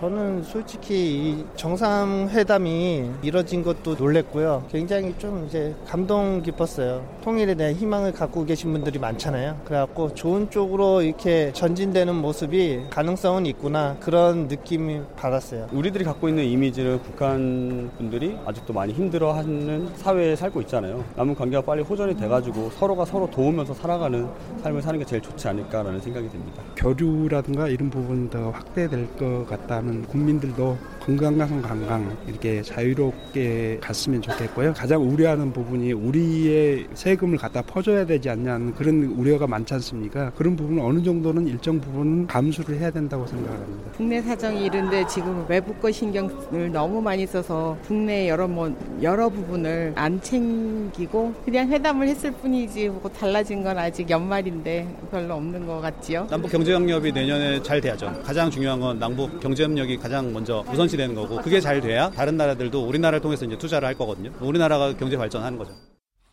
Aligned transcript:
저는 0.00 0.42
솔직히 0.44 0.94
이 0.94 1.44
정상회담이 1.56 3.10
이뤄진 3.20 3.62
것도 3.62 3.96
놀랬고요. 3.96 4.64
굉장히 4.72 5.14
좀 5.18 5.44
이제 5.46 5.74
감동 5.86 6.40
깊었어요. 6.42 7.06
통일에 7.22 7.54
대한 7.54 7.74
희망을 7.74 8.12
갖고 8.12 8.46
계신 8.46 8.72
분들이 8.72 8.98
많잖아요. 8.98 9.60
그래갖고 9.66 10.14
좋은 10.14 10.48
쪽으로 10.48 11.02
이렇게 11.02 11.52
전진되는 11.52 12.14
모습이 12.14 12.84
가능성은 12.88 13.44
있구나 13.44 13.98
그런 14.00 14.48
느낌이 14.48 15.02
받았어요. 15.16 15.68
우리들이 15.70 16.04
갖고 16.04 16.30
있는 16.30 16.44
이미지를 16.44 16.98
북한 17.02 17.90
분들이 17.98 18.38
아직도 18.46 18.72
많이 18.72 18.94
힘들어하는 18.94 19.90
사회에 19.96 20.34
살고 20.34 20.62
있잖아요. 20.62 21.04
남은 21.16 21.34
관계가 21.34 21.62
빨리 21.62 21.82
호전이 21.82 22.16
돼가지고 22.16 22.70
서로가 22.70 23.04
서로 23.04 23.28
도우면서 23.28 23.74
살아가는 23.74 24.26
삶을 24.62 24.80
사는 24.80 24.98
게 24.98 25.04
제일 25.04 25.20
좋지 25.20 25.46
않을까라는 25.46 26.00
생각이 26.00 26.26
듭니다. 26.30 26.62
교류라든가 26.76 27.68
이런 27.68 27.90
부분 27.90 28.30
더 28.30 28.48
확대될 28.48 29.14
것 29.18 29.44
같다는 29.46 29.89
하는 29.90 30.06
국민들도 30.06 30.78
건강한 31.00 31.62
관광 31.62 32.16
이렇게 32.26 32.62
자유롭게 32.62 33.78
갔으면 33.80 34.20
좋겠고요. 34.22 34.74
가장 34.74 35.02
우려하는 35.02 35.52
부분이 35.52 35.92
우리의 35.92 36.86
세금을 36.94 37.38
갖다 37.38 37.62
퍼줘야 37.62 38.04
되지 38.04 38.28
않냐는 38.28 38.74
그런 38.74 39.02
우려가 39.16 39.46
많지 39.46 39.74
않습니까? 39.74 40.30
그런 40.36 40.54
부분은 40.56 40.82
어느 40.84 41.02
정도는 41.02 41.46
일정 41.48 41.80
부분은 41.80 42.26
감수를 42.26 42.78
해야 42.78 42.90
된다고 42.90 43.26
생각합니다. 43.26 43.92
국내 43.96 44.20
사정이 44.20 44.66
이런데 44.66 45.06
지금 45.06 45.44
외국 45.48 45.80
거 45.80 45.90
신경을 45.90 46.70
너무 46.72 47.00
많이 47.00 47.26
써서 47.26 47.76
국내 47.86 48.28
여러 48.28 48.46
뭐 48.46 48.74
여러 49.02 49.28
부분을 49.28 49.92
안 49.96 50.20
챙기고 50.20 51.34
그냥 51.44 51.68
회담을 51.68 52.08
했을 52.08 52.30
뿐이지 52.32 52.88
뭐 52.88 53.10
달라진 53.10 53.62
건 53.62 53.78
아직 53.78 54.08
연말인데 54.10 54.86
별로 55.10 55.34
없는 55.34 55.66
것 55.66 55.80
같지요. 55.80 56.26
남북 56.30 56.50
경제 56.50 56.74
협력이 56.74 57.12
내년에 57.12 57.62
잘 57.62 57.80
돼야죠. 57.80 58.12
가장 58.22 58.50
중요한 58.50 58.78
건 58.80 58.98
남북 58.98 59.40
경제 59.40 59.64
협력이 59.64 59.96
가장 59.96 60.32
먼저 60.32 60.62
우선 60.72 60.86
시 60.90 60.96
되는 60.96 61.14
거고 61.14 61.36
그게 61.42 61.60
잘 61.60 61.80
돼야 61.80 62.10
다른 62.10 62.36
나라들도 62.36 62.86
우리나라를 62.86 63.20
통해서 63.20 63.44
이제 63.46 63.56
투자를 63.56 63.86
할 63.88 63.94
거거든요. 63.96 64.32
우리나라가 64.40 64.96
경제 64.96 65.16
발전하는 65.16 65.56
거죠. 65.58 65.72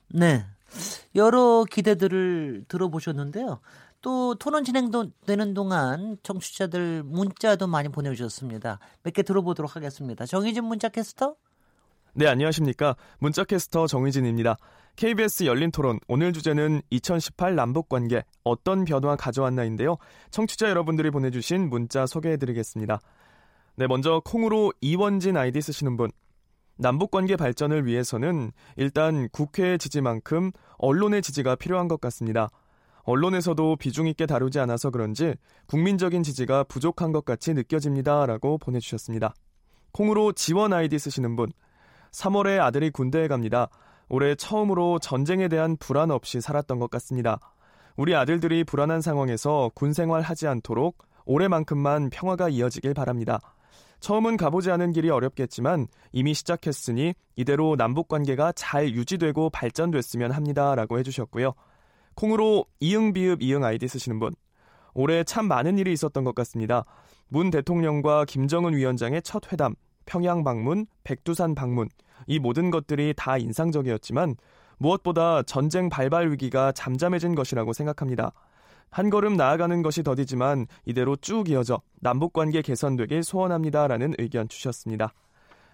네. 0.10 0.44
여러 1.16 1.64
기대들을 1.70 2.66
들어보셨는데요. 2.68 3.60
또 4.02 4.36
토론 4.36 4.64
진행되는 4.64 5.54
동안 5.54 6.18
청취자들 6.24 7.04
문자도 7.04 7.68
많이 7.68 7.90
보내주셨습니다. 7.90 8.80
몇 9.04 9.14
개 9.14 9.24
들어보도록 9.24 9.76
하겠습니다. 9.76 10.26
정희진 10.26 10.64
문자 10.66 10.90
캐스터? 10.90 11.36
네, 12.14 12.28
안녕하십니까. 12.28 12.96
문자 13.20 13.44
캐스터 13.44 13.88
정희진입니다. 13.88 14.58
KBS 14.96 15.44
열린 15.46 15.70
토론 15.72 16.00
오늘 16.08 16.34
주제는 16.34 16.82
2018 16.90 17.56
남북 17.56 17.90
관계 17.90 18.24
어떤 18.44 18.86
변화 18.86 19.16
가져왔나인데요. 19.16 19.98
청취자 20.32 20.70
여러분들이 20.70 21.12
보내주신 21.12 21.70
문자 21.70 22.08
소개해드리겠습니다. 22.08 23.00
네, 23.80 23.86
먼저 23.86 24.24
콩으로 24.26 24.74
이원진 24.82 25.38
아이디 25.38 25.62
쓰시는 25.62 25.98
분. 25.98 26.10
남북 26.80 27.12
관계 27.12 27.36
발전을 27.36 27.86
위해서는 27.86 28.52
일단 28.76 29.30
국회의 29.30 29.78
지지만큼 29.78 30.52
언론의 30.80 31.22
지지가 31.22 31.58
필요한 31.58 31.88
것 31.88 32.02
같습니다. 32.02 32.50
언론에서도 33.04 33.76
비중 33.76 34.08
있게 34.08 34.26
다루지 34.26 34.60
않아서 34.62 34.90
그런지 34.90 35.36
국민적인 35.68 36.24
지지가 36.24 36.64
부족한 36.64 37.12
것 37.12 37.24
같이 37.24 37.54
느껴집니다 37.54 38.26
라고 38.26 38.58
보내주셨습니다. 38.58 39.36
콩으로 39.92 40.32
지원 40.32 40.74
아이디 40.74 40.98
쓰시는 40.98 41.36
분. 41.36 41.52
3월에 42.12 42.60
아들이 42.60 42.90
군대에 42.90 43.28
갑니다. 43.28 43.70
올해 44.10 44.34
처음으로 44.34 44.98
전쟁에 44.98 45.48
대한 45.50 45.78
불안 45.78 46.10
없이 46.10 46.42
살았던 46.42 46.80
것 46.80 46.90
같습니다. 46.90 47.38
우리 47.96 48.16
아들들이 48.16 48.64
불안한 48.64 49.02
상황에서 49.02 49.70
군 49.76 49.94
생활 49.94 50.24
하지 50.24 50.48
않도록 50.48 50.98
올해만큼만 51.26 52.10
평화가 52.10 52.50
이어지길 52.50 52.96
바랍니다. 52.96 53.40
처음은 54.00 54.38
가보지 54.38 54.72
않은 54.72 54.92
길이 54.92 55.10
어렵겠지만 55.10 55.88
이미 56.12 56.34
시작했으니 56.34 57.14
이대로 57.36 57.76
남북 57.76 58.08
관계가 58.08 58.54
잘 58.54 58.94
유지되고 58.94 59.50
발전됐으면 59.50 60.32
합니다라고 60.32 61.00
해주셨고요. 61.00 61.54
콩으로 62.16 62.66
이응 62.80 63.14
비읍 63.14 63.42
이응 63.42 63.64
아이디 63.64 63.88
쓰시는 63.88 64.20
분. 64.20 64.36
올해 64.94 65.24
참 65.24 65.48
많은 65.48 65.78
일이 65.78 65.94
있었던 65.94 66.24
것 66.24 66.34
같습니다. 66.36 66.84
문 67.28 67.52
대통령과 67.52 68.26
김정은 68.26 68.76
위원장의 68.76 69.22
첫 69.22 69.52
회담, 69.52 69.76
평양 70.06 70.44
방문, 70.44 70.88
백두산 71.04 71.54
방문, 71.54 71.90
이 72.26 72.40
모든 72.40 72.72
것들이 72.72 73.14
다 73.16 73.38
인상적이었지만 73.38 74.36
무엇보다 74.80 75.44
전쟁 75.44 75.90
발발 75.90 76.32
위기가 76.32 76.72
잠잠해진 76.72 77.36
것이라고 77.36 77.74
생각합니다. 77.74 78.32
한 78.90 79.10
걸음 79.10 79.36
나아가는 79.36 79.82
것이 79.82 80.04
더디지만 80.04 80.68
이대로 80.86 81.16
쭉 81.16 81.50
이어져 81.50 81.82
남북관계 82.02 82.62
개선되길 82.62 83.24
소원합니다라는 83.24 84.16
의견 84.18 84.48
주셨습니다. 84.48 85.14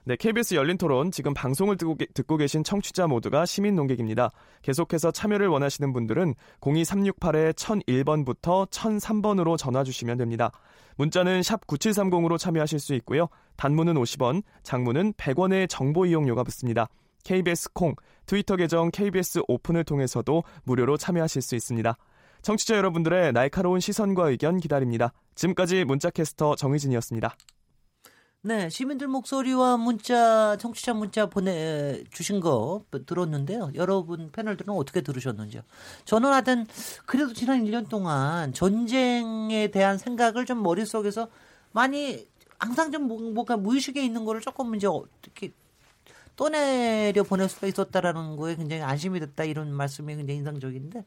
네, 0.06 0.18
KBS 0.18 0.56
열린 0.56 0.78
토론 0.78 1.12
지금 1.12 1.34
방송을 1.34 1.78
듣고, 1.78 1.96
듣고 2.14 2.36
계신 2.36 2.62
청취자 2.62 3.08
모두가 3.08 3.46
시민 3.46 3.76
농객입니다. 3.76 4.32
계속해서 4.62 5.12
참여를 5.12 5.48
원하시는 5.48 5.94
분들은 5.94 6.34
02368-1001번부터 6.60 8.70
1003번으로 8.70 9.58
전화 9.58 9.86
주시면 9.86 10.18
됩니다. 10.18 10.52
문자는 10.98 11.42
샵 11.42 11.66
9730으로 11.68 12.38
참여하실 12.38 12.80
수 12.80 12.94
있고요. 12.96 13.30
단문은 13.56 13.94
50원, 13.94 14.44
장문은 14.64 15.14
100원의 15.14 15.70
정보 15.70 16.06
이용료가 16.06 16.44
붙습니다. 16.44 16.90
KBS 17.24 17.72
콩, 17.72 17.96
트위터 18.26 18.58
계정 18.58 18.92
KBS 18.92 19.44
오픈을 19.48 19.86
통해서도 19.86 20.44
무료로 20.66 20.98
참여하실 20.98 21.42
수 21.42 21.56
있습니다. 21.56 21.96
청취자 22.44 22.76
여러분들의 22.76 23.32
날카로운 23.32 23.80
시선과 23.80 24.30
의견 24.30 24.60
기다립니다. 24.60 25.14
지금까지 25.34 25.86
문자캐스터 25.86 26.56
정희진이었습니다. 26.56 27.36
네, 28.42 28.70
시민들 28.70 29.08
목소리와 29.08 29.78
문자, 29.78 30.58
청취자 30.58 30.94
문자 30.94 31.28
보내주신 31.28 32.42
거 32.42 32.84
들었는데요. 33.06 33.72
여러분 33.76 34.30
패널들은 34.34 34.74
어떻게 34.74 35.00
들으셨는지요? 35.00 35.62
저는 36.04 36.34
하여튼, 36.34 36.68
그래도 37.06 37.32
지난 37.32 37.64
1년 37.64 37.88
동안 37.88 38.52
전쟁에 38.52 39.70
대한 39.70 39.98
생각을 39.98 40.46
좀 40.46 40.62
머릿속에서 40.62 41.30
많이 41.72 42.28
항상 42.60 42.92
좀 42.92 43.04
뭔가 43.34 43.56
무의식에 43.56 44.04
있는 44.04 44.26
거를 44.26 44.42
조금 44.42 44.76
이제 44.76 44.86
어떻게 44.88 45.54
떠내려 46.36 47.24
보낼 47.24 47.48
수가 47.48 47.68
있었다라는 47.68 48.36
거에 48.36 48.56
굉장히 48.56 48.82
안심이 48.82 49.20
됐다 49.20 49.44
이런 49.44 49.72
말씀이 49.72 50.16
굉장히 50.16 50.40
인상적인데 50.40 51.06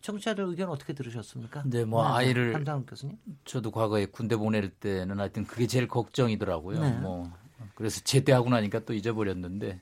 청취자들 0.00 0.44
의견 0.44 0.68
어떻게 0.68 0.92
들으셨습니까? 0.92 1.62
네, 1.66 1.84
뭐 1.84 2.02
네, 2.02 2.08
아이를 2.14 2.64
교수님. 2.86 3.16
저도 3.44 3.70
과거에 3.70 4.06
군대 4.06 4.36
보낼 4.36 4.68
때는 4.70 5.18
하여튼 5.20 5.44
그게 5.46 5.66
제일 5.66 5.88
걱정이더라고요. 5.88 6.80
네. 6.80 6.90
뭐 6.98 7.30
그래서 7.74 8.00
제대하고 8.02 8.48
나니까 8.50 8.80
또 8.80 8.94
잊어버렸는데 8.94 9.80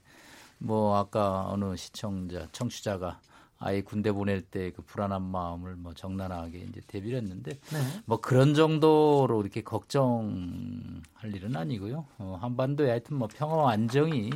뭐 0.58 0.96
아까 0.96 1.46
어느 1.48 1.76
시청자 1.76 2.48
청취자가 2.52 3.20
아이 3.58 3.82
군대 3.82 4.12
보낼 4.12 4.42
때 4.42 4.70
그 4.72 4.82
불안한 4.82 5.22
마음을 5.22 5.76
뭐 5.76 5.94
정난하게 5.94 6.58
이제 6.58 6.80
대비를 6.86 7.18
했는데 7.18 7.52
네. 7.52 7.78
뭐 8.04 8.20
그런 8.20 8.54
정도로 8.54 9.40
이렇게 9.40 9.62
걱정할 9.62 11.34
일은 11.34 11.56
아니고요. 11.56 12.06
어, 12.18 12.38
한반도에 12.40 12.90
하여튼 12.90 13.16
뭐 13.16 13.28
평화와 13.32 13.72
안정이 13.72 14.30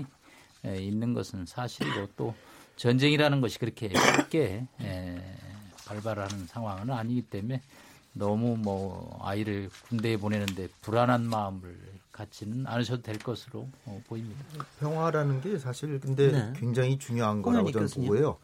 에, 0.64 0.82
있는 0.82 1.14
것은 1.14 1.46
사실이고 1.46 2.08
또 2.16 2.34
전쟁이라는 2.76 3.40
것이 3.40 3.58
그렇게 3.58 3.90
쉽게 4.16 4.66
에, 4.80 5.18
발발하는 5.88 6.46
상황은 6.46 6.90
아니기 6.90 7.22
때문에 7.22 7.62
너무 8.12 8.56
뭐 8.56 9.18
아이를 9.22 9.70
군대에 9.88 10.16
보내는데 10.16 10.68
불안한 10.82 11.28
마음을 11.28 11.78
갖지는 12.12 12.66
않으셔도 12.66 13.02
될 13.02 13.18
것으로 13.18 13.68
어, 13.86 14.02
보입니다. 14.08 14.44
평화라는 14.80 15.40
게 15.40 15.56
사실 15.56 16.00
근데 16.00 16.32
네. 16.32 16.52
굉장히 16.56 16.98
중요한 16.98 17.42
거라고 17.42 17.70
저는 17.70 17.88
보고요. 17.88 18.38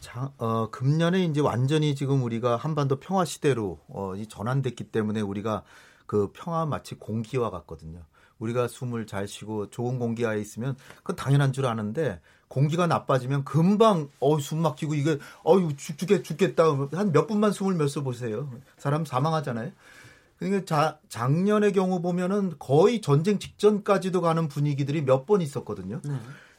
자, 0.00 0.32
어, 0.38 0.70
금년에 0.70 1.24
이제 1.24 1.40
완전히 1.40 1.94
지금 1.94 2.22
우리가 2.22 2.56
한반도 2.56 2.98
평화 3.00 3.24
시대로 3.26 3.80
어, 3.88 4.14
전환됐기 4.28 4.84
때문에 4.84 5.20
우리가 5.20 5.62
그 6.06 6.30
평화 6.32 6.64
마치 6.64 6.94
공기와 6.94 7.50
같거든요. 7.50 8.02
우리가 8.38 8.66
숨을 8.66 9.06
잘 9.06 9.28
쉬고 9.28 9.70
좋은 9.70 9.98
공기하에 9.98 10.40
있으면 10.40 10.74
그건 10.98 11.16
당연한 11.16 11.52
줄 11.52 11.66
아는데 11.66 12.20
공기가 12.52 12.86
나빠지면 12.86 13.44
금방 13.44 14.10
어숨 14.20 14.60
막히고 14.60 14.92
이게 14.94 15.18
어유 15.46 15.74
죽겠 15.74 16.22
죽겠다 16.22 16.64
한 16.92 17.10
몇 17.10 17.26
분만 17.26 17.50
숨을 17.50 17.74
몇써 17.76 18.02
보세요. 18.02 18.46
사람 18.76 19.06
사망하잖아요. 19.06 19.70
그러니까 20.38 20.66
자, 20.66 20.98
작년의 21.08 21.72
경우 21.72 22.02
보면은 22.02 22.52
거의 22.58 23.00
전쟁 23.00 23.38
직전까지도 23.38 24.20
가는 24.20 24.48
분위기들이 24.48 25.00
몇 25.02 25.24
번 25.24 25.40
있었거든요. 25.40 26.00
네. 26.04 26.12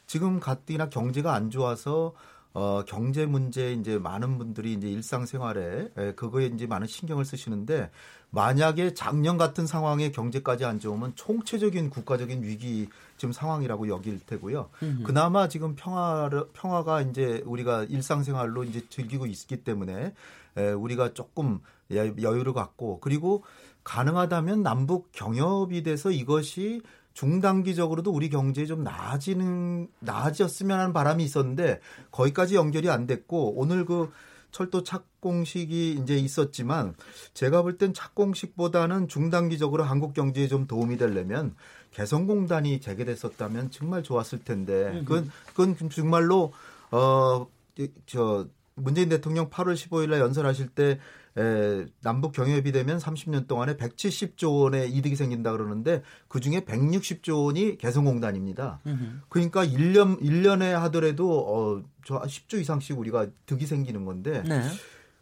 지금 0.08 0.40
가뜩이나 0.40 0.88
경제가 0.90 1.32
안 1.32 1.50
좋아서 1.50 2.12
어, 2.54 2.84
경제 2.86 3.26
문제 3.26 3.72
이제 3.72 3.98
많은 3.98 4.38
분들이 4.38 4.74
이제 4.74 4.88
일상생활에 4.88 5.88
에, 5.96 6.12
그거에 6.14 6.46
이제 6.46 6.66
많은 6.68 6.86
신경을 6.86 7.24
쓰시는데 7.24 7.90
만약에 8.30 8.94
작년 8.94 9.36
같은 9.36 9.66
상황에 9.66 10.12
경제까지 10.12 10.64
안 10.64 10.78
좋으면 10.78 11.16
총체적인 11.16 11.90
국가적인 11.90 12.44
위기 12.44 12.88
지금 13.16 13.32
상황이라고 13.32 13.88
여길 13.88 14.20
테고요. 14.20 14.70
음흠. 14.84 15.02
그나마 15.02 15.48
지금 15.48 15.74
평화 15.74 16.30
평화가 16.52 17.02
이제 17.02 17.42
우리가 17.44 17.84
일상생활로 17.84 18.62
이제 18.62 18.82
즐기고 18.88 19.26
있기 19.26 19.64
때문에 19.64 20.14
에, 20.56 20.70
우리가 20.70 21.12
조금 21.12 21.58
여유를 21.90 22.52
갖고 22.52 23.00
그리고 23.00 23.42
가능하다면 23.82 24.62
남북 24.62 25.10
경협이 25.10 25.82
돼서 25.82 26.12
이것이 26.12 26.82
중단기적으로도 27.14 28.10
우리 28.10 28.28
경제에 28.28 28.66
좀 28.66 28.82
나아지는 28.84 29.88
나아졌으면 30.00 30.78
하는 30.78 30.92
바람이 30.92 31.24
있었는데 31.24 31.80
거기까지 32.10 32.56
연결이 32.56 32.90
안 32.90 33.06
됐고 33.06 33.54
오늘 33.56 33.84
그 33.84 34.10
철도 34.50 34.82
착공식이 34.84 35.98
이제 36.02 36.16
있었지만 36.16 36.94
제가 37.32 37.62
볼 37.62 37.78
땐 37.78 37.92
착공식보다는 37.94 39.08
중단기적으로 39.08 39.82
한국 39.84 40.12
경제에 40.12 40.46
좀 40.48 40.66
도움이 40.66 40.96
되려면 40.96 41.56
개성공단이 41.92 42.80
재개됐었다면 42.80 43.70
정말 43.70 44.02
좋았을 44.02 44.44
텐데 44.44 44.92
그건 45.04 45.30
그건 45.46 45.76
정말로 45.90 46.52
어저 46.90 48.46
문재인 48.76 49.08
대통령 49.08 49.50
8월 49.50 49.74
15일 49.74 50.10
날 50.10 50.20
연설하실 50.20 50.68
때 50.68 50.98
에, 51.36 51.86
남북 52.00 52.32
경협이 52.32 52.70
되면 52.72 52.98
30년 52.98 53.48
동안에 53.48 53.76
170조 53.76 54.62
원의 54.62 54.90
이득이 54.92 55.16
생긴다 55.16 55.52
그러는데 55.52 56.02
그 56.28 56.40
중에 56.40 56.60
160조 56.60 57.46
원이 57.46 57.78
개성공단입니다. 57.78 58.80
으흠. 58.86 59.22
그러니까 59.28 59.66
1년 59.66 60.20
1년에 60.20 60.72
하더라도 60.72 61.30
어, 61.40 61.82
저 62.04 62.20
10조 62.20 62.60
이상씩 62.60 62.98
우리가 62.98 63.26
득이 63.46 63.66
생기는 63.66 64.04
건데 64.04 64.42
네. 64.46 64.62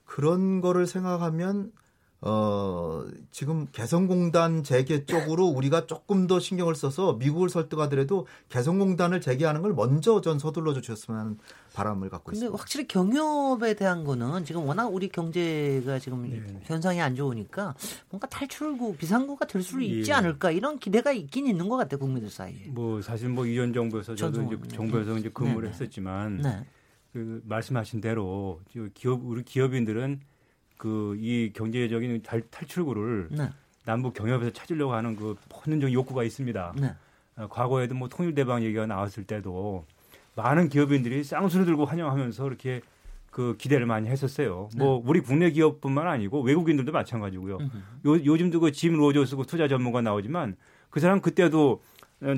그런 0.04 0.60
거를 0.60 0.86
생각하면 0.86 1.72
어, 2.24 3.04
지금 3.32 3.66
개성공단 3.72 4.62
재개 4.62 5.04
쪽으로 5.06 5.46
우리가 5.46 5.86
조금 5.86 6.28
더 6.28 6.38
신경을 6.38 6.76
써서 6.76 7.14
미국을 7.14 7.48
설득하더라도 7.48 8.28
개성공단을 8.48 9.20
재개하는 9.20 9.60
걸 9.60 9.74
먼저 9.74 10.20
전 10.20 10.38
서둘러 10.38 10.72
주셨으면 10.72 11.18
하는 11.18 11.38
바람을 11.74 12.10
갖고 12.10 12.26
근데 12.26 12.36
있습니다. 12.38 12.56
확실히 12.56 12.86
경협에 12.86 13.74
대한 13.74 14.04
거는 14.04 14.44
지금 14.44 14.64
워낙 14.66 14.86
우리 14.86 15.08
경제가 15.08 15.98
지금 15.98 16.22
네. 16.30 16.60
현상이 16.62 17.00
안 17.00 17.16
좋으니까 17.16 17.74
뭔가 18.10 18.28
탈출구 18.28 18.96
비상구가 18.96 19.46
될 19.46 19.62
수 19.62 19.80
있지 19.82 20.10
예. 20.10 20.14
않을까 20.14 20.50
이런 20.52 20.78
기대가 20.78 21.12
있긴 21.12 21.46
있는 21.46 21.68
것 21.68 21.76
같아요 21.76 21.98
국민들 21.98 22.30
사이에. 22.30 22.66
뭐 22.68 23.00
사실 23.02 23.28
뭐 23.28 23.46
이전 23.46 23.72
정부에서 23.72 24.14
저도 24.14 24.42
이제 24.42 24.56
정부에서 24.74 25.16
이제 25.18 25.28
근무를 25.28 25.68
네. 25.68 25.74
했었지만 25.74 26.36
네. 26.38 26.64
그 27.12 27.42
말씀하신 27.46 28.00
대로 28.00 28.60
기업 28.94 29.20
우리 29.24 29.42
기업인들은 29.44 30.20
그 30.82 31.16
이 31.20 31.52
경제적인 31.54 32.22
탈, 32.22 32.42
탈출구를 32.50 33.28
네. 33.30 33.48
남북 33.84 34.14
경협에서 34.14 34.50
찾으려고 34.50 34.94
하는 34.94 35.14
그 35.14 35.36
본능적인 35.48 35.94
욕구가 35.94 36.24
있습니다. 36.24 36.74
네. 36.80 36.94
어, 37.36 37.46
과거에도 37.48 37.94
뭐 37.94 38.08
통일대방 38.08 38.64
얘기가 38.64 38.86
나왔을 38.86 39.22
때도 39.24 39.84
많은 40.34 40.68
기업인들이 40.68 41.22
쌍수를 41.22 41.66
들고 41.66 41.84
환영하면서 41.84 42.46
이렇게 42.48 42.80
그 43.30 43.54
기대를 43.58 43.86
많이 43.86 44.08
했었어요. 44.08 44.68
네. 44.74 44.82
뭐 44.82 45.00
우리 45.06 45.20
국내 45.20 45.52
기업뿐만 45.52 46.08
아니고 46.08 46.42
외국인들도 46.42 46.90
마찬가지고요. 46.90 47.58
요, 47.58 48.24
요즘도 48.24 48.58
그 48.58 48.72
짐 48.72 48.96
로저스 48.96 49.36
그 49.36 49.44
투자 49.46 49.68
전문가 49.68 50.00
나오지만 50.02 50.56
그 50.90 50.98
사람 50.98 51.20
그때도 51.20 51.80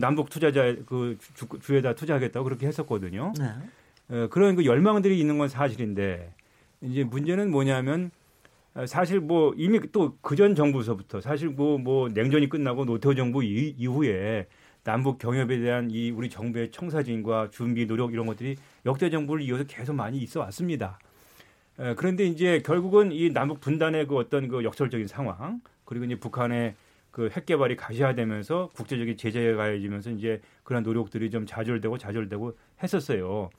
남북 0.00 0.28
투자자 0.28 0.74
그 0.84 1.16
주, 1.34 1.46
주에다 1.62 1.94
투자하겠다고 1.94 2.44
그렇게 2.44 2.66
했었거든요. 2.66 3.32
네. 3.38 3.46
어, 4.10 4.28
그런 4.28 4.54
그 4.54 4.66
열망들이 4.66 5.18
있는 5.18 5.38
건 5.38 5.48
사실인데 5.48 6.30
이제 6.82 7.04
문제는 7.04 7.50
뭐냐면 7.50 8.10
사실 8.86 9.20
뭐 9.20 9.54
이미 9.56 9.80
또 9.92 10.16
그전 10.20 10.54
정부서부터 10.54 11.20
사실 11.20 11.48
뭐뭐 11.48 11.78
뭐 11.78 12.08
냉전이 12.08 12.48
끝나고 12.48 12.84
노태우 12.84 13.14
정부 13.14 13.44
이, 13.44 13.74
이후에 13.78 14.46
남북 14.82 15.18
경협에 15.18 15.60
대한 15.60 15.90
이 15.90 16.10
우리 16.10 16.28
정부의 16.28 16.70
청사진과 16.70 17.50
준비 17.50 17.86
노력 17.86 18.12
이런 18.12 18.26
것들이 18.26 18.56
역대 18.84 19.10
정부를 19.10 19.42
이어서 19.44 19.64
계속 19.64 19.94
많이 19.94 20.18
있어 20.18 20.40
왔습니다. 20.40 20.98
에, 21.78 21.94
그런데 21.94 22.24
이제 22.26 22.60
결국은 22.64 23.12
이 23.12 23.32
남북 23.32 23.60
분단의 23.60 24.06
그 24.08 24.16
어떤 24.16 24.48
그 24.48 24.64
역설적인 24.64 25.06
상황 25.06 25.60
그리고 25.84 26.04
이제 26.04 26.16
북한의 26.16 26.74
그 27.14 27.30
핵 27.30 27.46
개발이 27.46 27.76
가시화되면서 27.76 28.70
국제적인 28.74 29.16
제재가 29.16 29.56
가해지면서 29.56 30.10
이제 30.10 30.40
그런 30.64 30.82
노력들이 30.82 31.30
좀 31.30 31.46
좌절되고 31.46 31.96
좌절되고 31.96 32.56
했었어요. 32.82 33.50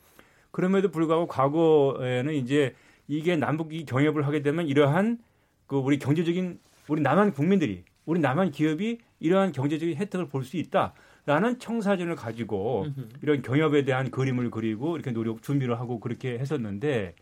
그럼에도 0.51 0.91
불구하고 0.91 1.27
과거에는 1.27 2.33
이제 2.33 2.75
이게 3.07 3.35
남북이 3.35 3.85
경협을 3.85 4.25
하게 4.25 4.41
되면 4.41 4.67
이러한 4.67 5.19
그 5.67 5.77
우리 5.77 5.99
경제적인 5.99 6.59
우리 6.87 7.01
남한 7.01 7.33
국민들이 7.33 7.83
우리 8.05 8.19
남한 8.19 8.51
기업이 8.51 8.99
이러한 9.19 9.51
경제적인 9.51 9.95
혜택을 9.97 10.27
볼 10.27 10.43
수 10.43 10.57
있다라는 10.57 11.59
청사진을 11.59 12.15
가지고 12.15 12.85
이런 13.23 13.41
경협에 13.41 13.83
대한 13.83 14.11
그림을 14.11 14.51
그리고 14.51 14.95
이렇게 14.95 15.11
노력 15.11 15.41
준비를 15.41 15.79
하고 15.79 15.99
그렇게 15.99 16.37
했었는데 16.37 17.15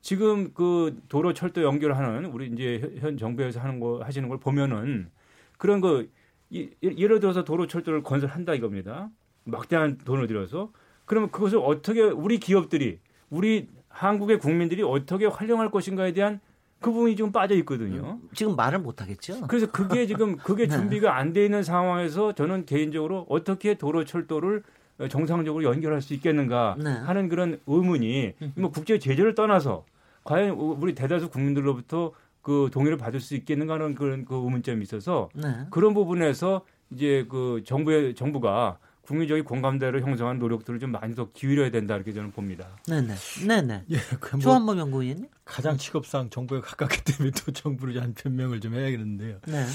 지금 0.00 0.52
그 0.52 1.00
도로 1.08 1.32
철도 1.32 1.62
연결하는 1.62 2.26
우리 2.26 2.48
이제 2.48 2.96
현 3.00 3.16
정부에서 3.16 3.60
하는 3.60 3.80
거 3.80 4.02
하시는 4.02 4.28
걸 4.28 4.38
보면은 4.38 5.10
그런 5.58 5.80
거 5.80 6.04
예를 6.52 7.18
들어서 7.20 7.44
도로 7.44 7.66
철도를 7.66 8.02
건설한다 8.02 8.54
이겁니다. 8.54 9.10
막대한 9.44 9.98
돈을 9.98 10.26
들여서 10.26 10.72
그러면 11.04 11.30
그것을 11.30 11.58
어떻게 11.58 12.02
우리 12.02 12.38
기업들이 12.38 12.98
우리 13.30 13.68
한국의 13.92 14.38
국민들이 14.38 14.82
어떻게 14.82 15.26
활용할 15.26 15.70
것인가에 15.70 16.12
대한 16.12 16.40
그 16.80 16.90
부분이 16.90 17.14
좀 17.14 17.30
빠져 17.30 17.54
있거든요. 17.56 18.18
음, 18.20 18.28
지금 18.34 18.56
말을 18.56 18.80
못 18.80 19.00
하겠죠. 19.00 19.40
그래서 19.46 19.70
그게 19.70 20.06
지금 20.08 20.36
그게 20.36 20.66
네. 20.66 20.74
준비가 20.76 21.16
안 21.16 21.32
돼 21.32 21.44
있는 21.44 21.62
상황에서 21.62 22.32
저는 22.34 22.66
개인적으로 22.66 23.26
어떻게 23.28 23.74
도로 23.74 24.04
철도를 24.04 24.62
정상적으로 25.08 25.64
연결할 25.64 26.02
수 26.02 26.12
있겠는가 26.14 26.76
네. 26.78 26.90
하는 26.90 27.28
그런 27.28 27.60
의문이 27.66 28.34
뭐 28.56 28.70
국제 28.70 28.98
제재를 28.98 29.34
떠나서 29.34 29.84
과연 30.24 30.50
우리 30.50 30.94
대다수 30.94 31.30
국민들로부터 31.30 32.12
그 32.42 32.68
동의를 32.72 32.98
받을 32.98 33.20
수 33.20 33.34
있겠는가 33.36 33.74
하는 33.74 33.94
그런 33.94 34.24
그 34.24 34.34
의문점이 34.34 34.82
있어서 34.82 35.28
네. 35.34 35.48
그런 35.70 35.94
부분에서 35.94 36.62
이제 36.90 37.24
그 37.28 37.62
정부의 37.64 38.14
정부가 38.14 38.78
국민적인 39.02 39.44
공감대를 39.44 40.02
형성하는 40.02 40.38
노력들을 40.38 40.78
좀 40.78 40.92
많이 40.92 41.14
더 41.14 41.30
기울여야 41.32 41.70
된다 41.70 41.96
이렇게 41.96 42.12
저는 42.12 42.30
봅니다. 42.30 42.68
네네. 42.86 43.14
네네. 43.46 43.84
예, 43.90 44.38
조한범 44.38 44.78
연구위원님. 44.78 45.28
가장 45.44 45.76
직업상 45.76 46.30
정부에 46.30 46.60
가깝기 46.60 47.02
때문에 47.04 47.32
또 47.44 47.52
정부를 47.52 48.00
한 48.00 48.14
변명을 48.14 48.60
좀 48.60 48.74
해야겠는데요. 48.74 49.40
네. 49.46 49.66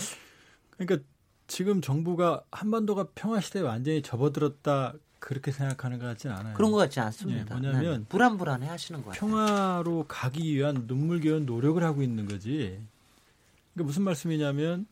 그러니까 0.71 1.05
지금 1.47 1.81
정부가 1.81 2.43
한반도가 2.51 3.07
평화 3.15 3.41
시대에 3.41 3.61
완전히 3.61 4.01
접어들었다 4.01 4.93
그렇게 5.19 5.51
생각하는 5.51 5.99
것 5.99 6.05
같지는 6.05 6.35
않아요. 6.35 6.53
그런 6.53 6.71
것 6.71 6.77
같지 6.77 6.99
않습니다. 6.99 7.55
예, 7.55 7.59
뭐냐면 7.59 7.99
네. 8.01 8.05
불안불안해 8.07 8.67
하시는 8.67 9.01
거예요. 9.01 9.13
평화로 9.13 10.05
가기 10.07 10.55
위한 10.55 10.85
눈물겨운 10.87 11.45
노력을 11.45 11.83
하고 11.83 12.01
있는 12.01 12.27
거지. 12.27 12.79
그러니까 13.73 13.87
무슨 13.87 14.03
말씀이냐면 14.03 14.87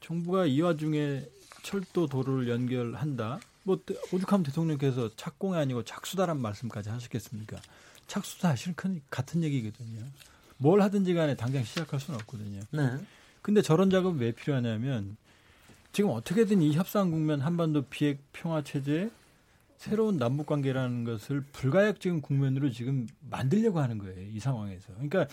정부가 0.00 0.46
이 0.46 0.60
와중에 0.60 1.26
철도 1.62 2.06
도로를 2.06 2.48
연결한다. 2.48 3.38
뭐 3.62 3.78
오죽하면 4.12 4.44
대통령께서 4.44 5.10
착공이 5.16 5.56
아니고 5.56 5.84
착수다란 5.84 6.40
말씀까지 6.40 6.88
하셨겠습니까? 6.88 7.58
착수도 8.06 8.42
사실 8.42 8.74
큰 8.74 9.00
같은 9.10 9.42
얘기거든요. 9.44 10.04
뭘 10.56 10.82
하든지 10.82 11.14
간에 11.14 11.36
당장 11.36 11.64
시작할 11.64 12.00
수는 12.00 12.20
없거든요. 12.20 12.60
네. 12.70 12.98
근데 13.42 13.62
저런 13.62 13.90
작업은 13.90 14.20
왜 14.20 14.32
필요하냐면 14.32 15.16
지금 15.92 16.10
어떻게든 16.10 16.62
이 16.62 16.72
협상 16.74 17.10
국면 17.10 17.40
한반도 17.40 17.82
비핵 17.82 18.20
평화 18.32 18.62
체제 18.62 19.10
새로운 19.78 20.18
남북 20.18 20.46
관계라는 20.46 21.04
것을 21.04 21.40
불가역적인 21.52 22.20
국면으로 22.20 22.70
지금 22.70 23.06
만들려고 23.30 23.80
하는 23.80 23.96
거예요. 23.96 24.28
이 24.30 24.38
상황에서. 24.38 24.92
그러니까 24.92 25.26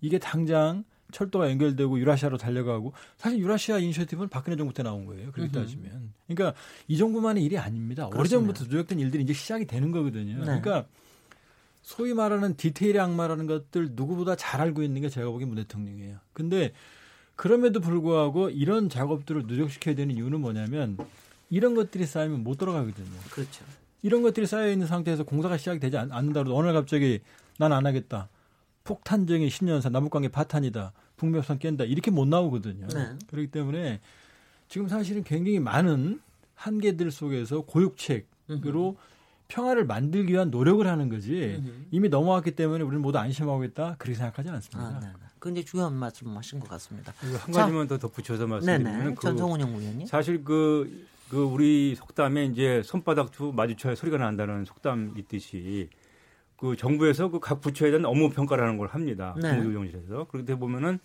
이게 0.00 0.18
당장 0.18 0.84
철도가 1.10 1.50
연결되고 1.50 1.98
유라시아로 1.98 2.38
달려가고 2.38 2.92
사실 3.16 3.38
유라시아 3.38 3.78
이니셔티브는 3.78 4.28
박근혜 4.28 4.56
정부 4.56 4.72
때 4.72 4.82
나온 4.82 5.04
거예요. 5.06 5.32
그렇게 5.32 5.52
따지면. 5.52 6.12
그러니까 6.26 6.58
이 6.88 6.96
정부만의 6.96 7.42
일이 7.44 7.58
아닙니다. 7.58 8.08
오래전부터 8.08 8.64
누적된 8.64 8.98
일들이 8.98 9.22
이제 9.22 9.32
시작이 9.32 9.66
되는 9.66 9.90
거거든요. 9.90 10.38
네. 10.38 10.44
그러니까 10.44 10.86
소위 11.82 12.14
말하는 12.14 12.56
디테일의 12.56 13.00
악마라는 13.00 13.46
것들 13.46 13.90
누구보다 13.92 14.36
잘 14.36 14.60
알고 14.60 14.82
있는 14.82 15.00
게 15.00 15.08
제가 15.08 15.30
보기엔 15.30 15.48
문 15.48 15.56
대통령이에요. 15.56 16.18
근데 16.32 16.72
그럼에도 17.36 17.80
불구하고 17.80 18.50
이런 18.50 18.88
작업들을 18.88 19.44
누적시켜야 19.46 19.94
되는 19.94 20.14
이유는 20.14 20.40
뭐냐면 20.40 20.98
이런 21.48 21.74
것들이 21.74 22.06
쌓이면 22.06 22.44
못 22.44 22.58
돌아가거든요. 22.58 23.08
그렇죠. 23.30 23.64
이런 24.02 24.22
것들이 24.22 24.46
쌓여 24.46 24.70
있는 24.70 24.86
상태에서 24.86 25.24
공사가 25.24 25.56
시작되지 25.56 25.96
않는다고 25.96 26.56
어느 26.56 26.66
날 26.66 26.74
갑자기 26.74 27.20
난 27.58 27.72
안 27.72 27.86
하겠다. 27.86 28.28
폭탄적인 28.90 29.48
10년사 29.48 29.92
남북관계 29.92 30.28
파탄이다. 30.30 30.92
북미협상 31.16 31.60
깬다. 31.60 31.84
이렇게 31.84 32.10
못 32.10 32.26
나오거든요. 32.26 32.88
네. 32.88 33.10
그렇기 33.28 33.52
때문에 33.52 34.00
지금 34.68 34.88
사실은 34.88 35.22
굉장히 35.22 35.60
많은 35.60 36.20
한계들 36.56 37.12
속에서 37.12 37.60
고육책으로 37.62 38.96
평화를 39.46 39.84
만들기 39.86 40.32
위한 40.32 40.50
노력을 40.50 40.84
하는 40.84 41.08
거지 41.08 41.62
이미 41.92 42.08
넘어왔기 42.08 42.52
때문에 42.52 42.82
우리는 42.82 43.00
모두 43.00 43.18
안심하고 43.18 43.62
있다 43.64 43.94
그렇게 43.98 44.16
생각하지 44.16 44.48
않습니다. 44.48 44.96
아, 44.96 45.00
네. 45.00 45.06
굉장히 45.40 45.64
중요한 45.64 45.94
말씀하신 45.94 46.58
것 46.58 46.68
같습니다. 46.70 47.14
한 47.16 47.52
가지만 47.52 47.86
더 47.86 47.96
덧붙여서 47.96 48.48
말씀드리면 48.48 49.14
그 49.14 49.22
전성훈 49.22 49.60
연구위원님 49.60 50.06
사실 50.06 50.42
그, 50.44 51.06
그 51.28 51.42
우리 51.42 51.94
속담에 51.94 52.46
이제 52.46 52.82
손바닥 52.84 53.30
두 53.30 53.52
마주쳐야 53.52 53.94
소리가 53.94 54.18
난다는 54.18 54.64
속담 54.64 55.14
있듯이 55.16 55.88
그 56.60 56.76
정부에서 56.76 57.30
그 57.30 57.40
각 57.40 57.60
부처에 57.62 57.90
대한 57.90 58.04
업무 58.04 58.28
평가라는 58.30 58.76
걸 58.76 58.88
합니다. 58.88 59.34
네. 59.40 59.48
정부조정실에서 59.50 60.26
그렇게 60.30 60.54
보면은 60.54 60.98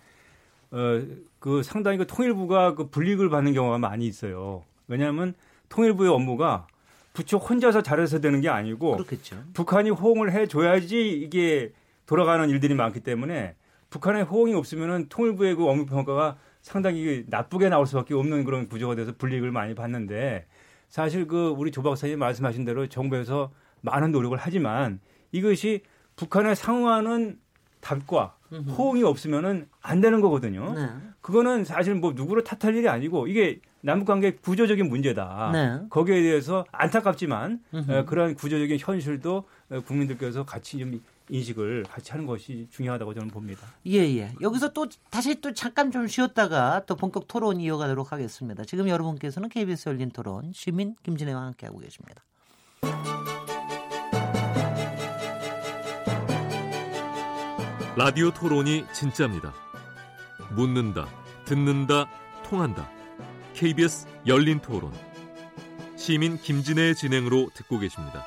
어 0.71 1.01
그 1.39 1.61
상당히 1.63 1.97
그 1.99 2.07
통일부가 2.07 2.73
그 2.73 2.89
불이익을 2.89 3.29
받는 3.29 3.53
경우가 3.53 3.77
많이 3.77 4.07
있어요. 4.07 4.63
왜냐하면 4.87 5.35
통일부의 5.69 6.09
업무가 6.11 6.65
부처 7.13 7.37
혼자서 7.37 7.83
잘해서 7.83 8.19
되는 8.19 8.41
게 8.41 8.49
아니고 8.49 8.93
그렇겠죠. 8.97 9.37
북한이 9.53 9.91
호응을 9.91 10.31
해줘야지 10.33 11.07
이게 11.11 11.71
돌아가는 12.07 12.49
일들이 12.49 12.73
많기 12.73 12.99
때문에 12.99 13.55
북한의 13.91 14.23
호응이 14.23 14.55
없으면은 14.55 15.05
통일부의 15.07 15.55
그 15.55 15.67
업무 15.69 15.85
평가가 15.85 16.37
상당히 16.63 17.23
나쁘게 17.27 17.69
나올 17.69 17.85
수밖에 17.85 18.15
없는 18.15 18.43
그런 18.43 18.67
구조가 18.67 18.95
돼서 18.95 19.13
불이익을 19.17 19.51
많이 19.51 19.75
받는데 19.75 20.47
사실 20.89 21.27
그 21.27 21.49
우리 21.49 21.71
조 21.71 21.83
박사님 21.83 22.17
말씀하신 22.19 22.65
대로 22.65 22.87
정부에서 22.87 23.51
많은 23.81 24.11
노력을 24.11 24.35
하지만 24.41 24.99
이것이 25.35 25.81
북한에 26.15 26.55
상응하는 26.55 27.37
답과 27.81 28.35
호응이 28.77 29.03
없으면은 29.03 29.67
안 29.81 30.01
되는 30.01 30.21
거거든요. 30.21 30.73
네. 30.73 30.89
그거는 31.21 31.65
사실 31.65 31.93
뭐 31.93 32.13
누구를 32.13 32.43
탓할 32.43 32.75
일이 32.75 32.87
아니고 32.87 33.27
이게 33.27 33.59
남북 33.81 34.05
관계 34.05 34.31
구조적인 34.31 34.87
문제다. 34.87 35.49
네. 35.51 35.79
거기에 35.89 36.21
대해서 36.21 36.65
안타깝지만 36.71 37.59
에, 37.89 38.05
그러한 38.05 38.35
구조적인 38.35 38.77
현실도 38.79 39.43
에, 39.71 39.79
국민들께서 39.79 40.45
같이 40.45 40.79
좀 40.79 40.99
인식을 41.29 41.83
같이 41.83 42.11
하는 42.11 42.25
것이 42.25 42.67
중요하다고 42.71 43.13
저는 43.13 43.27
봅니다. 43.29 43.67
예, 43.87 43.99
예. 43.99 44.33
여기서 44.41 44.73
또 44.73 44.87
다시 45.09 45.41
또 45.41 45.53
잠깐 45.53 45.91
좀 45.91 46.07
쉬었다가 46.07 46.83
또 46.85 46.95
본격 46.95 47.27
토론 47.27 47.59
이어가도록 47.59 48.11
하겠습니다. 48.11 48.63
지금 48.63 48.87
여러분께서는 48.87 49.49
KBS 49.49 49.89
열린 49.89 50.11
토론 50.11 50.51
시민 50.53 50.95
김진애와 51.03 51.41
함께하고 51.41 51.79
계십니다. 51.79 52.23
라디오 57.97 58.29
토론이 58.29 58.85
진짜입니다. 58.91 59.53
묻는다, 60.51 61.07
듣는다, 61.45 62.09
통한다. 62.43 62.89
KBS 63.53 64.05
열린 64.27 64.59
토론. 64.59 64.91
시민 65.95 66.37
김진애의 66.37 66.95
진행으로 66.95 67.51
듣고 67.53 67.79
계십니다. 67.79 68.25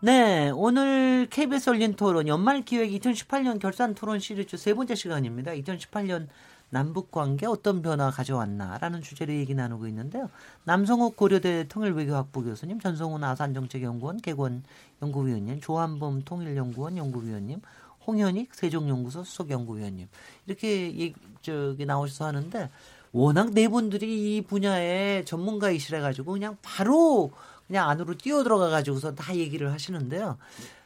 네, 0.00 0.50
오늘 0.54 1.28
KBS 1.30 1.68
열린 1.68 1.96
토론 1.96 2.28
연말 2.28 2.62
기획 2.62 2.90
2018년 2.90 3.60
결산 3.60 3.94
토론 3.94 4.18
시리즈 4.18 4.56
세 4.56 4.72
번째 4.72 4.94
시간입니다. 4.94 5.52
2018년 5.52 6.28
남북 6.72 7.10
관계 7.10 7.44
어떤 7.44 7.82
변화 7.82 8.10
가져왔나라는 8.10 9.02
주제로 9.02 9.34
얘기 9.34 9.54
나누고 9.54 9.86
있는데요. 9.88 10.30
남성욱 10.64 11.16
고려대 11.16 11.68
통일외교학부 11.68 12.42
교수님, 12.42 12.80
전성훈 12.80 13.22
아산정책연구원 13.22 14.22
개관 14.22 14.62
연구위원님, 15.02 15.60
조한범 15.60 16.22
통일연구원 16.22 16.96
연구위원님, 16.96 17.60
홍현익 18.06 18.54
세종연구소 18.54 19.22
수석연구위원님 19.22 20.08
이렇게 20.46 21.12
저기 21.42 21.84
나오셔서 21.84 22.24
하는데 22.24 22.70
워낙 23.12 23.50
네 23.52 23.68
분들이 23.68 24.36
이 24.36 24.40
분야의 24.40 25.26
전문가이시라 25.26 26.00
가지고 26.00 26.32
그냥 26.32 26.56
바로 26.62 27.32
그냥 27.66 27.90
안으로 27.90 28.16
뛰어 28.16 28.42
들어가 28.42 28.70
가지고서 28.70 29.14
다 29.14 29.36
얘기를 29.36 29.70
하시는데요. 29.70 30.38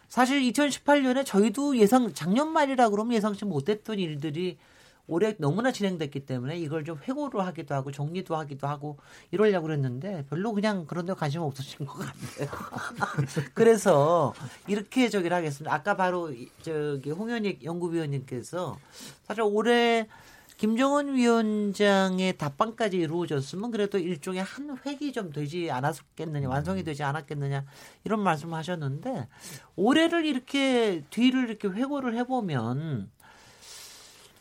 사실 0.08 0.40
2018년에 0.50 1.24
저희도 1.24 1.76
예상 1.76 2.12
작년 2.12 2.48
말이라 2.48 2.88
그러면 2.88 3.14
예상치 3.14 3.44
못했던 3.44 4.00
일들이 4.00 4.58
올해 5.08 5.34
너무나 5.38 5.72
진행됐기 5.72 6.26
때문에 6.26 6.58
이걸 6.58 6.84
좀 6.84 6.98
회고를 6.98 7.44
하기도 7.46 7.74
하고 7.74 7.92
정리도 7.92 8.36
하기도 8.36 8.66
하고 8.66 8.98
이러려고 9.30 9.66
그랬는데 9.66 10.24
별로 10.28 10.52
그냥 10.52 10.86
그런 10.86 11.06
데 11.06 11.14
관심 11.14 11.42
없으신 11.42 11.86
것 11.86 11.98
같아요. 11.98 12.48
그래서 13.54 14.34
이렇게 14.66 15.08
저기를 15.08 15.36
하겠습니다. 15.36 15.72
아까 15.72 15.96
바로 15.96 16.32
저기 16.62 17.10
홍현익 17.10 17.64
연구위원님께서 17.64 18.78
사실 19.26 19.42
올해 19.42 20.08
김정은 20.56 21.14
위원장의 21.14 22.38
답방까지 22.38 22.96
이루어졌으면 22.96 23.70
그래도 23.70 23.98
일종의 23.98 24.42
한 24.42 24.76
획이 24.86 25.12
좀 25.12 25.30
되지 25.30 25.70
않았겠느냐, 25.70 26.48
완성이 26.48 26.82
되지 26.82 27.02
않았겠느냐 27.02 27.64
이런 28.04 28.20
말씀을 28.20 28.54
하셨는데 28.54 29.28
올해를 29.76 30.24
이렇게 30.24 31.04
뒤를 31.10 31.50
이렇게 31.50 31.68
회고를 31.68 32.16
해보면 32.16 33.10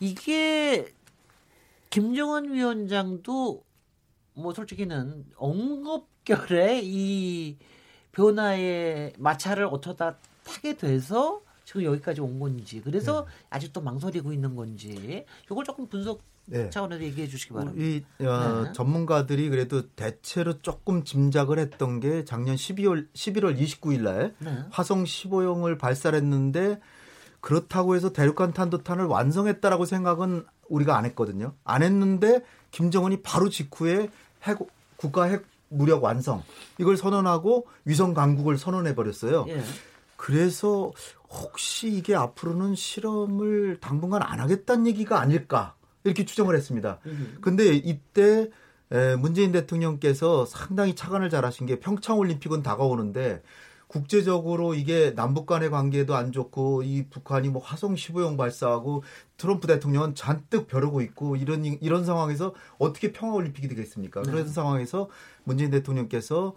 이게 0.00 0.92
김정은 1.90 2.52
위원장도 2.52 3.64
뭐 4.34 4.52
솔직히는 4.52 5.24
엉겁결에 5.36 6.80
이 6.82 7.56
변화의 8.12 9.14
마찰을 9.18 9.66
어쩌다 9.70 10.16
타게 10.44 10.76
돼서 10.76 11.40
지금 11.64 11.84
여기까지 11.84 12.20
온 12.20 12.38
건지 12.38 12.80
그래서 12.82 13.24
네. 13.24 13.30
아직도 13.50 13.80
망설이고 13.80 14.32
있는 14.32 14.54
건지 14.54 15.24
이걸 15.50 15.64
조금 15.64 15.86
분석 15.86 16.22
네. 16.46 16.70
차원에서 16.70 17.02
얘기해 17.02 17.26
주시기 17.26 17.52
바랍니다. 17.52 17.84
이 17.84 18.24
어, 18.24 18.64
네. 18.64 18.72
전문가들이 18.72 19.48
그래도 19.48 19.88
대체로 19.90 20.60
조금 20.60 21.02
짐작을 21.02 21.58
했던 21.58 21.98
게 21.98 22.24
작년 22.24 22.54
12월 22.54 23.08
11월 23.12 23.58
29일 23.58 24.02
날 24.02 24.34
네. 24.38 24.64
화성 24.70 25.04
15형을 25.04 25.78
발사했는데 25.78 26.80
그렇다고 27.46 27.94
해서 27.94 28.12
대륙간 28.12 28.54
탄도탄을 28.54 29.04
완성했다라고 29.04 29.84
생각은 29.84 30.44
우리가 30.68 30.98
안 30.98 31.04
했거든요. 31.04 31.54
안 31.62 31.84
했는데 31.84 32.42
김정은이 32.72 33.22
바로 33.22 33.48
직후에 33.48 34.10
핵 34.42 34.58
국가 34.96 35.26
핵 35.26 35.44
무력 35.68 36.02
완성 36.02 36.42
이걸 36.78 36.96
선언하고 36.96 37.68
위성 37.84 38.14
강국을 38.14 38.58
선언해 38.58 38.96
버렸어요. 38.96 39.44
예. 39.46 39.62
그래서 40.16 40.90
혹시 41.30 41.86
이게 41.86 42.16
앞으로는 42.16 42.74
실험을 42.74 43.78
당분간 43.80 44.22
안 44.22 44.40
하겠다는 44.40 44.88
얘기가 44.88 45.20
아닐까 45.20 45.76
이렇게 46.02 46.24
추정을 46.24 46.56
했습니다. 46.56 46.98
근데 47.40 47.76
이때 47.76 48.50
문재인 49.20 49.52
대통령께서 49.52 50.46
상당히 50.46 50.96
차관을 50.96 51.30
잘하신 51.30 51.66
게 51.66 51.78
평창 51.78 52.18
올림픽은 52.18 52.64
다가오는데 52.64 53.40
국제적으로 53.88 54.74
이게 54.74 55.14
남북 55.14 55.46
간의 55.46 55.70
관계도 55.70 56.14
안 56.16 56.32
좋고 56.32 56.82
이 56.82 57.06
북한이 57.08 57.48
뭐 57.48 57.62
화성 57.62 57.94
15형 57.94 58.36
발사하고 58.36 59.04
트럼프 59.36 59.66
대통령은 59.66 60.14
잔뜩 60.14 60.66
벼르고 60.66 61.00
있고 61.02 61.36
이런 61.36 61.64
이런 61.64 62.04
상황에서 62.04 62.52
어떻게 62.78 63.12
평화 63.12 63.34
올림픽이 63.34 63.68
되겠습니까? 63.68 64.22
네. 64.22 64.30
그런 64.30 64.48
상황에서 64.48 65.08
문재인 65.44 65.70
대통령께서 65.70 66.54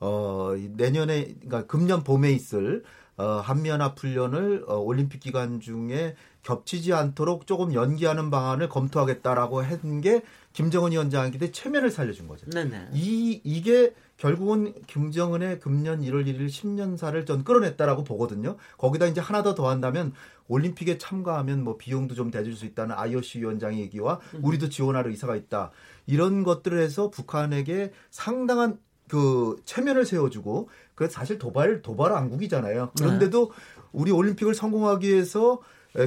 어 0.00 0.54
내년에 0.76 1.24
그러니까 1.24 1.66
금년 1.66 2.02
봄에 2.02 2.32
있을 2.32 2.82
어 3.18 3.24
한미연합 3.44 3.98
훈련을 3.98 4.64
어 4.66 4.76
올림픽 4.76 5.20
기간 5.20 5.60
중에 5.60 6.16
겹치지 6.42 6.94
않도록 6.94 7.46
조금 7.46 7.74
연기하는 7.74 8.30
방안을 8.30 8.70
검토하겠다라고 8.70 9.62
한 9.62 10.00
게 10.00 10.22
김정은 10.54 10.92
위원장한테 10.92 11.50
체면을 11.52 11.90
살려준 11.90 12.26
거죠. 12.26 12.48
네네. 12.50 12.88
이 12.94 13.40
이게 13.44 13.92
결국은 14.20 14.74
김정은의 14.86 15.60
금년 15.60 16.02
1월 16.02 16.26
1일 16.26 16.46
10년사를 16.46 17.26
전 17.26 17.42
끌어냈다라고 17.42 18.04
보거든요. 18.04 18.56
거기다 18.76 19.06
이제 19.06 19.18
하나 19.18 19.42
더 19.42 19.54
더한다면 19.54 20.12
올림픽에 20.46 20.98
참가하면 20.98 21.64
뭐 21.64 21.78
비용도 21.78 22.14
좀 22.14 22.30
대줄 22.30 22.54
수 22.54 22.66
있다는 22.66 22.94
IOC 22.98 23.40
위원장의 23.40 23.80
얘기와 23.80 24.20
음. 24.34 24.44
우리도 24.44 24.68
지원하러 24.68 25.08
의사가 25.08 25.36
있다. 25.36 25.70
이런 26.06 26.44
것들을 26.44 26.78
해서 26.78 27.08
북한에게 27.08 27.92
상당한 28.10 28.78
그 29.08 29.56
체면을 29.64 30.04
세워주고 30.04 30.68
그 30.94 31.08
사실 31.08 31.38
도발 31.38 31.80
도발 31.80 32.12
왕국이잖아요. 32.12 32.90
그런데도 32.98 33.52
우리 33.92 34.10
올림픽을 34.10 34.54
성공하기 34.54 35.08
위해서 35.08 35.60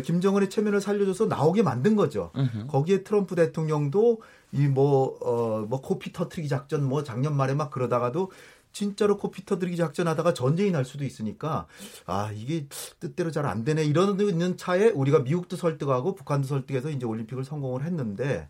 김정은의 0.03 0.49
체면을 0.49 0.81
살려줘서 0.81 1.25
나오게 1.25 1.61
만든 1.63 1.95
거죠. 1.95 2.31
으흠. 2.37 2.67
거기에 2.67 3.03
트럼프 3.03 3.35
대통령도 3.35 4.21
이 4.53 4.67
뭐, 4.67 5.17
어, 5.21 5.65
뭐 5.67 5.81
코피 5.81 6.13
터트리기 6.13 6.47
작전 6.47 6.83
뭐 6.83 7.03
작년 7.03 7.35
말에 7.35 7.53
막 7.53 7.71
그러다가도 7.71 8.31
진짜로 8.71 9.17
코피 9.17 9.45
터트리기 9.45 9.77
작전 9.77 10.07
하다가 10.07 10.33
전쟁이 10.33 10.71
날 10.71 10.83
수도 10.83 11.03
있으니까 11.03 11.67
아, 12.05 12.31
이게 12.33 12.65
뜻대로 12.99 13.29
잘 13.29 13.45
안 13.45 13.63
되네. 13.63 13.83
이러는 13.83 14.57
차에 14.57 14.89
우리가 14.89 15.19
미국도 15.19 15.57
설득하고 15.57 16.15
북한도 16.15 16.47
설득해서 16.47 16.89
이제 16.89 17.05
올림픽을 17.05 17.43
성공을 17.43 17.83
했는데 17.83 18.47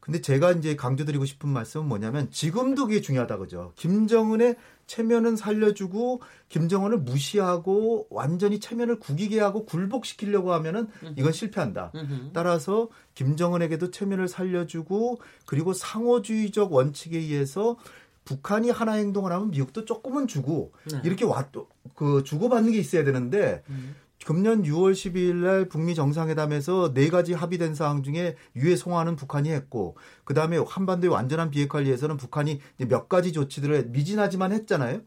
근데 0.00 0.20
제가 0.20 0.50
이제 0.52 0.74
강조드리고 0.74 1.24
싶은 1.24 1.48
말씀은 1.48 1.86
뭐냐면 1.86 2.28
지금도 2.30 2.88
그게 2.88 3.00
중요하다 3.00 3.38
그죠. 3.38 3.72
김정은의 3.76 4.56
체면은 4.86 5.36
살려주고 5.36 6.20
김정은을 6.48 6.98
무시하고 6.98 8.06
완전히 8.10 8.60
체면을 8.60 8.98
구기게 8.98 9.40
하고 9.40 9.64
굴복시키려고 9.64 10.52
하면은 10.54 10.88
이건 11.16 11.32
실패한다. 11.32 11.92
따라서 12.32 12.88
김정은에게도 13.14 13.90
체면을 13.90 14.28
살려주고 14.28 15.18
그리고 15.46 15.72
상호주의적 15.72 16.72
원칙에 16.72 17.18
의해서 17.18 17.76
북한이 18.24 18.70
하나 18.70 18.92
행동을 18.92 19.32
하면 19.32 19.50
미국도 19.50 19.84
조금은 19.84 20.28
주고 20.28 20.72
네. 20.90 21.00
이렇게 21.04 21.24
왔그 21.24 22.22
주고받는 22.24 22.72
게 22.72 22.78
있어야 22.78 23.02
되는데 23.04 23.64
음. 23.68 23.96
금년 24.24 24.62
6월 24.62 24.92
12일 24.92 25.34
날 25.36 25.68
북미 25.68 25.94
정상회담에서 25.94 26.94
네 26.94 27.08
가지 27.08 27.32
합의된 27.32 27.74
사항 27.74 28.02
중에 28.02 28.36
유해 28.56 28.76
송화는 28.76 29.16
북한이 29.16 29.50
했고 29.50 29.96
그다음에 30.24 30.58
한반도의 30.58 31.12
완전한 31.12 31.50
비핵화를 31.50 31.86
위해서는 31.86 32.16
북한이 32.16 32.60
몇 32.88 33.08
가지 33.08 33.32
조치들을 33.32 33.86
미진하지만 33.86 34.52
했잖아요. 34.52 35.00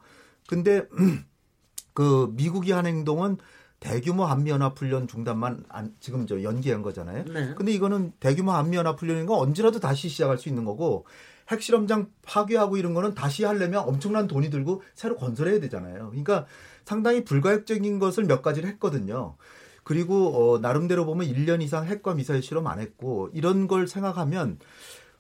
근데 0.48 0.88
그 1.94 2.32
미국이 2.36 2.72
한 2.72 2.86
행동은 2.86 3.38
대규모 3.80 4.26
한미연합훈련 4.26 5.08
중단만 5.08 5.64
안, 5.70 5.94
지금 6.00 6.28
저 6.28 6.42
연기한 6.44 6.82
거잖아요. 6.82 7.26
네. 7.26 7.54
근데 7.56 7.72
이거는 7.72 8.14
대규모 8.20 8.52
한미연합훈련인 8.52 9.26
건 9.26 9.40
언제라도 9.40 9.80
다시 9.80 10.10
시작할 10.10 10.38
수 10.38 10.50
있는 10.50 10.66
거고 10.66 11.06
핵실험장 11.50 12.10
파괴하고 12.24 12.78
이런 12.78 12.94
거는 12.94 13.14
다시 13.14 13.44
하려면 13.44 13.84
엄청난 13.84 14.28
돈이 14.28 14.50
들고 14.50 14.82
새로 14.96 15.16
건설해야 15.16 15.60
되잖아요. 15.60 16.10
그러니까 16.10 16.48
상당히 16.86 17.24
불가역적인 17.24 18.00
것을 18.00 18.26
몇 18.26 18.42
가지를 18.42 18.70
했거든요. 18.70 19.36
그리고 19.84 20.54
어, 20.54 20.60
나름대로 20.60 21.06
보면 21.06 21.28
1년 21.28 21.62
이상 21.62 21.86
핵과 21.86 22.16
미사일 22.16 22.42
실험 22.42 22.68
안 22.68 22.80
했고 22.80 23.30
이런 23.34 23.68
걸 23.68 23.88
생각하면 23.88 24.60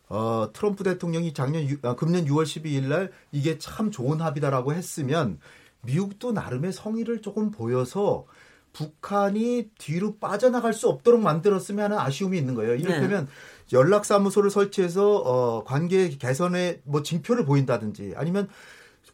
어, 0.08 0.50
트럼프 0.54 0.84
대통령이 0.84 1.34
작년 1.34 1.68
유, 1.70 1.78
아, 1.84 1.96
금년 1.96 2.26
6월 2.26 2.44
12일 2.44 2.84
날 2.86 3.12
이게 3.32 3.58
참 3.58 3.92
좋은 3.92 4.22
합의다라고 4.22 4.74
했으면 4.74 5.40
미국도 5.82 6.32
나름의 6.32 6.74
성의를 6.74 7.22
조금 7.22 7.52
보여서 7.52 8.26
북한이 8.74 9.70
뒤로 9.78 10.18
빠져나갈 10.18 10.74
수 10.74 10.90
없도록 10.90 11.22
만들었으면 11.22 11.86
하는 11.86 11.98
아쉬움이 11.98 12.38
있는 12.38 12.56
거예요. 12.56 12.76
이를테면 12.76 13.26
네. 13.26 13.32
연락사무소를 13.78 14.50
설치해서 14.50 15.16
어, 15.18 15.64
관계 15.64 16.10
개선에 16.10 16.82
뭐 16.84 17.02
징표를 17.02 17.46
보인다든지 17.46 18.14
아니면 18.18 18.50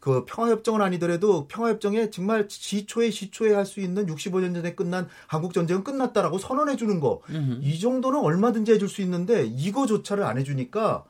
그 0.02 0.24
평화협정은 0.24 0.80
아니더라도 0.80 1.46
평화협정에 1.46 2.10
정말 2.10 2.48
시초에 2.48 3.10
시초에 3.10 3.54
할 3.54 3.64
수 3.64 3.78
있는 3.78 4.04
65년 4.06 4.52
전에 4.52 4.74
끝난 4.74 5.06
한국 5.28 5.54
전쟁은 5.54 5.84
끝났다라고 5.84 6.38
선언해 6.38 6.74
주는 6.74 6.98
거. 6.98 7.20
이 7.62 7.78
정도는 7.78 8.18
얼마든지 8.18 8.72
해줄 8.72 8.88
수 8.88 9.00
있는데 9.02 9.44
이거조차를 9.46 10.24
안 10.24 10.38
해주니까 10.38 11.04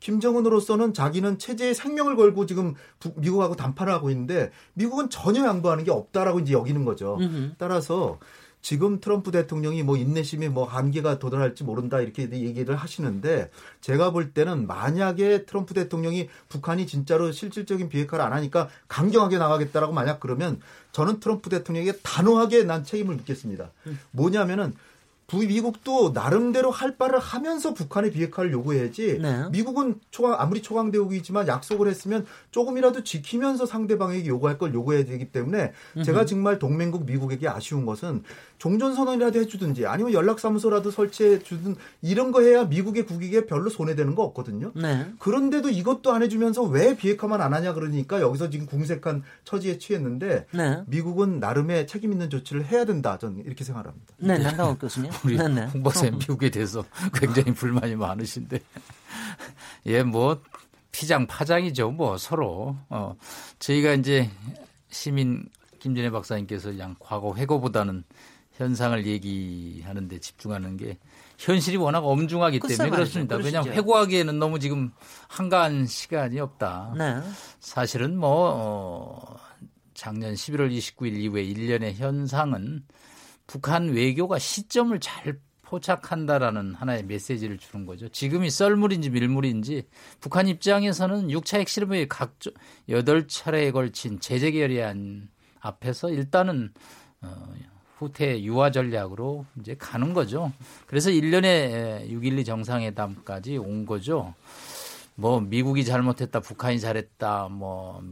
김정은으로서는 0.00 0.94
자기는 0.94 1.38
체제에 1.38 1.74
생명을 1.74 2.16
걸고 2.16 2.46
지금 2.46 2.74
미국하고 3.16 3.54
담판을 3.54 3.92
하고 3.92 4.08
있는데 4.08 4.50
미국은 4.72 5.10
전혀 5.10 5.44
양보하는 5.44 5.84
게 5.84 5.90
없다라고 5.90 6.40
이제 6.40 6.54
여기는 6.54 6.86
거죠. 6.86 7.18
따라서 7.58 8.18
지금 8.60 9.00
트럼프 9.00 9.30
대통령이 9.30 9.82
뭐 9.82 9.96
인내심이 9.96 10.48
뭐 10.48 10.64
한계가 10.64 11.18
도달할지 11.18 11.64
모른다 11.64 12.00
이렇게 12.00 12.28
얘기를 12.30 12.76
하시는데 12.76 13.50
제가 13.80 14.10
볼 14.10 14.32
때는 14.32 14.66
만약에 14.66 15.44
트럼프 15.44 15.74
대통령이 15.74 16.28
북한이 16.48 16.86
진짜로 16.86 17.32
실질적인 17.32 17.88
비핵화를 17.88 18.24
안 18.24 18.32
하니까 18.32 18.68
강경하게 18.88 19.38
나가겠다라고 19.38 19.92
만약 19.92 20.20
그러면 20.20 20.60
저는 20.92 21.20
트럼프 21.20 21.50
대통령에게 21.50 21.98
단호하게 22.02 22.64
난 22.64 22.84
책임을 22.84 23.14
묻겠습니다. 23.16 23.70
뭐냐면은 24.10 24.74
미국도 25.36 26.12
나름대로 26.14 26.70
할 26.70 26.96
바를 26.96 27.18
하면서 27.18 27.74
북한의 27.74 28.12
비핵화를 28.12 28.50
요구해야지 28.50 29.18
네. 29.20 29.44
미국은 29.50 30.00
초강 30.10 30.40
아무리 30.40 30.62
초강대국이지만 30.62 31.46
약속을 31.48 31.86
했으면 31.86 32.24
조금이라도 32.50 33.04
지키면서 33.04 33.66
상대방에게 33.66 34.26
요구할 34.26 34.56
걸 34.56 34.72
요구해야 34.72 35.04
되기 35.04 35.30
때문에 35.30 35.72
제가 36.02 36.24
정말 36.24 36.58
동맹국 36.58 37.04
미국에게 37.04 37.46
아쉬운 37.46 37.84
것은 37.84 38.22
종전선언이라도 38.56 39.40
해주든지 39.40 39.86
아니면 39.86 40.14
연락사무소라도 40.14 40.90
설치해 40.90 41.40
주든 41.40 41.76
이런 42.00 42.32
거 42.32 42.40
해야 42.40 42.64
미국의 42.64 43.04
국익에 43.04 43.44
별로 43.44 43.68
손해되는 43.68 44.14
거 44.14 44.22
없거든요. 44.22 44.72
네. 44.74 45.06
그런데도 45.18 45.68
이것도 45.68 46.10
안 46.10 46.22
해주면서 46.22 46.62
왜 46.62 46.96
비핵화만 46.96 47.42
안 47.42 47.52
하냐 47.52 47.74
그러니까 47.74 48.22
여기서 48.22 48.48
지금 48.48 48.64
궁색한 48.64 49.22
처지에 49.44 49.76
취했는데 49.76 50.46
네. 50.52 50.82
미국은 50.86 51.38
나름의 51.38 51.86
책임 51.86 52.12
있는 52.12 52.30
조치를 52.30 52.64
해야 52.64 52.86
된다. 52.86 53.18
저는 53.18 53.44
이렇게 53.44 53.62
생각합니다. 53.62 54.14
네, 54.16 54.38
난다고 54.38 54.76
교수님. 54.78 55.10
우리 55.24 55.36
네, 55.36 55.48
네. 55.48 55.62
어. 55.62 56.10
미국에 56.10 56.50
대해서 56.50 56.84
굉장히 57.14 57.52
불만이 57.52 57.96
많으신데 57.96 58.60
예, 59.86 60.02
뭐 60.02 60.40
피장 60.92 61.26
파장이죠. 61.26 61.90
뭐 61.90 62.16
서로 62.18 62.76
어 62.88 63.16
저희가 63.58 63.94
이제 63.94 64.30
시민 64.90 65.48
김진애 65.78 66.10
박사님께서 66.10 66.70
그냥 66.70 66.96
과거 66.98 67.34
회고보다는 67.34 68.04
현상을 68.54 69.06
얘기하는데 69.06 70.18
집중하는 70.18 70.76
게 70.76 70.98
현실이 71.38 71.76
워낙 71.76 72.04
엄중하기 72.04 72.58
때문에 72.60 72.90
그렇습니다. 72.90 73.36
왜냐하면 73.36 73.72
회고하기에는 73.74 74.38
너무 74.40 74.58
지금 74.58 74.90
한가한 75.28 75.86
시간이 75.86 76.40
없다. 76.40 76.94
네. 76.98 77.20
사실은 77.60 78.18
뭐 78.18 78.52
어, 78.56 79.36
작년 79.94 80.34
11월 80.34 80.76
29일 80.76 81.16
이후에 81.18 81.44
1년의 81.44 81.94
현상은 81.94 82.82
북한 83.48 83.88
외교가 83.88 84.38
시점을 84.38 85.00
잘 85.00 85.40
포착한다라는 85.62 86.74
하나의 86.74 87.04
메시지를 87.04 87.58
주는 87.58 87.84
거죠. 87.84 88.08
지금이 88.08 88.50
썰물인지 88.50 89.10
밀물인지 89.10 89.88
북한 90.20 90.48
입장에서는 90.48 91.28
6차 91.28 91.58
핵실험의 91.58 92.08
각종 92.08 92.52
8차례에 92.88 93.72
걸친 93.72 94.20
제재 94.20 94.52
결의안 94.52 95.28
앞에서 95.60 96.10
일단은 96.10 96.72
어, 97.22 97.54
후퇴 97.96 98.42
유화 98.44 98.70
전략으로 98.70 99.44
이제 99.60 99.74
가는 99.76 100.14
거죠. 100.14 100.52
그래서 100.86 101.10
1년에 101.10 102.08
6.12 102.10 102.46
정상회담까지 102.46 103.56
온 103.56 103.86
거죠. 103.86 104.34
뭐 105.16 105.40
미국이 105.40 105.84
잘못했다, 105.84 106.40
북한이 106.40 106.78
잘했다, 106.80 107.48
뭐 107.48 108.02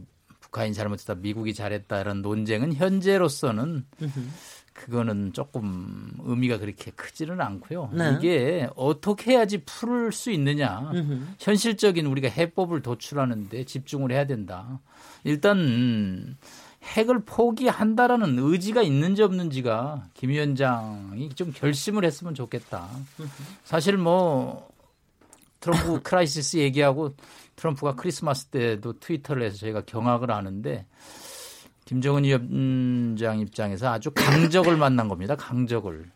북한이 0.41 0.73
잘못했다, 0.73 1.15
미국이 1.15 1.53
잘했다 1.53 2.01
이런 2.01 2.21
논쟁은 2.21 2.73
현재로서는 2.73 3.85
그거는 4.77 5.33
조금 5.33 6.11
의미가 6.19 6.59
그렇게 6.59 6.91
크지는 6.91 7.41
않고요. 7.41 7.89
네. 7.93 8.15
이게 8.15 8.69
어떻게 8.75 9.31
해야지 9.31 9.63
풀을 9.65 10.11
수 10.11 10.29
있느냐. 10.31 10.91
현실적인 11.39 12.05
우리가 12.05 12.29
해법을 12.29 12.83
도출하는데 12.83 13.63
집중을 13.63 14.11
해야 14.11 14.25
된다. 14.27 14.79
일단 15.23 16.37
핵을 16.83 17.23
포기한다라는 17.25 18.37
의지가 18.37 18.83
있는지 18.83 19.23
없는지가 19.23 20.09
김 20.13 20.29
위원장이 20.29 21.29
좀 21.29 21.51
결심을 21.51 22.05
했으면 22.05 22.35
좋겠다. 22.35 22.87
사실 23.63 23.97
뭐 23.97 24.69
트럼프 25.59 26.01
crisis 26.03 26.57
얘기하고 26.57 27.15
트럼프가 27.55 27.95
크리스마스 27.95 28.45
때도 28.45 28.99
트위터를 28.99 29.41
해서 29.41 29.57
저희가 29.57 29.81
경악을 29.81 30.29
하는데 30.29 30.85
김정은 31.87 32.25
위원장 32.25 33.39
입장에서 33.39 33.87
아주 33.93 34.11
강적을 34.11 34.75
만난 34.77 35.07
겁니다. 35.07 35.35
강적을. 35.35 36.11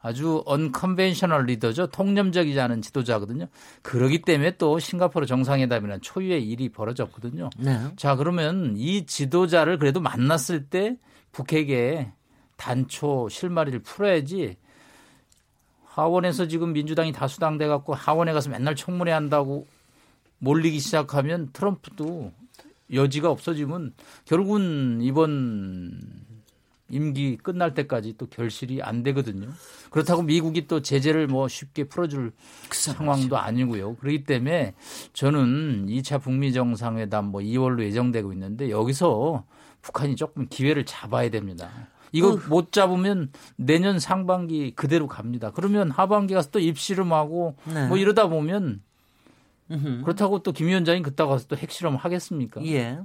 아주 0.00 0.44
unconventional 0.46 1.46
리더죠. 1.46 1.88
통념적이지 1.88 2.58
않은 2.60 2.82
지도자거든요. 2.82 3.48
그러기 3.82 4.22
때문에 4.22 4.52
또 4.56 4.78
싱가포르 4.78 5.26
정상회담이라는 5.26 6.02
초유의 6.02 6.48
일이 6.48 6.68
벌어졌거든요. 6.68 7.50
네. 7.58 7.80
자, 7.96 8.14
그러면 8.14 8.74
이 8.76 9.06
지도자를 9.06 9.80
그래도 9.80 10.00
만났을 10.00 10.66
때 10.66 10.96
북핵에 11.32 12.12
단초 12.56 13.28
실마리를 13.28 13.80
풀어야지 13.80 14.56
하원에서 15.84 16.46
지금 16.46 16.72
민주당이 16.72 17.10
다수당 17.10 17.58
돼 17.58 17.66
갖고 17.66 17.92
하원에 17.92 18.32
가서 18.32 18.50
맨날 18.50 18.76
청문회 18.76 19.10
한다고 19.10 19.66
몰리기 20.38 20.78
시작하면 20.78 21.50
트럼프도 21.52 22.32
여지가 22.92 23.30
없어지면 23.30 23.94
결국은 24.24 25.00
이번 25.02 26.00
임기 26.90 27.36
끝날 27.36 27.74
때까지 27.74 28.14
또 28.16 28.26
결실이 28.26 28.82
안 28.82 29.02
되거든요. 29.02 29.48
그렇다고 29.90 30.22
미국이 30.22 30.66
또 30.66 30.80
제재를 30.80 31.26
뭐 31.26 31.48
쉽게 31.48 31.84
풀어줄 31.84 32.32
상황도 32.70 33.36
아니고요. 33.36 33.96
그렇기 33.96 34.24
때문에 34.24 34.74
저는 35.12 35.86
2차 35.88 36.20
북미 36.22 36.52
정상회담 36.52 37.26
뭐 37.26 37.42
2월로 37.42 37.82
예정되고 37.82 38.32
있는데 38.32 38.70
여기서 38.70 39.44
북한이 39.82 40.16
조금 40.16 40.48
기회를 40.48 40.84
잡아야 40.86 41.30
됩니다. 41.30 41.70
이거 42.12 42.32
어. 42.32 42.38
못 42.48 42.72
잡으면 42.72 43.32
내년 43.56 43.98
상반기 43.98 44.72
그대로 44.74 45.06
갑니다. 45.06 45.50
그러면 45.50 45.90
하반기 45.90 46.32
가서 46.32 46.50
또 46.50 46.58
입실험하고 46.58 47.56
네. 47.66 47.86
뭐 47.86 47.98
이러다 47.98 48.28
보면 48.28 48.80
그렇다고 50.02 50.42
또 50.42 50.52
김 50.52 50.66
위원장이 50.68 51.02
그따 51.02 51.26
가서 51.26 51.46
또 51.46 51.56
핵실험 51.56 51.96
하겠습니까? 51.96 52.64
예. 52.66 52.98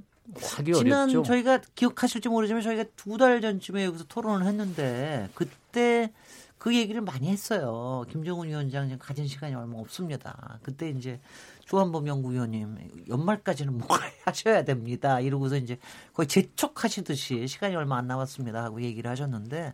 하기 0.58 0.74
지난 0.74 1.10
어렵죠. 1.10 1.24
저희가 1.24 1.60
기억하실지 1.76 2.30
모르지만 2.30 2.62
저희가 2.62 2.86
두 2.96 3.18
달 3.18 3.42
전쯤에 3.42 3.84
여기서 3.86 4.06
토론을 4.06 4.46
했는데 4.48 5.30
그때 5.36 6.12
그 6.58 6.74
얘기를 6.74 7.02
많이 7.02 7.28
했어요. 7.30 8.06
김정은 8.10 8.48
위원장 8.48 8.88
지금 8.88 8.98
가진 9.00 9.28
시간이 9.28 9.54
얼마 9.54 9.80
없습니다. 9.80 10.60
그때 10.64 10.90
이제 10.90 11.20
조한범 11.66 12.08
연구위원님 12.08 12.78
연말까지는 13.10 13.78
뭐 13.78 13.88
하셔야 14.24 14.64
됩니다. 14.64 15.20
이러고서 15.20 15.58
이제 15.58 15.78
거의 16.14 16.28
재촉하시듯이 16.28 17.48
시간이 17.48 17.76
얼마 17.76 17.98
안 17.98 18.08
남았습니다 18.08 18.64
하고 18.64 18.82
얘기를 18.82 19.12
하셨는데 19.12 19.74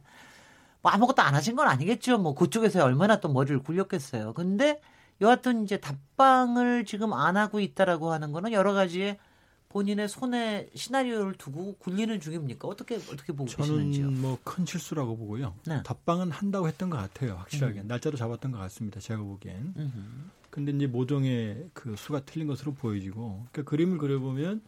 뭐 0.81 0.91
아무것도 0.91 1.21
안 1.21 1.35
하신 1.35 1.55
건 1.55 1.67
아니겠죠. 1.67 2.17
뭐 2.17 2.33
그쪽에서 2.33 2.83
얼마나 2.83 3.19
또 3.19 3.29
머리를 3.31 3.59
굴렸겠어요. 3.59 4.33
근데 4.33 4.81
여하튼 5.21 5.63
이제 5.63 5.77
답방을 5.77 6.85
지금 6.85 7.13
안 7.13 7.37
하고 7.37 7.59
있다라고 7.59 8.11
하는 8.11 8.31
거는 8.31 8.51
여러 8.51 8.73
가지의 8.73 9.17
본인의 9.69 10.09
손에 10.09 10.67
시나리오를 10.73 11.33
두고 11.33 11.75
굴리는 11.77 12.19
중입니까? 12.19 12.67
어떻게 12.67 12.95
어떻게 12.95 13.33
보고 13.33 13.45
저는 13.47 13.67
계시는지요? 13.69 14.05
저는 14.07 14.21
뭐 14.21 14.37
큰 14.43 14.65
실수라고 14.65 15.15
보고요. 15.15 15.53
네. 15.67 15.83
답방은 15.83 16.31
한다고 16.31 16.67
했던 16.67 16.89
것 16.89 16.97
같아요. 16.97 17.35
확실하게 17.35 17.81
음. 17.81 17.87
날짜도 17.87 18.17
잡았던 18.17 18.51
것 18.51 18.57
같습니다. 18.57 18.99
제가 18.99 19.21
보기엔. 19.21 19.73
음흠. 19.77 19.91
근데 20.49 20.71
이제 20.71 20.87
모종의 20.87 21.69
그 21.73 21.95
수가 21.95 22.21
틀린 22.21 22.47
것으로 22.47 22.73
보여지고 22.73 23.45
그러니까 23.51 23.69
그림을 23.69 23.99
그려보면 23.99 24.61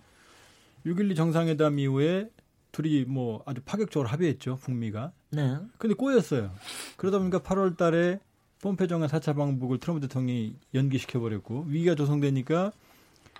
6.12 0.85 1.15
정상회담 1.15 1.79
이후에 1.79 2.29
둘이 2.71 3.03
뭐 3.05 3.41
아주 3.47 3.61
파격적으로 3.65 4.07
합의했죠 4.07 4.57
북미가. 4.57 5.11
네. 5.31 5.57
근데 5.79 5.95
꼬였어요. 5.95 6.51
그러다 6.97 7.17
보니까 7.17 7.39
8월 7.39 7.75
달에 7.75 8.19
폼페 8.61 8.85
정한 8.87 9.09
4차 9.09 9.35
방북을 9.35 9.79
트럼프 9.79 10.01
대통령이 10.01 10.55
연기시켜 10.75 11.19
버렸고 11.19 11.65
위기가 11.67 11.95
조성되니까 11.95 12.71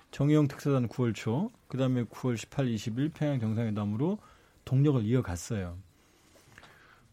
정의용 0.10 0.48
특사단 0.48 0.88
9월 0.90 1.14
초, 1.14 1.52
그 1.68 1.78
다음에 1.78 2.04
9월 2.06 2.36
18, 2.36 2.66
20일 2.66 3.14
평양 3.14 3.40
정상회담으로 3.40 4.18
동력을 4.66 5.04
이어갔어요. 5.04 5.78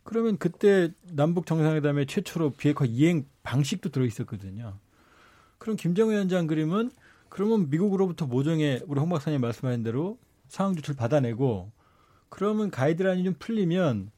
그러면 0.05 0.39
그때 0.39 0.91
남북 1.13 1.45
정상회담의 1.45 2.07
최초로 2.07 2.53
비핵화 2.53 2.87
이행 2.87 3.27
방식도 3.43 3.91
들어있었거든요. 3.91 4.79
그럼 5.59 5.77
김정은 5.77 6.15
위원장 6.15 6.47
그림은 6.47 6.91
그러면 7.29 7.69
미국으로부터 7.69 8.27
모종의 8.27 8.85
우리 8.87 9.01
홍 9.01 9.11
박사님 9.11 9.41
말씀하신 9.43 9.83
대로 9.83 10.19
상황 10.49 10.75
조치를 10.75 10.97
받아내고 10.97 11.71
그러면 12.31 12.71
가이드라인이 12.71 13.25
좀 13.25 13.35
풀리면 13.39 14.11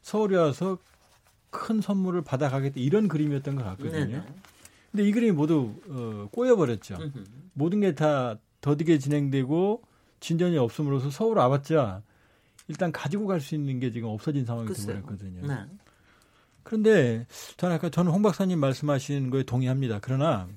서울에 0.00 0.36
와서 0.36 0.78
큰 1.52 1.80
선물을 1.80 2.22
받아가겠다 2.22 2.74
이런 2.80 3.06
그림이었던 3.06 3.54
것 3.54 3.62
같거든요. 3.62 4.06
네네. 4.06 4.22
근데 4.90 5.08
이 5.08 5.12
그림이 5.12 5.30
모두 5.32 5.74
어, 5.88 6.28
꼬여버렸죠. 6.32 6.94
으흠. 6.96 7.24
모든 7.54 7.80
게 7.80 7.94
다 7.94 8.36
더디게 8.60 8.98
진행되고 8.98 9.82
진전이 10.20 10.56
없음으로써 10.58 11.10
서울 11.10 11.36
와봤자 11.38 12.02
일단 12.68 12.90
가지고 12.92 13.26
갈 13.26 13.40
수 13.40 13.54
있는 13.54 13.78
게 13.80 13.90
지금 13.90 14.08
없어진 14.08 14.44
상황이 14.44 14.72
되버렸거든요. 14.72 15.46
네. 15.46 15.54
그런데 16.62 17.26
저는 17.56 17.76
아까 17.76 17.90
저는 17.90 18.10
홍 18.12 18.22
박사님 18.22 18.58
말씀하신 18.58 19.30
거에 19.30 19.42
동의합니다. 19.42 19.98
그러나 20.00 20.48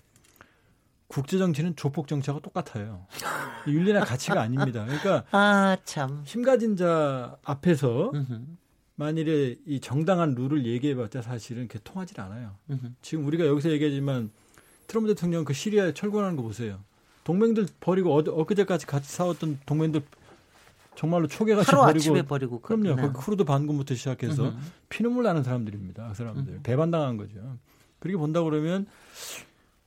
국제 1.07 1.37
정치는 1.37 1.75
조폭 1.75 2.07
정치하고 2.07 2.41
똑같아요. 2.41 3.05
윤리나 3.67 4.01
가치가 4.05 4.41
아닙니다. 4.41 4.85
그러니까 4.85 5.23
아, 5.31 5.77
참. 5.85 6.21
힘 6.25 6.43
가진 6.43 6.75
자 6.75 7.35
앞에서 7.43 8.11
만일에 8.95 9.57
이 9.65 9.79
정당한 9.79 10.35
룰을 10.35 10.65
얘기해봤자 10.65 11.21
사실은 11.21 11.67
그게 11.67 11.79
통하지 11.83 12.19
않아요. 12.21 12.55
지금 13.01 13.25
우리가 13.27 13.45
여기서 13.45 13.69
얘기하지만 13.71 14.31
트럼프 14.87 15.13
대통령 15.13 15.43
그 15.43 15.53
시리아에 15.53 15.93
철군하는 15.93 16.35
거 16.35 16.43
보세요. 16.43 16.79
동맹들 17.23 17.67
버리고 17.79 18.15
어, 18.15 18.19
엊그제까지 18.19 18.85
같이 18.85 19.11
싸웠던 19.11 19.59
동맹들 19.65 20.01
정말로 20.95 21.27
초개같이 21.27 21.71
버리고, 21.71 22.23
버리고 22.23 22.61
그럼요. 22.61 22.95
네. 22.95 23.01
그 23.01 23.13
쿠르드 23.13 23.43
반군부터 23.43 23.95
시작해서 23.95 24.45
으흠. 24.45 24.59
피눈물 24.87 25.23
나는 25.23 25.43
사람들입니다. 25.43 26.09
그 26.09 26.13
사람들 26.13 26.53
으흠. 26.53 26.63
배반당한 26.63 27.17
거죠. 27.17 27.57
그렇게 27.99 28.17
본다 28.17 28.41
그러면 28.43 28.85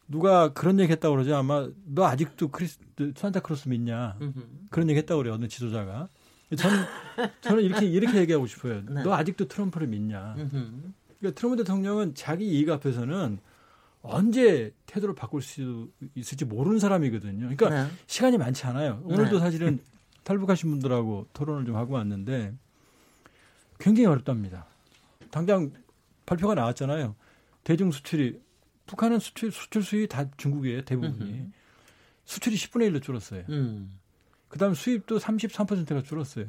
누가 0.06 0.52
그런 0.52 0.80
얘기 0.80 0.92
했다고 0.92 1.14
그러죠. 1.14 1.36
아마 1.36 1.68
너 1.86 2.04
아직도 2.04 2.48
크리스 2.48 2.78
산타크로스 3.16 3.68
믿냐. 3.68 4.16
으흠. 4.20 4.68
그런 4.70 4.90
얘기 4.90 4.98
했다고 4.98 5.18
그래요. 5.18 5.34
어느 5.34 5.48
지도자가. 5.48 6.08
저는 6.56 6.84
저는 7.40 7.62
이렇게 7.62 7.86
이렇게 7.86 8.18
얘기하고 8.18 8.46
싶어요. 8.46 8.82
네. 8.88 9.02
너 9.02 9.12
아직도 9.12 9.48
트럼프를 9.48 9.86
믿냐? 9.86 10.34
그러니까 11.18 11.38
트럼프 11.38 11.56
대통령은 11.56 12.14
자기 12.14 12.46
이익 12.46 12.70
앞에서는 12.70 13.38
언제 14.02 14.72
태도를 14.86 15.14
바꿀 15.14 15.42
수 15.42 15.90
있을지 16.14 16.44
모르는 16.44 16.78
사람이거든요. 16.78 17.48
그러니까 17.48 17.68
네. 17.68 17.90
시간이 18.06 18.38
많지 18.38 18.64
않아요. 18.66 19.02
오늘도 19.04 19.32
네. 19.32 19.40
사실은 19.40 19.80
탈북하신 20.24 20.70
분들하고 20.70 21.26
토론을 21.32 21.64
좀 21.66 21.76
하고 21.76 21.94
왔는데 21.94 22.54
굉장히 23.78 24.06
어렵답니다. 24.06 24.66
당장 25.30 25.72
발표가 26.26 26.54
나왔잖아요. 26.54 27.14
대중 27.64 27.90
수출이 27.90 28.40
북한은 28.86 29.18
수출 29.18 29.52
수출 29.52 29.82
수입이 29.82 30.08
다 30.08 30.24
중국이에요 30.36 30.82
대부분이 30.82 31.50
수출이 32.24 32.56
10분의 32.56 32.90
1로 32.90 33.02
줄었어요. 33.02 33.44
음. 33.48 33.98
그다음 34.48 34.74
수입도 34.74 35.18
33%가 35.18 36.02
줄었어요. 36.02 36.46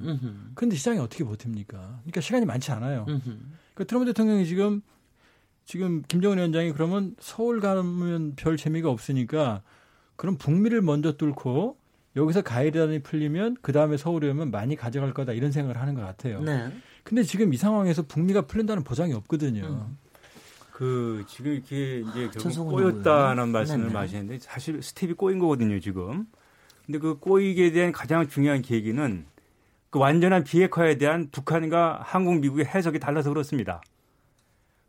그런데 0.56 0.76
시장이 0.76 1.00
어떻게 1.00 1.24
버팁니까? 1.24 1.78
그러니까 1.78 2.22
시간이 2.22 2.46
많지 2.46 2.72
않아요. 2.72 3.06
그러니까 3.06 3.84
트럼프 3.86 4.06
대통령이 4.06 4.46
지금 4.46 4.82
지금 5.66 6.02
김정은 6.08 6.38
위원장이 6.38 6.72
그러면 6.72 7.16
서울 7.20 7.60
가면 7.60 8.34
별 8.36 8.58
재미가 8.58 8.90
없으니까 8.90 9.62
그럼 10.16 10.36
북미를 10.38 10.82
먼저 10.82 11.16
뚫고 11.16 11.78
여기서 12.16 12.42
가이드단이 12.42 13.04
풀리면 13.04 13.58
그 13.62 13.72
다음에 13.72 13.96
서울에 13.96 14.30
오면 14.32 14.50
많이 14.52 14.76
가져갈 14.76 15.14
거다 15.14 15.34
이런 15.34 15.52
생각을 15.52 15.80
하는 15.80 15.94
것 15.94 16.02
같아요. 16.02 16.42
네. 16.42 16.72
근데 17.04 17.24
지금 17.24 17.54
이 17.54 17.58
상황에서 17.58 18.02
북미가 18.04 18.48
풀린다는 18.48 18.84
보장이 18.84 19.14
없거든요. 19.14 19.66
음. 19.66 19.98
그 20.72 21.24
지금 21.28 21.54
이렇게 21.54 22.00
이제 22.00 22.30
결국 22.34 22.70
꼬였다는 22.70 23.50
말씀을 23.50 23.88
네네. 23.88 23.98
하시는데 24.00 24.40
사실 24.40 24.82
스텝이 24.82 25.14
꼬인 25.14 25.38
거거든요 25.38 25.80
지금. 25.80 26.26
근데 26.89 26.97
그 26.97 27.19
꼬이게 27.19 27.71
된 27.71 27.91
가장 27.91 28.28
중요한 28.28 28.63
계기는 28.63 29.25
그 29.91 29.99
완전한 29.99 30.43
비핵화에 30.43 30.97
대한 30.97 31.30
북한과 31.32 31.99
한국, 32.04 32.39
미국의 32.39 32.65
해석이 32.65 32.97
달라서 32.99 33.30
그렇습니다. 33.30 33.82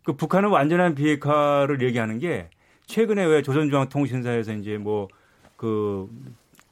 그 0.05 0.15
북한은 0.15 0.49
완전한 0.49 0.95
비핵화를 0.95 1.83
얘기하는 1.83 2.19
게 2.19 2.49
최근에 2.87 3.25
왜 3.27 3.43
조선중앙통신사에서 3.43 4.55
이제 4.55 4.79
뭐 4.79 5.09
그 5.61 6.09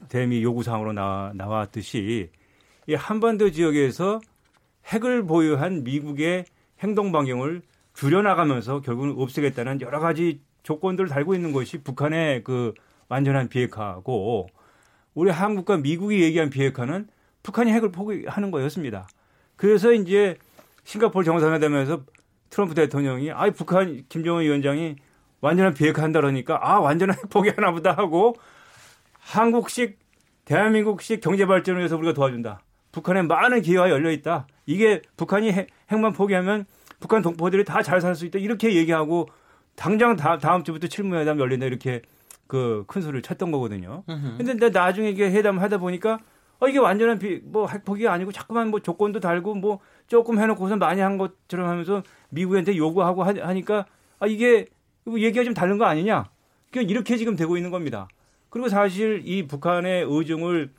대미 0.07 0.41
요구사항으로 0.41 0.93
나와, 0.93 1.31
나왔듯이 1.35 2.31
이 2.87 2.93
한반도 2.95 3.51
지역에서 3.51 4.19
핵을 4.87 5.27
보유한 5.27 5.83
미국의 5.83 6.45
행동 6.79 7.11
반경을 7.11 7.61
줄여나가면서 7.93 8.81
결국은 8.81 9.13
없애겠다는 9.15 9.81
여러 9.81 9.99
가지 9.99 10.41
조건들을 10.63 11.07
달고 11.07 11.35
있는 11.35 11.51
것이 11.51 11.83
북한의 11.83 12.43
그 12.43 12.73
완전한 13.09 13.47
비핵화고 13.47 14.49
우리 15.13 15.31
한국과 15.31 15.77
미국이 15.77 16.21
얘기한 16.21 16.49
비핵화는 16.49 17.07
북한이 17.43 17.71
핵을 17.71 17.91
포기하는 17.91 18.51
거였습니다. 18.51 19.07
그래서 19.55 19.91
이제 19.93 20.37
싱가포르 20.83 21.23
정상회담에서 21.25 22.03
트럼프 22.49 22.73
대통령이 22.75 23.31
아 23.31 23.49
북한 23.51 24.03
김정은 24.09 24.43
위원장이 24.43 24.95
완전한 25.41 25.73
비핵화 25.73 26.03
한다 26.03 26.19
그러니까 26.19 26.59
아 26.61 26.79
완전한 26.79 27.17
핵 27.17 27.29
포기하나 27.29 27.71
보다 27.71 27.91
하고 27.91 28.35
한국식 29.19 29.99
대한민국식 30.45 31.21
경제 31.21 31.45
발전을 31.45 31.79
위해서 31.79 31.95
우리가 31.97 32.13
도와준다. 32.13 32.61
북한에 32.91 33.21
많은 33.21 33.61
기회가 33.61 33.89
열려 33.89 34.09
있다. 34.11 34.47
이게 34.65 35.01
북한이 35.15 35.51
핵, 35.51 35.67
만 35.99 36.11
포기하면 36.13 36.65
북한 36.99 37.21
동포들이 37.21 37.63
다 37.65 37.81
잘 37.83 38.01
살 38.01 38.15
수 38.15 38.25
있다. 38.25 38.39
이렇게 38.39 38.73
얘기하고 38.75 39.27
당장 39.75 40.15
다, 40.15 40.39
다음 40.39 40.63
주부터 40.63 40.87
칠무회담 40.87 41.39
열린다. 41.39 41.67
이렇게 41.67 42.01
그 42.49 42.83
큰 42.87 43.01
소리를 43.01 43.21
쳤던 43.21 43.51
거거든요. 43.51 44.03
근데 44.37 44.69
나중에 44.69 45.09
이게 45.09 45.29
회담을 45.31 45.61
하다 45.61 45.77
보니까 45.77 46.19
어, 46.59 46.67
이게 46.67 46.77
완전한 46.79 47.19
비, 47.19 47.39
뭐 47.43 47.67
핵폭이 47.67 48.07
아니고 48.07 48.31
자꾸만 48.31 48.69
뭐 48.69 48.81
조건도 48.81 49.19
달고 49.19 49.55
뭐 49.55 49.79
조금 50.07 50.39
해놓고서 50.39 50.75
많이 50.75 50.99
한 50.99 51.17
것처럼 51.17 51.69
하면서 51.69 52.03
미국한테 52.31 52.75
요구하고 52.75 53.23
하 53.23 53.53
니까 53.53 53.85
아, 54.19 54.27
이게 54.27 54.65
얘기가 55.07 55.43
좀 55.45 55.53
다른 55.53 55.77
거 55.77 55.85
아니냐. 55.85 56.25
이렇게 56.73 57.17
지금 57.17 57.35
되고 57.35 57.55
있는 57.55 57.71
겁니다. 57.71 58.07
그리고 58.49 58.67
사실 58.67 59.21
이 59.25 59.47
북한의 59.47 60.05
의중을 60.09 60.71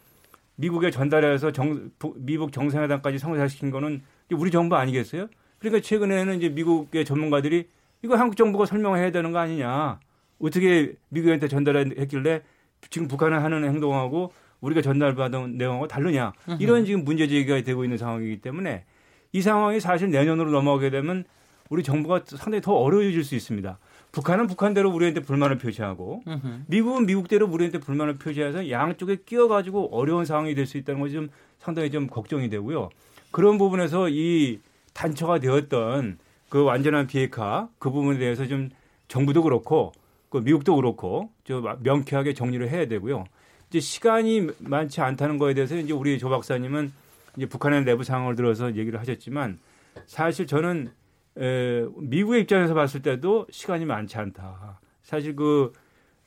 미국에 0.57 0.91
전달해서 0.91 1.53
정, 1.53 1.91
미국 2.17 2.53
정상회담까지 2.53 3.19
성사시킨 3.19 3.71
거는 3.71 4.03
우리 4.33 4.51
정부 4.51 4.77
아니겠어요? 4.77 5.29
그러니까 5.59 5.81
최근에는 5.81 6.37
이제 6.37 6.49
미국의 6.49 7.05
전문가들이 7.05 7.69
이거 8.03 8.17
한국 8.17 8.37
정부가 8.37 8.67
설명해야 8.67 9.11
되는 9.13 9.33
거 9.33 9.39
아니냐. 9.39 10.01
어떻게 10.41 10.95
미국한테 11.11 11.49
전달했길래 11.49 12.43
지금 12.91 13.09
북한을 13.09 13.43
하는 13.43 13.65
행동하고 13.65 14.33
우리가 14.61 14.83
전달받은 14.83 15.57
내용하고 15.59 15.87
다르냐 15.89 16.33
이런 16.59 16.85
지금 16.85 17.05
문제 17.05 17.27
제기가 17.29 17.63
되고 17.63 17.85
있는 17.85 17.97
상황이기 17.99 18.41
때문에 18.41 18.85
이 19.33 19.43
상황이 19.43 19.81
사실 19.81 20.11
내년으로 20.11 20.51
넘어가게 20.51 20.91
되면 20.91 21.25
우리 21.69 21.83
정부가 21.83 22.23
상당히 22.27 22.61
더 22.61 22.73
어려워질 22.75 23.23
수 23.23 23.35
있습니다. 23.37 23.79
북한은 24.13 24.49
북한대로 24.49 24.91
우리한테 24.91 25.21
불만을 25.21 25.59
표시하고 25.59 26.23
미국은 26.67 27.07
미국대로 27.07 27.47
우리한테 27.47 27.79
불만을 27.79 28.15
표시해서 28.19 28.69
양쪽에 28.71 29.19
끼어가지고 29.25 29.97
어려운 29.97 30.25
상황이 30.25 30.55
될 30.55 30.67
수 30.67 30.79
있다는 30.79 31.01
것이 31.01 31.15
좀 31.15 31.29
상당히 31.61 31.91
좀 31.93 32.09
걱정이 32.09 32.49
되고요. 32.51 32.89
그런 33.31 33.57
부분에서 33.57 34.09
이 34.09 34.59
단초가 34.95 35.39
되었던 35.39 36.19
그 36.49 36.65
완전한 36.65 37.07
비핵화 37.07 37.69
그 37.79 37.91
부분에 37.91 38.19
대해서 38.19 38.47
좀 38.49 38.71
정부도 39.07 39.45
그렇고 39.45 39.93
그 40.31 40.39
미국도 40.39 40.77
그렇고 40.77 41.31
좀 41.45 41.65
명쾌하게 41.83 42.35
정리를 42.35 42.69
해야 42.71 42.87
되고요. 42.87 43.25
이제 43.69 43.81
시간이 43.81 44.49
많지 44.59 45.01
않다는 45.01 45.39
거에 45.39 45.55
대해서 45.55 45.77
이제 45.77 45.93
우리 45.93 46.19
조 46.19 46.29
박사님은 46.29 46.93
이제 47.37 47.47
북한의 47.47 47.85
내부 47.85 48.03
상황을 48.05 48.37
들어서 48.37 48.75
얘기를 48.75 48.99
하셨지만 48.99 49.59
사실 50.07 50.47
저는 50.47 50.91
에, 51.39 51.85
미국의 51.97 52.43
입장에서 52.43 52.75
봤을 52.75 53.03
때도 53.03 53.47
시간이 53.51 53.85
많지 53.85 54.19
않다. 54.19 54.81
사실 55.03 55.37
그, 55.37 55.73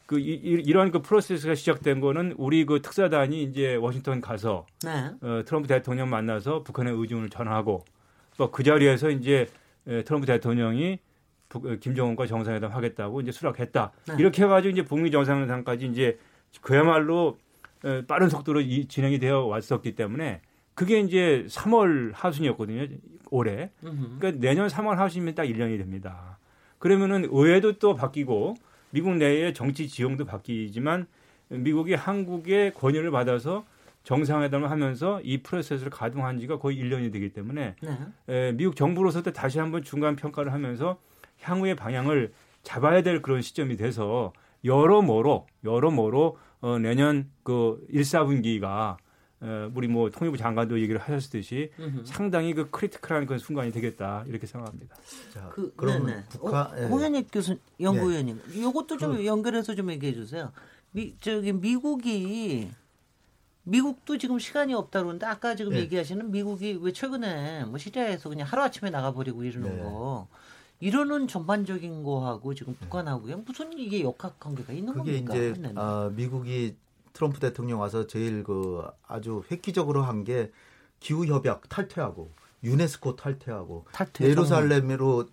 그, 0.06 0.20
이, 0.20 0.34
이런 0.34 0.92
그 0.92 1.02
프로세스가 1.02 1.56
시작된 1.56 2.00
거는 2.00 2.36
우리 2.38 2.66
그 2.66 2.82
특사단이 2.82 3.44
이제 3.44 3.76
워싱턴 3.76 4.22
가서 4.22 4.66
네. 4.84 5.12
어, 5.22 5.44
트럼프 5.46 5.68
대통령 5.68 6.10
만나서 6.10 6.64
북한의 6.64 6.94
의중을 6.94 7.30
전하고 7.30 7.84
또 8.38 8.52
그 8.52 8.64
자리에서 8.64 9.10
이제 9.10 9.48
에, 9.88 10.04
트럼프 10.04 10.26
대통령이 10.26 11.00
북, 11.54 11.68
어, 11.68 11.76
김정은과 11.76 12.26
정상회담 12.26 12.72
하겠다고 12.72 13.22
이제 13.22 13.32
수락했다. 13.32 13.92
네. 14.08 14.16
이렇게 14.18 14.44
해가지고 14.44 14.72
이제 14.72 14.84
북미 14.84 15.12
정상회담까지 15.12 15.86
이제 15.86 16.18
그야말로 16.62 17.38
에, 17.86 18.04
빠른 18.08 18.28
속도로 18.28 18.62
이, 18.62 18.88
진행이 18.88 19.20
되어 19.20 19.46
왔었기 19.46 19.94
때문에 19.94 20.42
그게 20.74 21.00
이제 21.00 21.46
3월 21.48 22.12
하순이었거든요. 22.16 22.88
올해. 23.30 23.70
그러니까 24.20 24.32
내년 24.40 24.68
3월 24.68 24.96
하순이면 24.96 25.36
딱 25.36 25.44
1년이 25.44 25.78
됩니다. 25.78 26.40
그러면은 26.80 27.28
의회도 27.30 27.74
또 27.74 27.94
바뀌고 27.94 28.56
미국 28.90 29.16
내의 29.18 29.54
정치 29.54 29.88
지형도 29.88 30.26
바뀌지만 30.26 31.06
미국이 31.50 31.94
한국의 31.94 32.74
권유를 32.74 33.12
받아서 33.12 33.64
정상회담을 34.04 34.70
하면서 34.72 35.22
이 35.22 35.44
프로세스를 35.44 35.92
가동한 35.92 36.40
지가 36.40 36.58
거의 36.58 36.78
1년이 36.78 37.14
되기 37.14 37.30
때문에 37.30 37.76
네. 37.80 37.98
에, 38.28 38.52
미국 38.54 38.76
정부로서도 38.76 39.32
다시 39.34 39.60
한번 39.60 39.84
중간 39.84 40.16
평가를 40.16 40.52
하면서 40.52 41.00
향후의 41.44 41.76
방향을 41.76 42.34
잡아야 42.64 43.04
될 43.04 43.22
그런 43.22 43.42
시점이 43.42 43.78
돼서 43.78 44.34
여러모로 44.64 45.48
여러모로 45.64 46.38
어, 46.62 46.80
내년 46.80 47.30
그 47.44 47.86
1, 47.90 48.02
4분기가 48.02 48.98
어, 49.42 49.70
우리 49.76 49.90
뭐 49.90 50.10
통일부 50.10 50.38
장관도 50.38 50.80
얘기를 50.80 51.02
하셨듯이 51.02 51.72
음흠. 51.78 52.06
상당히 52.06 52.54
그 52.54 52.70
크리티컬한 52.70 53.26
그 53.26 53.38
순간이 53.38 53.74
되겠다 53.74 54.24
이렇게 54.28 54.48
생각합니다. 54.48 54.96
자, 55.34 55.50
그, 55.50 55.74
그러면 55.76 56.06
네네. 56.06 56.24
북한 56.30 56.68
어, 56.68 56.74
예. 56.78 56.86
홍현익 56.86 57.28
교수 57.30 57.58
연구위원님, 57.80 58.42
네. 58.48 58.60
이것도 58.60 58.98
좀 58.98 59.18
그, 59.18 59.26
연결해서 59.26 59.76
좀 59.76 59.92
얘기해 59.92 60.14
주세요. 60.14 60.54
미 60.94 61.18
저기 61.20 61.52
미국이 61.52 62.70
미국도 63.64 64.18
지금 64.18 64.40
시간이 64.40 64.74
없다 64.74 65.02
그러는데 65.02 65.26
아까 65.26 65.56
지금 65.56 65.74
네. 65.74 65.80
얘기하시는 65.80 66.32
미국이 66.32 66.80
왜 66.82 66.94
최근에 66.94 67.66
뭐 67.66 67.78
시리아에서 67.78 68.30
그냥 68.30 68.48
하루 68.48 68.62
아침에 68.62 68.90
나가버리고 68.90 69.44
이러는 69.44 69.76
네. 69.76 69.84
거 69.84 70.30
이러는 70.80 71.28
전반적인 71.28 72.04
거하고 72.04 72.54
지금 72.54 72.76
북한하고 72.76 73.28
무슨 73.46 73.72
이게 73.78 74.02
역학 74.04 74.40
관계가 74.40 74.74
있는 74.74 74.94
그게 74.94 75.24
겁니까? 75.24 75.34
그게 75.34 75.50
이제 75.52 75.72
아, 75.76 76.12
미국이 76.14 76.76
트럼프 77.14 77.40
대통령 77.40 77.80
와서 77.80 78.06
제일 78.08 78.44
그 78.44 78.84
아주 79.08 79.44
획기적으로 79.52 80.02
한 80.02 80.24
게 80.24 80.52
기후 81.00 81.26
협약 81.26 81.68
탈퇴하고 81.70 82.32
유네스코 82.64 83.16
탈퇴하고 83.18 83.86
탈퇴 83.92 84.26
예루살렘으로 84.26 85.26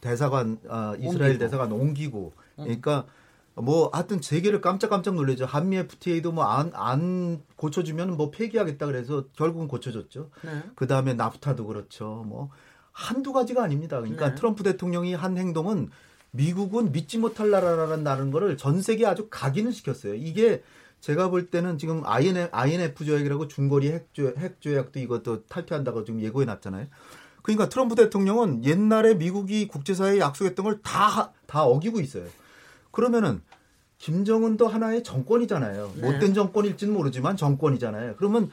대사관 0.00 0.58
아, 0.68 0.94
이스라엘 0.98 1.32
옮기고. 1.32 1.38
대사관 1.38 1.72
옮기고 1.72 2.32
그러니까 2.56 3.06
뭐 3.54 3.90
하여튼 3.92 4.20
세계를 4.22 4.60
깜짝깜짝 4.60 5.14
놀래죠. 5.14 5.44
한미 5.46 5.76
FTA도 5.78 6.32
뭐 6.32 6.44
안 6.44 6.70
안 6.74 7.42
고쳐주면 7.56 8.16
뭐 8.16 8.30
폐기하겠다 8.30 8.86
그래서 8.86 9.24
결국은 9.36 9.68
고쳐줬죠. 9.68 10.30
네. 10.44 10.62
그 10.74 10.86
다음에 10.86 11.14
나프타도 11.14 11.66
그렇죠. 11.66 12.24
뭐 12.26 12.50
한두 12.92 13.32
가지가 13.32 13.62
아닙니다. 13.62 14.00
그러니까 14.00 14.30
네. 14.30 14.34
트럼프 14.34 14.62
대통령이 14.62 15.14
한 15.14 15.36
행동은 15.36 15.90
미국은 16.32 16.92
믿지 16.92 17.18
못할 17.18 17.50
나라라는 17.50 18.30
거를 18.30 18.56
전 18.56 18.82
세계에 18.82 19.06
아주 19.06 19.28
각인을 19.30 19.72
시켰어요. 19.72 20.14
이게 20.14 20.62
제가 21.00 21.28
볼 21.28 21.50
때는 21.50 21.78
지금 21.78 22.02
INF, 22.04 22.50
INF 22.52 23.04
조약이라고 23.04 23.48
중거리 23.48 23.90
핵조, 23.90 24.32
핵조약도 24.36 25.00
이것도 25.00 25.44
탈퇴한다고 25.46 26.04
지금 26.04 26.20
예고해 26.20 26.44
놨잖아요. 26.46 26.86
그러니까 27.42 27.68
트럼프 27.68 27.94
대통령은 27.94 28.64
옛날에 28.64 29.14
미국이 29.14 29.66
국제사회에 29.66 30.18
약속했던 30.18 30.64
걸 30.64 30.80
다, 30.82 31.32
다 31.46 31.64
어기고 31.64 32.00
있어요. 32.00 32.26
그러면은 32.90 33.40
김정은도 33.98 34.68
하나의 34.68 35.02
정권이잖아요. 35.02 35.92
네. 35.96 36.02
못된 36.02 36.34
정권일지는 36.34 36.92
모르지만 36.92 37.36
정권이잖아요. 37.36 38.16
그러면 38.16 38.50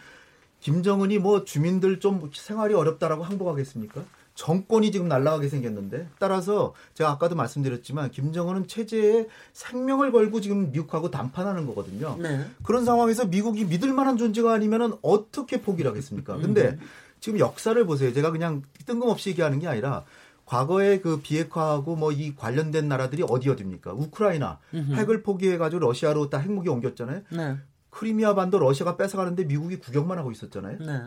김정은이 0.61 1.19
뭐 1.19 1.43
주민들 1.43 1.99
좀 1.99 2.29
생활이 2.33 2.73
어렵다라고 2.73 3.23
항복하겠습니까? 3.23 4.03
정권이 4.37 4.91
지금 4.91 5.07
날아가게 5.07 5.49
생겼는데 5.49 6.09
따라서 6.19 6.75
제가 6.93 7.09
아까도 7.09 7.35
말씀드렸지만 7.35 8.11
김정은은 8.11 8.67
체제에 8.67 9.27
생명을 9.53 10.11
걸고 10.11 10.41
지금 10.41 10.71
미국하고 10.71 11.09
담판하는 11.09 11.65
거거든요. 11.65 12.15
네. 12.21 12.45
그런 12.61 12.85
상황에서 12.85 13.25
미국이 13.25 13.65
믿을 13.65 13.91
만한 13.93 14.15
존재가 14.15 14.53
아니면은 14.53 14.93
어떻게 15.01 15.59
포기를 15.59 15.89
하겠습니까? 15.89 16.37
근데 16.37 16.69
음. 16.69 16.79
지금 17.19 17.39
역사를 17.39 17.83
보세요. 17.87 18.13
제가 18.13 18.29
그냥 18.29 18.61
뜬금없이 18.85 19.31
얘기하는 19.31 19.57
게 19.57 19.67
아니라 19.67 20.05
과거에 20.45 20.99
그 20.99 21.19
비핵화하고 21.19 21.95
뭐 21.95 22.11
이 22.11 22.35
관련된 22.35 22.87
나라들이 22.87 23.23
어디 23.27 23.49
어디입니까? 23.49 23.91
우크라이나 23.93 24.59
음흠. 24.71 24.93
핵을 24.93 25.23
포기해 25.23 25.57
가지고 25.57 25.79
러시아로 25.79 26.29
딱 26.29 26.41
핵무기 26.41 26.69
옮겼잖아요. 26.69 27.23
네. 27.31 27.57
크리미아 27.89 28.35
반도 28.35 28.59
러시아가 28.59 28.97
뺏어가는데 28.97 29.45
미국이 29.45 29.79
구경만 29.79 30.19
하고 30.19 30.31
있었잖아요. 30.31 30.77
네. 30.77 31.01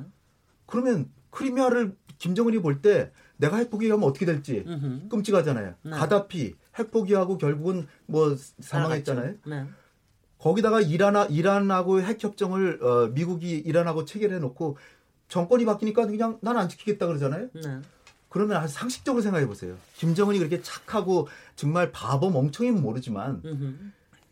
그러면 0.67 1.09
크리미아를 1.31 1.95
김정은이 2.21 2.61
볼 2.63 2.81
때 2.81 3.11
내가 3.37 3.57
핵 3.57 3.71
포기하면 3.71 4.07
어떻게 4.09 4.25
될지 4.27 4.63
음흠. 4.67 5.09
끔찍하잖아요. 5.09 5.75
네. 5.83 5.91
가다피 5.91 6.55
핵 6.77 6.91
포기하고 6.93 7.37
결국은 7.39 7.89
뭐 8.07 8.37
사망했잖아요. 8.61 9.35
네. 9.47 9.67
거기다가 10.39 10.81
이란하, 10.81 11.25
이란하고 11.25 12.01
핵 12.03 12.23
협정을 12.23 12.83
어, 12.83 13.07
미국이 13.13 13.57
이란하고 13.59 14.05
체결해 14.05 14.39
놓고 14.39 14.77
정권이 15.29 15.65
바뀌니까 15.65 16.07
그냥 16.07 16.39
난 16.43 16.57
안 16.57 16.69
지키겠다 16.69 17.07
그러잖아요. 17.07 17.49
네. 17.55 17.79
그러면 18.29 18.59
아주 18.59 18.73
상식적으로 18.75 19.23
생각해 19.23 19.47
보세요. 19.47 19.77
김정은이 19.97 20.39
그렇게 20.39 20.63
착하고 20.63 21.29
정말 21.57 21.91
바보 21.93 22.31
멍청이면 22.31 22.81
모르지만 22.83 23.43
음흠. 23.45 23.75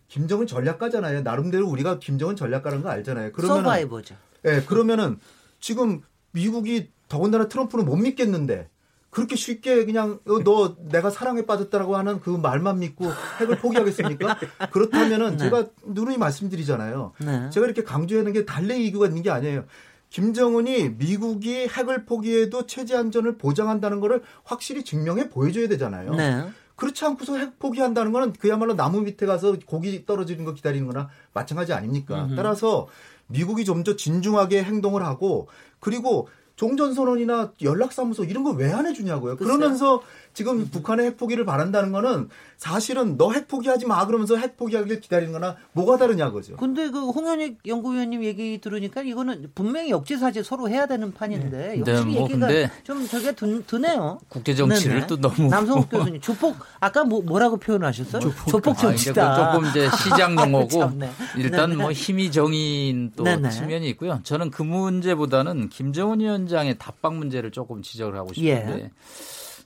김정은 0.08 0.46
전략가잖아요. 0.46 1.22
나름대로 1.22 1.68
우리가 1.68 1.98
김정은 1.98 2.36
전략가라는 2.36 2.82
거 2.84 2.90
알잖아요. 2.90 3.32
그러면 3.32 3.58
서바이버죠. 3.58 4.14
예, 4.46 4.50
네, 4.52 4.62
그러면은 4.64 5.18
지금 5.60 6.00
미국이 6.32 6.90
더군다나 7.08 7.48
트럼프는 7.48 7.84
못 7.84 7.96
믿겠는데 7.96 8.68
그렇게 9.10 9.36
쉽게 9.36 9.84
그냥 9.86 10.20
어, 10.26 10.42
너 10.44 10.76
내가 10.90 11.10
사랑에 11.10 11.46
빠졌다라고 11.46 11.96
하는 11.96 12.20
그 12.20 12.30
말만 12.30 12.78
믿고 12.80 13.06
핵을 13.40 13.58
포기하겠습니까? 13.58 14.38
그렇다면은 14.70 15.32
네. 15.32 15.44
제가 15.44 15.66
누누이 15.86 16.18
말씀드리잖아요. 16.18 17.12
네. 17.20 17.50
제가 17.50 17.66
이렇게 17.66 17.82
강조하는 17.82 18.32
게 18.32 18.44
달래 18.44 18.78
이유가 18.78 19.06
있는 19.06 19.22
게 19.22 19.30
아니에요. 19.30 19.64
김정은이 20.10 20.90
미국이 20.98 21.68
핵을 21.68 22.04
포기해도 22.04 22.66
체제 22.66 22.96
안전을 22.96 23.38
보장한다는 23.38 24.00
것을 24.00 24.22
확실히 24.44 24.82
증명해 24.84 25.30
보여줘야 25.30 25.68
되잖아요. 25.68 26.14
네. 26.14 26.44
그렇지 26.76 27.04
않고서 27.04 27.36
핵 27.36 27.58
포기한다는 27.58 28.12
거는 28.12 28.32
그야말로 28.34 28.74
나무 28.74 29.00
밑에 29.00 29.26
가서 29.26 29.56
고기 29.66 30.06
떨어지는 30.06 30.44
거 30.44 30.54
기다리는 30.54 30.86
거나 30.86 31.08
마찬가지 31.34 31.72
아닙니까? 31.72 32.24
음흠. 32.26 32.36
따라서 32.36 32.86
미국이 33.26 33.64
좀 33.64 33.82
더 33.84 33.96
진중하게 33.96 34.62
행동을 34.64 35.04
하고 35.04 35.48
그리고 35.80 36.28
종전선언이나 36.58 37.52
연락사무소 37.62 38.24
이런 38.24 38.42
거 38.44 38.50
왜 38.52 38.70
안 38.72 38.84
해주냐고요. 38.86 39.36
그러면서 39.36 40.02
지금 40.38 40.60
음. 40.60 40.68
북한의 40.70 41.06
핵 41.06 41.16
포기를 41.16 41.44
바란다는 41.44 41.90
거는 41.90 42.28
사실은 42.56 43.16
너 43.16 43.32
핵 43.34 43.48
포기하지 43.48 43.86
마 43.86 44.06
그러면서 44.06 44.36
핵 44.36 44.56
포기하길 44.56 45.00
기다리는 45.00 45.32
거나 45.32 45.56
뭐가 45.72 45.96
다르냐고죠. 45.96 46.56
근데 46.58 46.90
그 46.90 47.08
홍현익 47.10 47.58
연구위원님 47.66 48.22
얘기 48.22 48.60
들으니까 48.60 49.02
이거는 49.02 49.50
분명히 49.56 49.90
역지사지 49.90 50.44
서로 50.44 50.68
해야 50.68 50.86
되는 50.86 51.12
판인데 51.12 51.74
네. 51.74 51.78
역시 51.80 51.92
네, 51.92 52.12
뭐 52.12 52.22
얘기가 52.22 52.48
좀 52.84 53.06
저게 53.08 53.32
드, 53.32 53.64
드네요. 53.64 54.20
국제 54.28 54.54
정치를 54.54 54.94
네네. 54.94 55.06
또 55.08 55.16
너무 55.20 55.48
남성욱 55.48 55.88
교수님 55.90 56.20
조폭 56.20 56.56
아까 56.78 57.02
뭐, 57.04 57.20
뭐라고 57.22 57.56
표현하셨어요? 57.56 58.20
조폭, 58.22 58.46
조폭 58.48 58.78
정치다. 58.78 59.32
아, 59.32 59.52
조금 59.52 59.68
이제 59.68 59.88
시장 60.02 60.36
용어고 60.38 60.92
일단 61.36 61.70
네네. 61.70 61.82
뭐 61.82 61.90
힘이 61.92 62.30
정인 62.30 63.12
또 63.16 63.24
네네. 63.24 63.50
측면이 63.50 63.88
있고요. 63.90 64.20
저는 64.22 64.50
그 64.50 64.62
문제보다는 64.62 65.68
김정은 65.68 66.20
위원장의 66.20 66.78
답방 66.78 67.18
문제를 67.18 67.50
조금 67.50 67.82
지적을 67.82 68.16
하고 68.16 68.32
싶은데 68.32 68.84
예. 68.84 68.90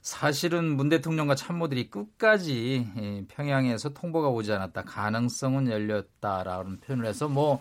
사실은 0.02 0.76
문 0.76 0.88
대통령과 0.88 1.36
참모들이 1.36 1.88
끝까지 1.88 3.24
평양에서 3.28 3.90
통보가 3.90 4.28
오지 4.28 4.52
않았다. 4.52 4.82
가능성은 4.82 5.70
열렸다라는 5.70 6.80
표현을 6.80 7.06
해서 7.06 7.28
뭐 7.28 7.60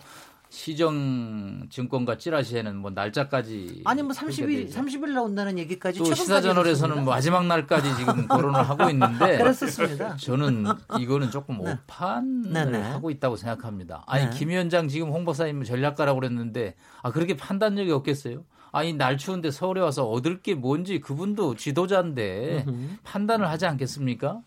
시정 0.52 1.66
증권과 1.70 2.18
찌라시에는 2.18 2.76
뭐 2.76 2.90
날짜까지 2.90 3.82
아니 3.86 4.02
뭐 4.02 4.12
30일 4.12 4.70
30일 4.70 5.12
나온다는 5.12 5.56
얘기까지 5.56 6.00
또 6.00 6.12
시사저널에서는 6.12 7.04
뭐 7.04 7.14
마지막 7.14 7.46
날까지 7.46 7.96
지금 7.96 8.28
거론을 8.28 8.60
하고 8.68 8.90
있는데 8.90 9.38
그렇습니다. 9.38 10.14
저는 10.16 10.66
이거는 10.98 11.30
조금 11.30 11.62
네. 11.62 11.72
오판을 11.72 12.52
네, 12.52 12.64
네. 12.66 12.82
하고 12.82 13.10
있다고 13.10 13.36
생각합니다. 13.36 14.02
아니 14.06 14.26
네. 14.26 14.30
김 14.36 14.50
위원장 14.50 14.88
지금 14.88 15.08
홍 15.08 15.24
박사님 15.24 15.64
전략가라고 15.64 16.20
그랬는데 16.20 16.74
아 17.02 17.12
그렇게 17.12 17.34
판단력이 17.34 17.90
없겠어요? 17.92 18.44
아니 18.72 18.94
날 18.94 19.18
추운데 19.18 19.50
서울에 19.50 19.80
와서 19.80 20.08
얻을 20.08 20.40
게 20.42 20.54
뭔지 20.54 20.98
그분도 20.98 21.56
지도자인데 21.56 22.64
판단을 23.04 23.48
하지 23.48 23.66
않겠습니까? 23.66 24.40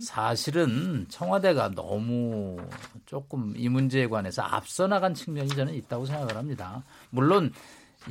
사실은 0.00 1.06
청와대가 1.08 1.70
너무 1.70 2.56
조금 3.06 3.54
이 3.56 3.68
문제에 3.68 4.06
관해서 4.06 4.42
앞서 4.42 4.86
나간 4.86 5.14
측면이 5.14 5.48
저는 5.50 5.74
있다고 5.74 6.06
생각을 6.06 6.36
합니다. 6.36 6.82
물론 7.10 7.52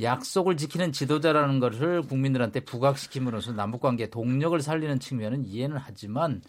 약속을 0.00 0.56
지키는 0.56 0.92
지도자라는 0.92 1.60
것을 1.60 2.02
국민들한테 2.02 2.60
부각시킴으로써 2.60 3.52
남북관계 3.52 4.10
동력을 4.10 4.60
살리는 4.60 5.00
측면은 5.00 5.44
이해는 5.46 5.78
하지만 5.78 6.42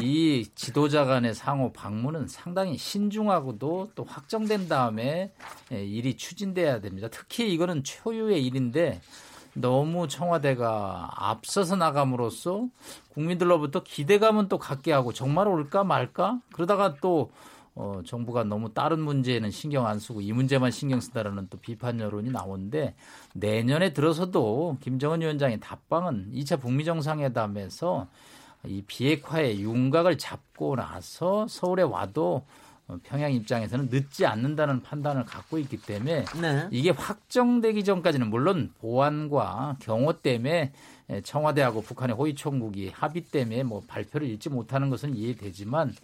이 0.00 0.46
지도자 0.54 1.04
간의 1.04 1.34
상호 1.34 1.72
방문은 1.72 2.26
상당히 2.26 2.78
신중하고도 2.78 3.90
또 3.94 4.04
확정된 4.04 4.68
다음에 4.68 5.32
예, 5.72 5.84
일이 5.84 6.16
추진돼야 6.16 6.80
됩니다. 6.80 7.08
특히 7.10 7.52
이거는 7.52 7.84
초유의 7.84 8.44
일인데 8.46 9.00
너무 9.54 10.08
청와대가 10.08 11.10
앞서서 11.14 11.76
나감으로써 11.76 12.68
국민들로부터 13.10 13.82
기대감은 13.82 14.48
또 14.48 14.58
갖게 14.58 14.92
하고 14.92 15.12
정말 15.12 15.46
올까 15.46 15.84
말까 15.84 16.40
그러다가 16.52 16.94
또 17.02 17.30
어, 17.74 18.02
정부가 18.04 18.44
너무 18.44 18.72
다른 18.72 19.00
문제에는 19.00 19.50
신경 19.50 19.86
안 19.86 19.98
쓰고 19.98 20.20
이 20.20 20.32
문제만 20.32 20.70
신경 20.70 21.00
쓴다라는 21.00 21.48
또 21.48 21.58
비판 21.58 22.00
여론이 22.00 22.30
나오는데 22.30 22.94
내년에 23.34 23.94
들어서도 23.94 24.78
김정은 24.80 25.22
위원장의 25.22 25.60
답방은 25.60 26.32
2차 26.34 26.60
북미 26.60 26.84
정상회담에서 26.84 28.08
이 28.66 28.82
비핵화의 28.86 29.60
윤곽을 29.60 30.18
잡고 30.18 30.76
나서 30.76 31.46
서울에 31.48 31.82
와도 31.82 32.44
어, 32.88 32.98
평양 33.02 33.32
입장에서는 33.32 33.88
늦지 33.90 34.26
않는다는 34.26 34.82
판단을 34.82 35.24
갖고 35.24 35.58
있기 35.58 35.80
때문에 35.82 36.24
네. 36.40 36.68
이게 36.70 36.90
확정되기 36.90 37.84
전까지는 37.84 38.28
물론 38.28 38.72
보안과 38.80 39.76
경호 39.80 40.14
때문에 40.20 40.72
청와대하고 41.24 41.82
북한의 41.82 42.16
호위 42.16 42.34
총국이 42.34 42.88
합의 42.88 43.22
때문에 43.22 43.62
뭐 43.64 43.82
발표를 43.86 44.28
읽지 44.30 44.48
못하는 44.48 44.90
것은 44.90 45.16
이해되지만 45.16 45.94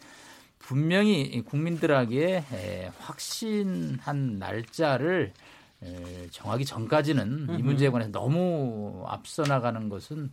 분명히 0.58 1.42
국민들에게 1.42 2.44
확신한 2.98 4.38
날짜를 4.38 5.32
정하기 6.30 6.64
전까지는 6.64 7.58
이 7.58 7.62
문제에 7.62 7.88
관해서 7.90 8.10
너무 8.10 9.04
앞서 9.06 9.44
나가는 9.44 9.88
것은 9.88 10.30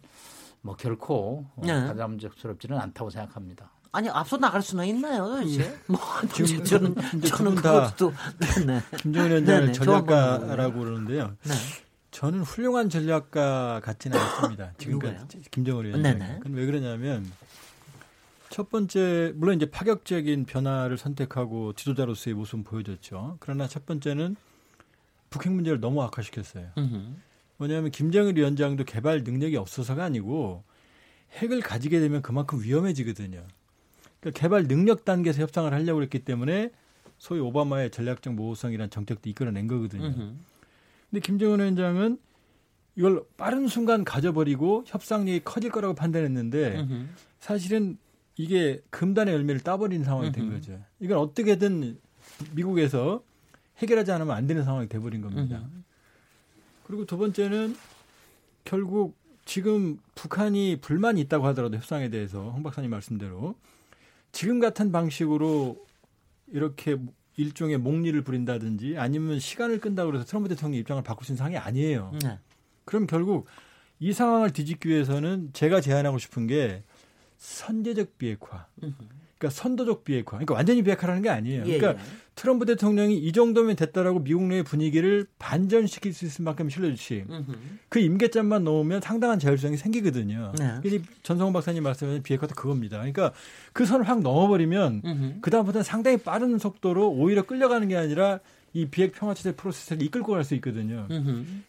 뭐 0.65 0.75
결코 0.75 1.45
어, 1.55 1.61
네. 1.63 1.73
가감적스럽지는 1.73 2.75
않다고 2.79 3.11
생각합니다. 3.11 3.69
아니 3.91 4.09
앞서 4.09 4.35
나갈 4.35 4.63
수는 4.63 4.87
있나요? 4.87 5.27
도대체? 5.27 5.61
예. 5.61 5.77
뭐 5.85 5.99
지금 6.33 6.63
저는 6.63 6.95
저는 7.21 7.55
그것도 7.55 8.11
네. 8.65 8.81
김정은 8.97 9.29
위원장을 9.29 9.73
전략가라고 9.73 10.79
그러는데요. 10.79 11.35
네. 11.43 11.53
저는 12.09 12.41
훌륭한 12.41 12.89
전략가 12.89 13.79
같지는 13.83 14.17
않습니다. 14.19 14.73
지금까지 14.79 15.43
김정은 15.51 15.85
위원장. 15.85 16.39
그건 16.39 16.53
왜 16.53 16.65
그러냐면 16.65 17.31
첫 18.49 18.71
번째 18.71 19.33
물론 19.35 19.55
이제 19.57 19.69
파격적인 19.69 20.45
변화를 20.45 20.97
선택하고 20.97 21.73
지도자로서의 21.73 22.33
모습을 22.33 22.63
보여줬죠. 22.63 23.37
그러나 23.39 23.67
첫 23.67 23.85
번째는 23.85 24.35
북핵 25.29 25.53
문제를 25.53 25.79
너무 25.79 26.01
악화시켰어요. 26.01 26.69
으흠. 26.75 27.21
뭐냐면 27.57 27.91
김정일 27.91 28.37
위원장도 28.37 28.83
개발 28.83 29.23
능력이 29.23 29.57
없어서가 29.57 30.03
아니고 30.03 30.63
핵을 31.33 31.61
가지게 31.61 31.99
되면 31.99 32.21
그만큼 32.21 32.61
위험해지거든요. 32.61 33.43
그러니까 34.19 34.39
개발 34.39 34.67
능력 34.67 35.05
단계에서 35.05 35.41
협상을 35.41 35.71
하려고 35.71 36.01
했기 36.01 36.19
때문에 36.19 36.71
소위 37.17 37.39
오바마의 37.39 37.91
전략적 37.91 38.33
모호성이라는 38.33 38.89
정책도 38.89 39.29
이끌어낸 39.29 39.67
거거든요. 39.67 40.05
으흠. 40.05 40.39
근데 41.09 41.21
김정은 41.21 41.59
위원장은 41.59 42.17
이걸 42.97 43.23
빠른 43.37 43.67
순간 43.67 44.03
가져버리고 44.03 44.83
협상력이 44.87 45.41
커질 45.43 45.71
거라고 45.71 45.93
판단했는데 45.93 46.79
으흠. 46.79 47.09
사실은 47.39 47.97
이게 48.37 48.81
금단의 48.89 49.33
열매를 49.33 49.61
따버린 49.61 50.03
상황이 50.03 50.31
된 50.31 50.49
거죠. 50.51 50.81
이건 50.99 51.17
어떻게든 51.19 51.97
미국에서 52.53 53.23
해결하지 53.77 54.11
않으면 54.11 54.35
안 54.35 54.47
되는 54.47 54.63
상황이 54.63 54.89
돼버린 54.89 55.21
겁니다. 55.21 55.69
그리고 56.85 57.05
두 57.05 57.17
번째는 57.17 57.75
결국 58.63 59.15
지금 59.43 59.99
북한이 60.15 60.79
불만이 60.81 61.21
있다고 61.21 61.45
하더라도 61.47 61.77
협상에 61.77 62.09
대해서 62.09 62.49
홍 62.51 62.63
박사님 62.63 62.89
말씀대로 62.89 63.55
지금 64.31 64.59
같은 64.59 64.91
방식으로 64.91 65.85
이렇게 66.47 66.97
일종의 67.37 67.77
목리를 67.77 68.19
부린다든지 68.21 68.97
아니면 68.97 69.39
시간을 69.39 69.79
끈다고 69.79 70.13
해서 70.15 70.25
트럼프 70.25 70.49
대통령 70.49 70.79
입장을 70.79 71.01
바꿀 71.03 71.25
수 71.25 71.31
있는 71.31 71.37
상황이 71.37 71.57
아니에요. 71.57 72.11
네. 72.23 72.39
그럼 72.85 73.07
결국 73.07 73.47
이 73.99 74.13
상황을 74.13 74.51
뒤집기 74.51 74.89
위해서는 74.89 75.51
제가 75.53 75.81
제안하고 75.81 76.17
싶은 76.17 76.47
게 76.47 76.83
선제적 77.37 78.17
비핵화. 78.17 78.67
그러니까 79.45 79.61
선도적 79.61 80.03
비핵화. 80.03 80.31
그러니까 80.31 80.55
완전히 80.55 80.81
비핵화라는 80.81 81.21
게 81.21 81.29
아니에요. 81.29 81.63
예, 81.67 81.77
그러니까 81.77 82.01
예. 82.01 82.05
트럼프 82.35 82.65
대통령이 82.65 83.17
이 83.17 83.31
정도면 83.31 83.75
됐다라고 83.75 84.23
미국 84.23 84.43
내의 84.43 84.63
분위기를 84.63 85.25
반전시킬 85.39 86.13
수 86.13 86.25
있을 86.25 86.43
만큼 86.43 86.69
실려주시. 86.69 87.25
그 87.87 87.99
임계점만 87.99 88.63
놓으면 88.63 89.01
상당한 89.01 89.39
자율성이 89.39 89.77
생기거든요. 89.77 90.51
네. 90.59 90.99
전성훈 91.23 91.53
박사님 91.53 91.83
말씀하신 91.83 92.23
비핵화도 92.23 92.55
그겁니다. 92.55 92.97
그러니까 92.97 93.31
그 93.71 93.85
선을 93.85 94.07
확 94.09 94.21
넘어버리면 94.21 95.39
그 95.41 95.49
다음부터는 95.49 95.83
상당히 95.83 96.17
빠른 96.17 96.57
속도로 96.57 97.09
오히려 97.11 97.43
끌려가는 97.43 97.87
게 97.87 97.95
아니라 97.95 98.39
이 98.73 98.87
비핵 98.87 99.13
평화체제 99.13 99.53
프로세스를 99.55 100.01
이끌고 100.03 100.33
갈 100.33 100.43
수 100.43 100.55
있거든요. 100.55 101.07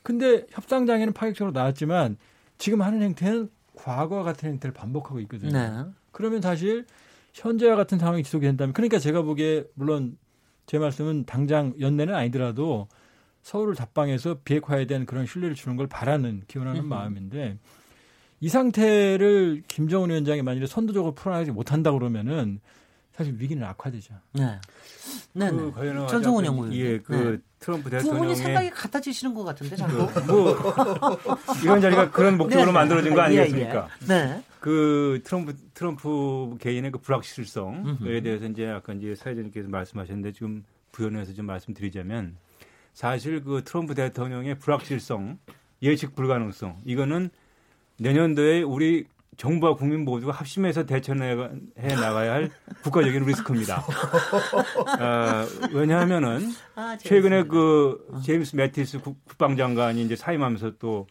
근데 0.03 0.47
협상장에는 0.51 1.13
파격적으로 1.13 1.53
나왔지만 1.53 2.17
지금 2.59 2.83
하는 2.83 3.03
행태는 3.03 3.51
과거와 3.77 4.25
같은 4.25 4.49
행태를 4.49 4.75
반복하고 4.75 5.21
있거든요. 5.21 5.53
네. 5.53 5.85
그러면 6.11 6.41
사실 6.41 6.87
현재와 7.37 7.77
같은 7.77 7.99
상황이 7.99 8.23
지속이 8.23 8.47
된다면 8.47 8.73
그러니까 8.73 8.99
제가 8.99 9.23
보기에 9.23 9.65
물론 9.75 10.17
제 10.65 10.79
말씀은 10.79 11.25
당장 11.27 11.75
연내는 11.79 12.15
아니더라도 12.15 12.89
서울을 13.43 13.75
답방해서 13.75 14.39
비핵화에 14.45 14.87
대한 14.87 15.07
그런 15.07 15.27
신뢰를 15.27 15.55
주는 15.55 15.77
걸 15.77 15.87
바라는 15.87 16.43
기원하는 16.49 16.83
음. 16.83 16.89
마음인데 16.89 17.59
이 18.41 18.49
상태를 18.49 19.63
김정은 19.69 20.11
위원장이 20.11 20.43
만약에 20.43 20.67
선도적으로 20.67 21.15
풀어나가지 21.15 21.53
못한다 21.53 21.93
그러면은 21.93 22.61
사실 23.17 23.35
위기는 23.39 23.67
악화되죠. 23.67 24.15
네. 24.33 24.61
네. 25.33 25.51
그 25.51 25.81
네. 25.81 26.07
전성훈 26.07 26.45
연구원. 26.45 26.73
예, 26.75 26.99
그 26.99 27.13
네. 27.13 27.39
트럼프 27.59 27.89
대통령의 27.89 28.13
두 28.13 28.19
분이 28.19 28.37
생각이 28.37 28.71
같아지시는 28.71 29.35
것 29.35 29.45
같은데 29.45 29.75
자꾸. 29.75 30.07
그, 30.07 30.21
뭐 30.21 30.55
이런 31.63 31.81
자리가 31.81 32.11
그런 32.11 32.37
목적으로 32.37 32.67
네. 32.67 32.73
만들어진 32.73 33.15
거 33.15 33.23
아니겠습니까? 33.23 33.89
예, 34.03 34.05
예. 34.05 34.07
네. 34.07 34.43
그 34.61 35.21
트럼프 35.25 35.55
트럼프 35.73 36.57
개인의 36.61 36.91
그 36.91 36.99
불확실성에 36.99 38.21
대해서 38.23 38.47
이제 38.47 38.67
아까 38.69 38.93
이제 38.93 39.15
사회자님께서 39.15 39.69
말씀하셨는데 39.69 40.33
지금 40.33 40.65
부연해서 40.93 41.33
좀 41.33 41.47
말씀드리자면 41.47 42.37
사실 42.93 43.43
그 43.43 43.63
트럼프 43.65 43.95
대통령의 43.95 44.59
불확실성, 44.59 45.39
예측 45.83 46.15
불가능성 46.15 46.83
이거는 46.85 47.31
내년도에 47.99 48.63
우리 48.63 49.07
정부와 49.37 49.75
국민 49.75 50.05
모두가 50.05 50.33
합심해서 50.33 50.87
대처해 50.87 51.35
나가야 51.77 52.33
할 52.33 52.51
국가적인 52.83 53.25
리스크입니다. 53.25 53.81
어, 53.81 55.47
왜냐하면은 55.73 56.51
아, 56.75 56.97
최근에 56.99 57.45
그 57.45 58.07
제임스 58.25 58.57
매티스 58.57 59.01
국방장관이 59.01 60.03
이제 60.03 60.17
사임하면서 60.17 60.79
또 60.79 61.07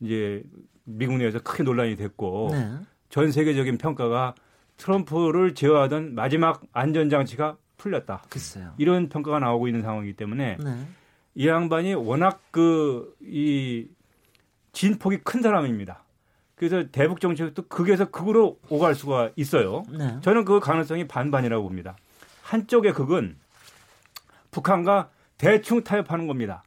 이제 0.00 0.42
미국 0.84 1.16
내에서 1.18 1.38
크게 1.40 1.62
논란이 1.62 1.96
됐고 1.96 2.50
네. 2.52 2.72
전 3.08 3.30
세계적인 3.30 3.78
평가가 3.78 4.34
트럼프를 4.76 5.54
제어하던 5.54 6.14
마지막 6.14 6.62
안전장치가 6.72 7.56
풀렸다. 7.76 8.24
글쎄요. 8.28 8.74
이런 8.78 9.08
평가가 9.08 9.38
나오고 9.38 9.68
있는 9.68 9.82
상황이기 9.82 10.14
때문에 10.14 10.56
네. 10.62 10.86
이 11.34 11.46
양반이 11.46 11.94
워낙 11.94 12.42
그 12.50 13.14
이 13.22 13.86
진폭이 14.72 15.18
큰 15.18 15.42
사람입니다. 15.42 16.04
그래서 16.60 16.84
대북 16.92 17.22
정책도 17.22 17.68
극에서 17.68 18.10
극으로 18.10 18.58
오갈 18.68 18.94
수가 18.94 19.30
있어요. 19.34 19.82
네. 19.96 20.18
저는 20.20 20.44
그 20.44 20.60
가능성이 20.60 21.08
반반이라고 21.08 21.62
봅니다. 21.62 21.96
한쪽의 22.42 22.92
극은 22.92 23.38
북한과 24.50 25.08
대충 25.38 25.82
타협하는 25.82 26.26
겁니다. 26.26 26.62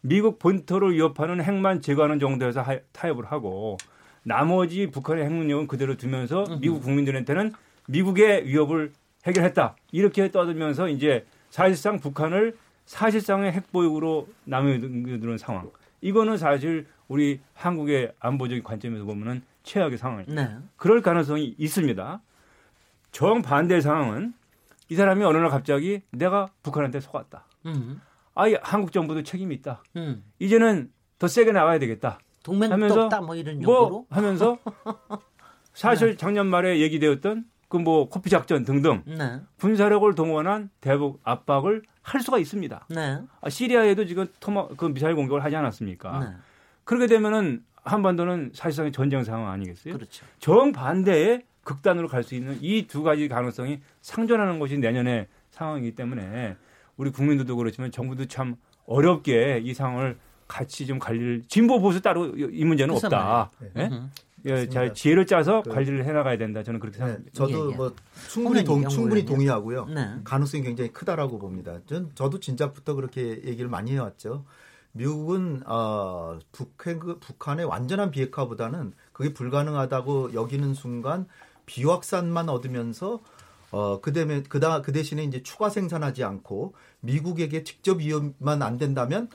미국 0.00 0.40
본토를 0.40 0.92
위협하는 0.94 1.40
핵만 1.40 1.82
제거하는 1.82 2.18
정도에서 2.18 2.64
타협을 2.90 3.26
하고 3.26 3.76
나머지 4.24 4.88
북한의 4.90 5.24
핵 5.24 5.32
능력은 5.32 5.68
그대로 5.68 5.96
두면서 5.96 6.44
미국 6.60 6.82
국민들한테는 6.82 7.52
미국의 7.86 8.44
위협을 8.44 8.92
해결했다. 9.24 9.76
이렇게 9.92 10.32
떠들면서 10.32 10.88
이제 10.88 11.24
사실상 11.50 12.00
북한을 12.00 12.56
사실상의 12.86 13.52
핵보육으로 13.52 14.26
남겨두는 14.46 15.38
상황. 15.38 15.70
이거는 16.00 16.38
사실 16.38 16.88
우리 17.08 17.40
한국의 17.54 18.12
안보적인 18.20 18.62
관점에서 18.62 19.04
보면은 19.04 19.42
최악의 19.62 19.98
상황입니다. 19.98 20.42
네. 20.42 20.58
그럴 20.76 21.02
가능성이 21.02 21.54
있습니다. 21.58 22.20
정반대의 23.12 23.82
상황은 23.82 24.34
이 24.90 24.94
사람이 24.94 25.24
어느 25.24 25.38
날 25.38 25.50
갑자기 25.50 26.02
내가 26.10 26.48
북한한테 26.62 27.00
속았다. 27.00 27.44
음. 27.66 28.00
아예 28.34 28.58
한국 28.62 28.92
정부도 28.92 29.22
책임이 29.22 29.54
있다. 29.56 29.82
음. 29.96 30.22
이제는 30.38 30.92
더 31.18 31.26
세게 31.26 31.52
나가야 31.52 31.78
되겠다. 31.78 32.18
동맹도 32.42 33.02
없다 33.02 33.20
뭐 33.20 33.34
이런 33.34 33.60
뭐 33.60 33.74
용도로 33.74 34.06
하면서 34.10 34.58
사실 35.74 36.10
네. 36.10 36.16
작년 36.16 36.46
말에 36.46 36.80
얘기되었던 36.80 37.44
그 37.68 37.76
뭐 37.76 38.08
코피 38.08 38.30
작전 38.30 38.64
등등 38.64 39.02
네. 39.06 39.40
군사력을 39.60 40.14
동원한 40.14 40.70
대북 40.80 41.20
압박을 41.22 41.82
할 42.02 42.20
수가 42.22 42.38
있습니다. 42.38 42.86
네. 42.88 43.20
아, 43.42 43.50
시리아에도 43.50 44.06
지금 44.06 44.26
토마 44.40 44.68
그 44.68 44.86
미사일 44.86 45.14
공격을 45.14 45.44
하지 45.44 45.56
않았습니까? 45.56 46.36
네. 46.88 46.96
그렇게 46.96 47.06
되면은 47.06 47.62
한반도는 47.84 48.52
사실상 48.54 48.90
전쟁 48.92 49.24
상황 49.24 49.50
아니겠어요? 49.50 49.94
그렇죠. 49.94 50.24
정반대의 50.40 51.42
극단으로 51.64 52.08
갈 52.08 52.22
수 52.24 52.34
있는 52.34 52.58
이 52.62 52.86
두 52.86 53.02
가지 53.02 53.28
가능성이 53.28 53.80
상존하는 54.00 54.58
것이 54.58 54.78
내년의 54.78 55.26
상황이기 55.50 55.94
때문에 55.94 56.56
우리 56.96 57.10
국민들도 57.10 57.54
그렇지만 57.56 57.90
정부도 57.90 58.24
참 58.26 58.56
어렵게 58.86 59.60
이 59.62 59.74
상황을 59.74 60.16
같이 60.46 60.86
좀 60.86 60.98
관리를 60.98 61.42
진보 61.46 61.78
보수 61.80 62.00
따로 62.00 62.26
이 62.36 62.64
문제는 62.64 62.94
없다. 62.94 63.50
네? 63.74 63.90
예, 64.46 64.68
잘 64.68 64.94
지혜를 64.94 65.26
짜서 65.26 65.62
그, 65.62 65.70
관리를 65.70 66.04
해나가야 66.04 66.38
된다. 66.38 66.62
저는 66.62 66.80
그렇게 66.80 66.96
네, 66.98 67.04
생각합니다. 67.04 67.32
저도 67.34 67.68
예, 67.68 67.72
예. 67.72 67.76
뭐 67.76 67.94
충분히 68.30 68.64
동, 68.64 68.88
충분히 68.88 69.24
동의하고요. 69.24 69.86
네. 69.86 70.08
가능성이 70.24 70.62
굉장히 70.62 70.90
크다라고 70.92 71.38
봅니다. 71.38 71.78
전 71.86 72.10
저도 72.14 72.40
진작부터 72.40 72.94
그렇게 72.94 73.42
얘기를 73.44 73.68
많이 73.68 73.92
해왔죠. 73.92 74.44
미국은 74.98 75.62
어, 75.64 76.40
북한, 76.50 76.98
북한의 77.20 77.66
완전한 77.66 78.10
비핵화보다는 78.10 78.92
그게 79.12 79.32
불가능하다고 79.32 80.34
여기는 80.34 80.74
순간 80.74 81.26
비확산만 81.66 82.48
얻으면서 82.48 83.20
어, 83.70 84.00
그, 84.00 84.12
대면, 84.12 84.42
그다, 84.42 84.82
그 84.82 84.90
대신에 84.90 85.22
이제 85.22 85.42
추가 85.42 85.70
생산하지 85.70 86.24
않고 86.24 86.74
미국에게 87.00 87.62
직접 87.62 88.00
위협만 88.00 88.62
안 88.62 88.76
된다면 88.76 89.28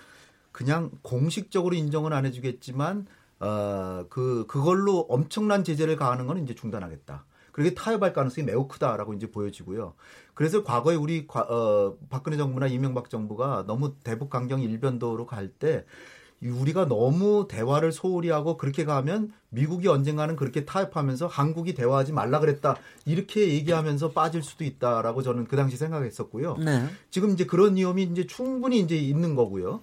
그냥 0.52 0.92
공식적으로 1.02 1.76
인정은 1.76 2.12
안 2.12 2.26
해주겠지만 2.26 3.08
어, 3.40 4.06
그, 4.10 4.46
그걸로 4.48 5.06
엄청난 5.08 5.64
제재를 5.64 5.96
가하는 5.96 6.28
건 6.28 6.44
이제 6.44 6.54
중단하겠다. 6.54 7.24
그렇게 7.54 7.74
타협할 7.74 8.12
가능성이 8.12 8.46
매우 8.46 8.68
크다라고 8.68 9.14
이제 9.14 9.32
보여지고요. 9.32 9.94
그래서 10.34 10.64
과거에 10.64 10.96
우리 10.96 11.28
과, 11.28 11.42
어, 11.42 11.96
박근혜 12.10 12.38
정부나 12.38 12.68
이명박 12.68 13.10
정부가 13.10 13.66
너무 13.68 13.96
대북 14.04 14.30
강경 14.30 14.62
일변도로 14.62 15.26
갈 15.26 15.50
때 15.60 15.86
우리가 16.50 16.88
너무 16.88 17.48
대화를 17.50 17.92
소홀히 17.92 18.30
하고 18.30 18.58
그렇게 18.58 18.86
가면 18.86 19.32
미국이 19.50 19.88
언젠가는 19.88 20.36
그렇게 20.36 20.66
타협하면서 20.66 21.28
한국이 21.28 21.74
대화하지 21.74 22.12
말라 22.12 22.40
그랬다 22.40 22.76
이렇게 23.06 23.50
얘기하면서 23.50 24.12
빠질 24.12 24.44
수도 24.44 24.64
있다라고 24.64 25.22
저는 25.22 25.46
그 25.46 25.56
당시 25.56 25.78
생각했었고요. 25.78 26.58
네. 26.58 26.86
지금 27.12 27.32
이제 27.32 27.46
그런 27.46 27.76
위험이 27.76 28.04
이제 28.04 28.26
충분히 28.28 28.80
이제 28.80 28.96
있는 28.98 29.36
거고요. 29.36 29.82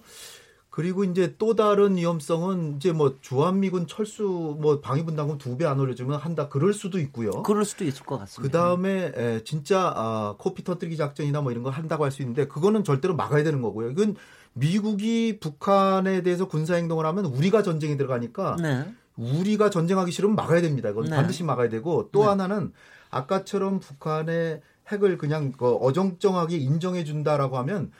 그리고 0.71 1.03
이제 1.03 1.35
또 1.37 1.53
다른 1.53 1.97
위험성은 1.97 2.77
이제 2.77 2.93
뭐 2.93 3.17
주한미군 3.19 3.87
철수 3.87 4.57
뭐 4.59 4.79
방위분담금 4.79 5.37
두 5.37 5.57
배 5.57 5.65
안 5.67 5.79
올려주면 5.81 6.17
한다 6.17 6.47
그럴 6.47 6.73
수도 6.73 6.97
있고요. 6.99 7.43
그럴 7.43 7.65
수도 7.65 7.83
있을 7.83 8.05
것 8.05 8.17
같습니다. 8.19 8.41
그 8.41 8.49
다음에 8.57 9.11
에, 9.13 9.43
진짜 9.43 9.91
아, 9.93 10.35
코피 10.37 10.63
터뜨리기 10.63 10.95
작전이나 10.97 11.41
뭐 11.41 11.51
이런 11.51 11.63
걸 11.63 11.73
한다고 11.73 12.05
할 12.05 12.11
수 12.11 12.21
있는데 12.21 12.47
그거는 12.47 12.85
절대로 12.85 13.15
막아야 13.17 13.43
되는 13.43 13.61
거고요. 13.61 13.89
이건 13.91 14.15
미국이 14.53 15.39
북한에 15.41 16.23
대해서 16.23 16.47
군사 16.47 16.75
행동을 16.75 17.05
하면 17.05 17.25
우리가 17.25 17.63
전쟁에 17.63 17.97
들어가니까 17.97 18.55
네. 18.61 18.85
우리가 19.17 19.69
전쟁하기 19.69 20.11
싫으면 20.13 20.35
막아야 20.37 20.61
됩니다. 20.61 20.89
이건 20.89 21.05
네. 21.05 21.15
반드시 21.17 21.43
막아야 21.43 21.67
되고 21.69 22.07
또 22.13 22.21
네. 22.21 22.27
하나는 22.27 22.71
아까처럼 23.09 23.79
북한의 23.81 24.61
핵을 24.89 25.17
그냥 25.17 25.51
그 25.51 25.67
어정쩡하게 25.75 26.55
인정해 26.57 27.03
준다라고 27.03 27.57
하면 27.57 27.91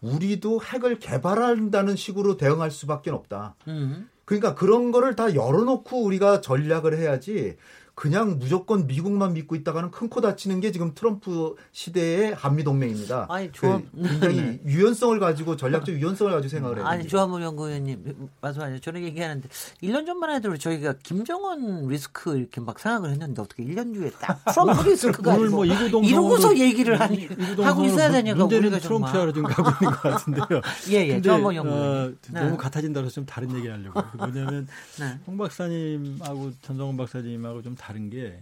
우리도 0.00 0.60
핵을 0.62 0.98
개발한다는 0.98 1.96
식으로 1.96 2.36
대응할 2.36 2.70
수밖에 2.70 3.10
없다. 3.10 3.56
음. 3.68 4.08
그러니까 4.24 4.54
그런 4.54 4.92
거를 4.92 5.16
다 5.16 5.34
열어놓고 5.34 6.02
우리가 6.04 6.40
전략을 6.40 6.96
해야지 6.96 7.56
그냥 8.00 8.38
무조건 8.38 8.86
미국만 8.86 9.34
믿고 9.34 9.54
있다가는 9.56 9.90
큰 9.90 10.08
코 10.08 10.20
다치는 10.22 10.60
게 10.60 10.72
지금 10.72 10.92
트럼프 10.94 11.54
시대의 11.70 12.34
한미 12.34 12.64
동맹입니다. 12.64 13.26
아니, 13.28 13.52
조합 13.52 13.82
그 13.94 14.02
굉장히 14.08 14.36
네. 14.40 14.60
유연성을 14.64 15.20
가지고 15.20 15.54
전략적 15.56 15.94
유연성을 15.94 16.32
가지고 16.32 16.48
생각을 16.48 16.78
해요. 16.78 16.86
아니 16.86 17.06
조한문 17.06 17.42
연구위원님 17.42 18.28
말씀하세요. 18.40 18.80
저는 18.80 19.02
얘기하는데 19.02 19.48
1년 19.82 20.06
전만 20.06 20.30
해도 20.34 20.56
저희가 20.56 20.94
김정은 21.02 21.86
리스크 21.88 22.36
이렇게 22.36 22.60
막 22.60 22.78
생각을 22.80 23.10
했는데 23.10 23.42
어떻게 23.42 23.62
1년 23.64 23.92
뒤에 23.94 24.10
딱 24.18 24.42
트럼프 24.52 24.88
리스크가 24.88 25.34
오늘 25.34 25.50
뭐 25.50 25.64
이러고서 25.66 26.58
얘기를 26.58 26.98
하니 26.98 27.28
하고 27.62 27.84
있어야 27.84 28.10
되냐가 28.10 28.44
우리가 28.46 28.78
트럼프야로 28.78 29.32
지금 29.32 29.48
가고 29.48 29.70
있는 29.84 29.96
것 29.96 30.02
같은데요. 30.02 30.60
예예. 30.90 31.08
예, 31.16 31.20
조한문 31.20 31.54
연구위원님 31.54 32.16
어, 32.34 32.38
너무 32.40 32.50
네. 32.52 32.56
같아진다 32.56 33.00
그래서 33.02 33.14
좀 33.16 33.26
다른 33.26 33.54
얘기 33.54 33.68
하려고. 33.68 34.02
뭐냐면 34.16 34.66
네. 34.98 35.18
홍 35.26 35.36
박사님하고 35.36 36.52
전성훈 36.62 36.96
박사님하고 36.96 37.62
좀 37.62 37.76
다른 37.76 37.89
게 38.10 38.40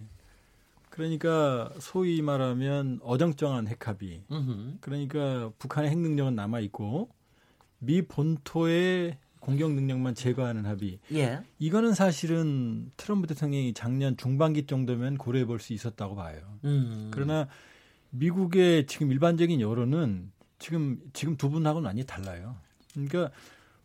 그러니까 0.90 1.72
소위 1.78 2.20
말하면 2.22 2.99
어정쩡한 3.03 3.68
핵합의. 3.68 4.24
그러니까 4.80 5.51
북한의 5.59 5.90
핵 5.90 5.99
능력은 5.99 6.34
남아 6.34 6.61
있고 6.61 7.09
미 7.78 8.03
본토의 8.03 9.18
공격 9.40 9.72
능력만 9.72 10.14
제거하는 10.14 10.66
합의. 10.66 10.99
예. 11.12 11.40
이거는 11.59 11.94
사실은 11.94 12.90
트럼프 12.96 13.28
대통령이 13.28 13.72
작년 13.72 14.16
중반기 14.16 14.66
정도면 14.66 15.16
고려해 15.16 15.44
볼 15.44 15.61
수 15.61 15.72
있었다고 15.72 16.16
봐요. 16.16 16.40
음. 16.64 17.09
그러나 17.12 17.46
미국의 18.11 18.86
지금 18.86 19.12
일반적인 19.12 19.61
여론은 19.61 20.32
지금 20.59 21.01
지금 21.12 21.36
두 21.36 21.49
분하고는 21.51 21.86
완전히 21.86 22.05
달라요. 22.07 22.57
그러니까 22.92 23.30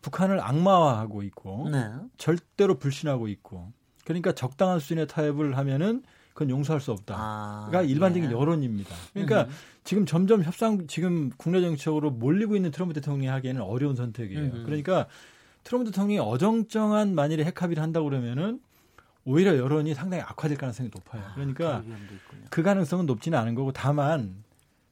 북한을 0.02 0.40
악마화하고 0.40 1.22
있고 1.22 1.70
네. 1.70 1.92
절대로 2.18 2.78
불신하고 2.78 3.28
있고 3.28 3.72
그러니까 4.04 4.32
적당한 4.32 4.78
수준의 4.78 5.06
타협을 5.06 5.56
하면은 5.56 6.02
그건 6.34 6.50
용서할 6.50 6.80
수 6.80 6.90
없다. 6.90 7.14
아, 7.16 7.66
그러니까 7.68 7.90
일반적인 7.90 8.28
네. 8.28 8.34
여론입니다. 8.34 8.94
그러니까 9.12 9.42
음. 9.44 9.50
지금 9.84 10.04
점점 10.04 10.42
협상 10.42 10.86
지금 10.88 11.30
국내 11.36 11.60
정책으로 11.60 12.10
몰리고 12.10 12.56
있는 12.56 12.70
트럼프 12.70 12.92
대통령이 12.94 13.28
하기에는 13.28 13.62
어려운 13.62 13.94
선택이에요. 13.94 14.42
음. 14.42 14.62
그러니까 14.66 15.06
트럼프 15.62 15.90
대통령이 15.90 16.18
어정쩡한 16.18 17.14
만일에 17.14 17.44
핵합의를 17.44 17.82
한다고 17.82 18.08
그러면은 18.08 18.60
오히려 19.24 19.56
여론이 19.56 19.94
상당히 19.94 20.22
악화될 20.22 20.58
가능성이 20.58 20.90
높아요. 20.92 21.22
아, 21.24 21.34
그러니까 21.34 21.76
아, 21.76 21.82
그 22.50 22.62
가능성은 22.62 23.06
높지는 23.06 23.38
않은 23.38 23.54
거고 23.54 23.72
다만 23.72 24.44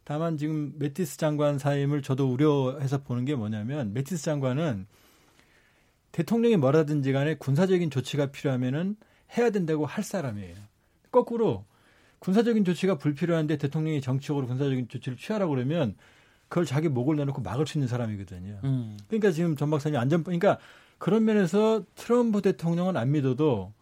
다만 0.04 0.36
지금 0.36 0.72
매티스 0.78 1.18
장관 1.18 1.58
사임을 1.58 2.02
저도 2.02 2.32
우려해서 2.32 3.02
보는 3.02 3.24
게 3.24 3.34
뭐냐면 3.34 3.92
매티스 3.92 4.24
장관은 4.24 4.86
대통령이 6.12 6.56
뭐라든지 6.56 7.12
간에 7.12 7.34
군사적인 7.34 7.90
조치가 7.90 8.26
필요하면은 8.26 8.96
해야 9.36 9.50
된다고 9.50 9.86
할 9.86 10.04
사람이에요. 10.04 10.56
거꾸로 11.10 11.64
군사적인 12.20 12.64
조치가 12.64 12.98
불필요한데 12.98 13.56
대통령이 13.56 14.00
정치적으로 14.00 14.46
군사적인 14.46 14.88
조치를 14.88 15.18
취하라고 15.18 15.54
그러면 15.54 15.96
그걸 16.48 16.66
자기 16.66 16.88
목을 16.88 17.16
내놓고 17.16 17.40
막을 17.42 17.66
수 17.66 17.78
있는 17.78 17.88
사람이거든요. 17.88 18.60
음. 18.64 18.96
그러니까 19.08 19.32
지금 19.32 19.56
전 19.56 19.70
박사님 19.70 19.98
안전 19.98 20.22
그러니까 20.22 20.58
그런 20.98 21.24
면에서 21.24 21.84
트럼프 21.94 22.42
대통령은 22.42 22.96
안 22.96 23.10
믿어도 23.10 23.72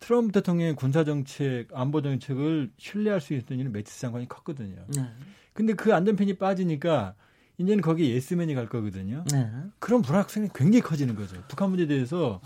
트럼프 0.00 0.32
대통령의 0.32 0.74
군사 0.74 1.04
정책, 1.04 1.68
안보 1.72 2.02
정책을 2.02 2.70
신뢰할 2.78 3.20
수 3.20 3.34
있는 3.34 3.58
일은 3.58 3.72
매티스 3.72 4.00
장관이 4.00 4.28
컸거든요. 4.28 4.76
네. 4.88 5.02
근데 5.52 5.74
그 5.74 5.94
안전편이 5.94 6.34
빠지니까 6.34 7.14
이제는 7.58 7.82
거기에 7.82 8.14
예스맨이 8.14 8.54
갈 8.54 8.68
거거든요. 8.68 9.24
네. 9.32 9.50
그런 9.80 10.00
불확실성이 10.02 10.48
굉장히 10.54 10.80
커지는 10.80 11.16
거죠. 11.16 11.36
북한 11.48 11.70
문제에 11.70 11.86
대해서 11.86 12.40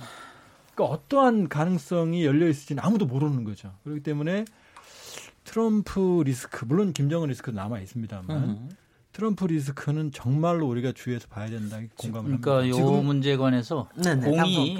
그러니까 0.74 0.94
어떠한 0.94 1.48
가능성이 1.48 2.24
열려 2.24 2.48
있을지는 2.48 2.82
아무도 2.82 3.04
모르는 3.06 3.44
거죠. 3.44 3.72
그렇기 3.84 4.02
때문에 4.02 4.46
트럼프 5.44 6.22
리스크 6.24 6.64
물론 6.64 6.92
김정은 6.94 7.28
리스크도 7.28 7.54
남아 7.54 7.80
있습니다만 7.80 8.30
음. 8.30 8.70
트럼프 9.12 9.44
리스크는 9.44 10.12
정말로 10.12 10.66
우리가 10.68 10.92
주의해서 10.92 11.28
봐야 11.28 11.50
된다 11.50 11.78
공감을 11.98 12.40
그러니까 12.40 12.58
합니다. 12.60 12.78
요 12.78 13.02
문제에 13.02 13.36
관해서 13.36 13.90
네네, 14.02 14.30
공이 14.30 14.78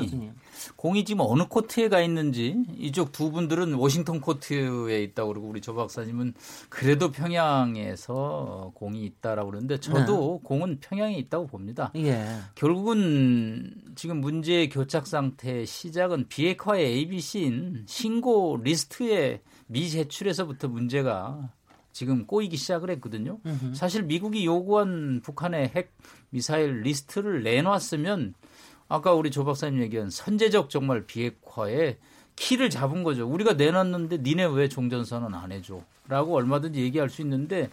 공이 0.77 1.05
지금 1.05 1.25
어느 1.27 1.45
코트에 1.45 1.89
가 1.89 2.01
있는지 2.01 2.57
이쪽 2.77 3.13
두 3.13 3.31
분들은 3.31 3.75
워싱턴 3.75 4.21
코트에 4.21 5.03
있다고 5.03 5.29
그러고 5.29 5.49
우리 5.49 5.61
조 5.61 5.75
박사님은 5.75 6.35
그래도 6.69 7.11
평양에서 7.11 8.73
공이 8.75 9.05
있다라고 9.05 9.51
그러는데 9.51 9.79
저도 9.79 10.41
네. 10.43 10.49
공은 10.49 10.79
평양에 10.81 11.17
있다고 11.17 11.47
봅니다. 11.47 11.93
예. 11.97 12.25
결국은 12.55 13.75
지금 13.95 14.21
문제의 14.21 14.69
교착 14.69 15.07
상태 15.07 15.65
시작은 15.65 16.29
비핵화의 16.29 16.85
ABC인 16.85 17.85
신고 17.87 18.61
리스트의 18.63 19.41
미제출에서부터 19.67 20.69
문제가 20.69 21.51
지금 21.93 22.27
꼬이기 22.27 22.57
시작을 22.57 22.91
했거든요. 22.91 23.39
으흠. 23.47 23.75
사실 23.75 24.03
미국이 24.03 24.45
요구한 24.45 25.21
북한의 25.23 25.73
핵 25.75 25.93
미사일 26.31 26.81
리스트를 26.81 27.43
내놨으면 27.43 28.35
아까 28.93 29.15
우리 29.15 29.31
조 29.31 29.43
박사님 29.47 29.81
얘기한 29.81 30.11
선제적 30.11 30.69
정말 30.69 31.07
비핵화에 31.07 31.97
키를 32.37 32.69
잡은 32.69 33.03
거죠. 33.03 33.27
우리가 33.27 33.55
내놨는데 33.55 34.19
니네 34.19 34.45
왜 34.45 34.69
종전선언 34.69 35.35
안 35.35 35.51
해줘? 35.51 35.81
라고 36.09 36.37
얼마든지 36.37 36.79
얘기할 36.79 37.09
수 37.09 37.23
있는데 37.23 37.71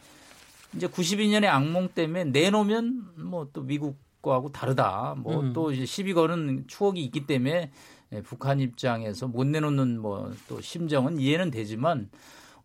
이제 0.73 0.87
92년의 0.87 1.47
악몽 1.47 1.89
때문에 1.89 2.23
내놓으면 2.25 3.09
뭐 3.17 3.49
또 3.51 3.63
미국 3.63 3.97
거하고 4.21 4.49
다르다. 4.53 5.15
뭐또 5.17 5.67
음. 5.67 5.73
이제 5.73 5.85
시비 5.85 6.13
거는 6.13 6.65
추억이 6.67 7.03
있기 7.03 7.27
때문에 7.27 7.69
예, 8.13 8.21
북한 8.21 8.61
입장에서 8.61 9.27
못 9.27 9.45
내놓는 9.45 9.99
뭐 9.99 10.31
또 10.47 10.61
심정은 10.61 11.19
이해는 11.19 11.51
되지만 11.51 12.09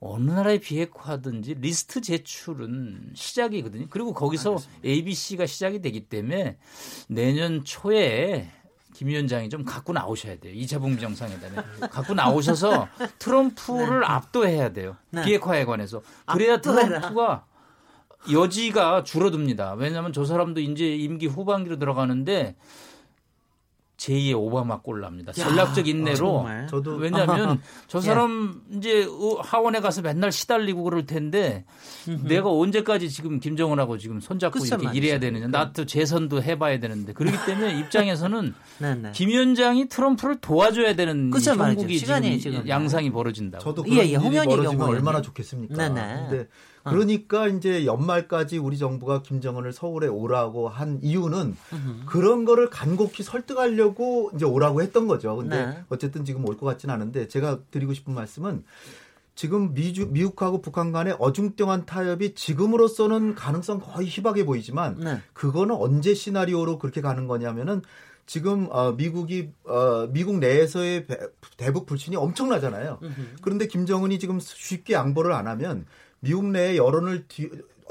어느 0.01 0.30
나라의 0.30 0.61
비핵화든지 0.61 1.55
리스트 1.55 2.01
제출은 2.01 3.12
시작이거든요. 3.14 3.86
그리고 3.90 4.12
거기서 4.12 4.51
알겠습니다. 4.51 4.80
ABC가 4.88 5.47
시작이 5.47 5.80
되기 5.80 6.01
때문에 6.09 6.59
내년 7.09 7.64
초에 7.64 8.51
김 8.95 9.09
위원장이 9.09 9.49
좀 9.49 9.64
갖고 9.64 9.92
나오셔야 9.92 10.38
돼요. 10.38 10.55
2차 10.55 10.80
북미 10.80 11.01
정상회담에. 11.01 11.57
갖고 11.90 12.14
나오셔서 12.14 12.88
트럼프를 13.18 14.01
네. 14.01 14.07
압도해야 14.07 14.72
돼요. 14.72 14.97
네. 15.11 15.24
비핵화에 15.24 15.64
관해서. 15.64 16.03
그래야 16.26 16.55
압도해라. 16.55 17.01
트럼프가 17.01 17.45
여지가 18.32 19.05
줄어듭니다. 19.05 19.74
왜냐하면 19.74 20.12
저 20.12 20.24
사람도 20.24 20.61
이제 20.61 20.95
임기 20.95 21.26
후반기로 21.26 21.78
들어가는데 21.78 22.57
제2의 23.97 24.34
오바마 24.36 24.80
꼴납니다. 24.80 25.32
전략적 25.32 25.86
인내로. 25.86 26.47
아, 26.47 26.66
저도 26.66 26.97
왜냐하면 26.97 27.61
저 27.86 28.01
사람 28.01 28.61
예. 28.72 28.76
이제 28.76 29.09
하원에 29.42 29.80
가서 29.80 30.03
맨날 30.03 30.32
시달리고 30.32 30.82
그럴 30.82 31.07
텐데 31.07 31.64
내가 32.24 32.51
언제까지 32.51 33.09
지금 33.11 33.40
김정은하고 33.40 33.99
지금 33.99 34.20
손잡고 34.20 34.59
이렇게 34.59 34.84
말이죠. 34.84 34.99
일해야 34.99 35.18
되느냐. 35.20 35.47
나도 35.47 35.86
재선도 35.86 36.42
해봐야 36.42 36.80
되는데 36.80 37.12
그렇기 37.12 37.36
때문에 37.47 37.78
입장에서는 37.80 38.55
네, 38.78 38.95
네. 38.97 39.12
김 39.12 39.28
위원장이 39.28 39.88
트럼프를 39.88 40.40
도와줘야 40.40 40.95
되는 40.95 41.30
형국이 41.32 41.99
지금, 41.99 42.38
지금, 42.38 42.68
양상이 42.68 43.11
벌어진다. 43.11 43.59
저도 43.59 43.82
그런 43.82 43.99
예, 43.99 44.03
예, 44.03 44.12
일이 44.12 44.18
벌어지면 44.20 44.82
얼마나 44.82 45.22
좋겠습니까? 45.22 45.88
네, 45.88 45.95
네. 45.95 46.26
근데 46.28 46.40
어. 46.42 46.73
그러니까 46.91 47.49
이제 47.49 47.87
연말까지 47.87 48.59
우리 48.59 48.76
정부가 48.78 49.22
김정은을 49.22 49.72
서울에 49.72 50.07
오라고 50.07 50.68
한 50.68 50.99
이유는 51.03 51.57
그런 52.07 52.45
거를 52.45 52.68
간곡히 52.70 53.22
설득하려고 53.22 54.30
이제 54.35 54.45
오라고 54.45 54.82
했던 54.82 55.07
거죠. 55.07 55.37
근데 55.37 55.66
네. 55.66 55.85
어쨌든 55.89 56.24
지금 56.24 56.47
올 56.49 56.57
것 56.57 56.66
같지는 56.66 56.95
않은데 56.95 57.26
제가 57.28 57.61
드리고 57.70 57.95
싶은 57.95 58.14
말씀은 58.14 58.64
지금 59.35 59.74
미주, 59.74 60.09
미국하고 60.11 60.61
북한 60.62 60.93
간의 60.93 61.16
어중쩡한 61.18 61.87
타협이 61.87 62.35
지금으로서는 62.35 63.35
가능성 63.35 63.80
거의 63.80 64.07
희박해 64.07 64.45
보이지만 64.45 64.97
네. 65.01 65.20
그거는 65.32 65.74
언제 65.74 66.14
시나리오로 66.14 66.78
그렇게 66.78 67.01
가는 67.01 67.26
거냐면은 67.26 67.82
지금 68.26 68.68
어, 68.70 68.93
미국이 68.93 69.51
어, 69.64 70.07
미국 70.12 70.39
내에서의 70.39 71.07
대북 71.57 71.87
불신이 71.87 72.16
엄청나잖아요. 72.16 73.01
그런데 73.43 73.66
김정은이 73.66 74.18
지금 74.18 74.39
쉽게 74.41 74.95
양보를 74.95 75.32
안 75.32 75.47
하면 75.49 75.85
미국 76.24 76.46
내의 76.46 76.78
여론을 76.78 77.28
뒤, 77.28 77.50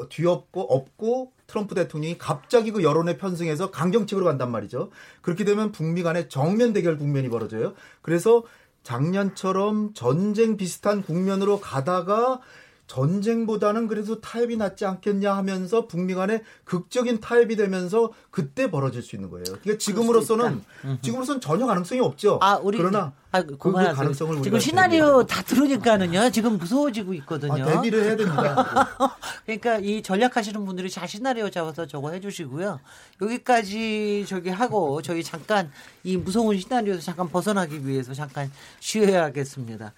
뒤엎고 0.10 0.62
업고 0.62 1.32
트럼프 1.46 1.76
대통령이 1.76 2.18
갑자기 2.18 2.72
그 2.72 2.82
여론에 2.84 3.18
편승해서 3.18 3.70
강경책으로 3.70 4.26
간단 4.26 4.52
말이죠. 4.52 4.90
그렇게 5.22 5.46
되면 5.46 5.72
북미 5.72 6.02
간의 6.02 6.30
정면 6.30 6.74
대결 6.74 6.98
국면이 6.98 7.30
벌어져요. 7.30 7.74
그래서 8.02 8.44
작년처럼 8.82 9.94
전쟁 9.94 10.58
비슷한 10.58 11.04
국면으로 11.04 11.60
가다가 11.60 12.42
전쟁보다는 12.88 13.88
그래도 13.88 14.20
타협이 14.20 14.58
낫지 14.58 14.86
않겠냐 14.86 15.36
하면서 15.36 15.88
북미 15.88 16.14
간에 16.14 16.44
극적인 16.66 17.22
타협이 17.22 17.56
되면서 17.56 18.12
그때 18.30 18.70
벌어질 18.70 19.02
수 19.02 19.16
있는 19.16 19.30
거예요. 19.30 19.46
그러니까 19.46 19.78
지금으로서는 19.78 20.64
지금으로서는 21.02 21.42
전혀 21.42 21.66
가능성이 21.66 22.02
없죠. 22.02 22.40
아, 22.42 22.56
우리 22.62 22.78
그러나 22.78 23.14
아, 23.32 23.42
그, 23.42 23.58
그 23.58 23.72
가능성을 23.72 24.44
지금 24.44 24.60
시나리오 24.60 25.26
다 25.26 25.42
들으니까는요. 25.42 26.30
지금 26.30 26.58
무서워지고 26.58 27.14
있거든요. 27.16 27.64
아, 27.64 27.66
대비를 27.66 28.04
해야 28.04 28.16
됩니다. 28.16 28.90
그러니까 29.46 29.80
이 29.80 30.04
전략하시는 30.04 30.64
분들이 30.66 30.90
잘 30.90 31.08
시나리오 31.08 31.50
잡아서 31.50 31.88
저거 31.88 32.12
해주시고요. 32.12 32.80
여기까지 33.22 34.26
저기 34.28 34.50
하고 34.50 35.02
저희 35.02 35.24
잠깐 35.24 35.72
이 36.04 36.18
무서운 36.18 36.60
시나리오에서 36.60 37.02
잠깐 37.02 37.30
벗어나기 37.30 37.88
위해서 37.88 38.14
잠깐 38.14 38.52
쉬어야겠습니다. 38.80 39.94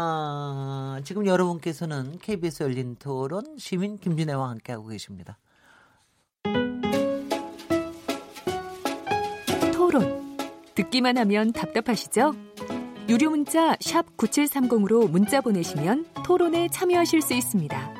아, 0.00 1.00
지금 1.02 1.26
여러분께서는 1.26 2.20
KBS 2.20 2.62
열린 2.62 2.94
토론 3.00 3.58
시민 3.58 3.98
김진애와 3.98 4.48
함께하고 4.50 4.86
계십니다. 4.86 5.38
토론. 9.74 10.36
듣기만 10.76 11.18
하면 11.18 11.52
답답하시죠? 11.52 12.32
유료 13.08 13.30
문자 13.30 13.74
9730으로 13.74 15.10
문자 15.10 15.40
보내시면 15.40 16.06
토론에 16.24 16.68
참여하실 16.68 17.20
수 17.20 17.34
있습니다. 17.34 17.94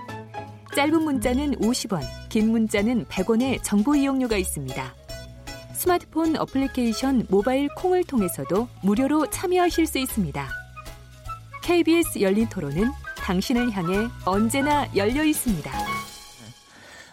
짧은 0.77 1.03
문자는 1.03 1.57
50원, 1.57 2.03
긴 2.29 2.53
문자는 2.53 3.07
100원의 3.07 3.61
정보 3.65 3.97
이용료가 3.97 4.37
있습니다. 4.37 4.95
스마트폰 5.73 6.37
어플리케이션 6.37 7.27
모바일 7.29 7.69
콩을 7.75 8.05
통해서도 8.05 8.69
무료로 8.85 9.31
참여하실 9.31 9.87
수 9.89 9.99
있습니다. 9.99 10.68
KBS 11.73 12.23
열린 12.23 12.49
토론은 12.49 12.91
당신을 13.19 13.71
향해 13.73 14.09
언제나 14.25 14.87
열려 14.97 15.23
있습니다. 15.23 15.71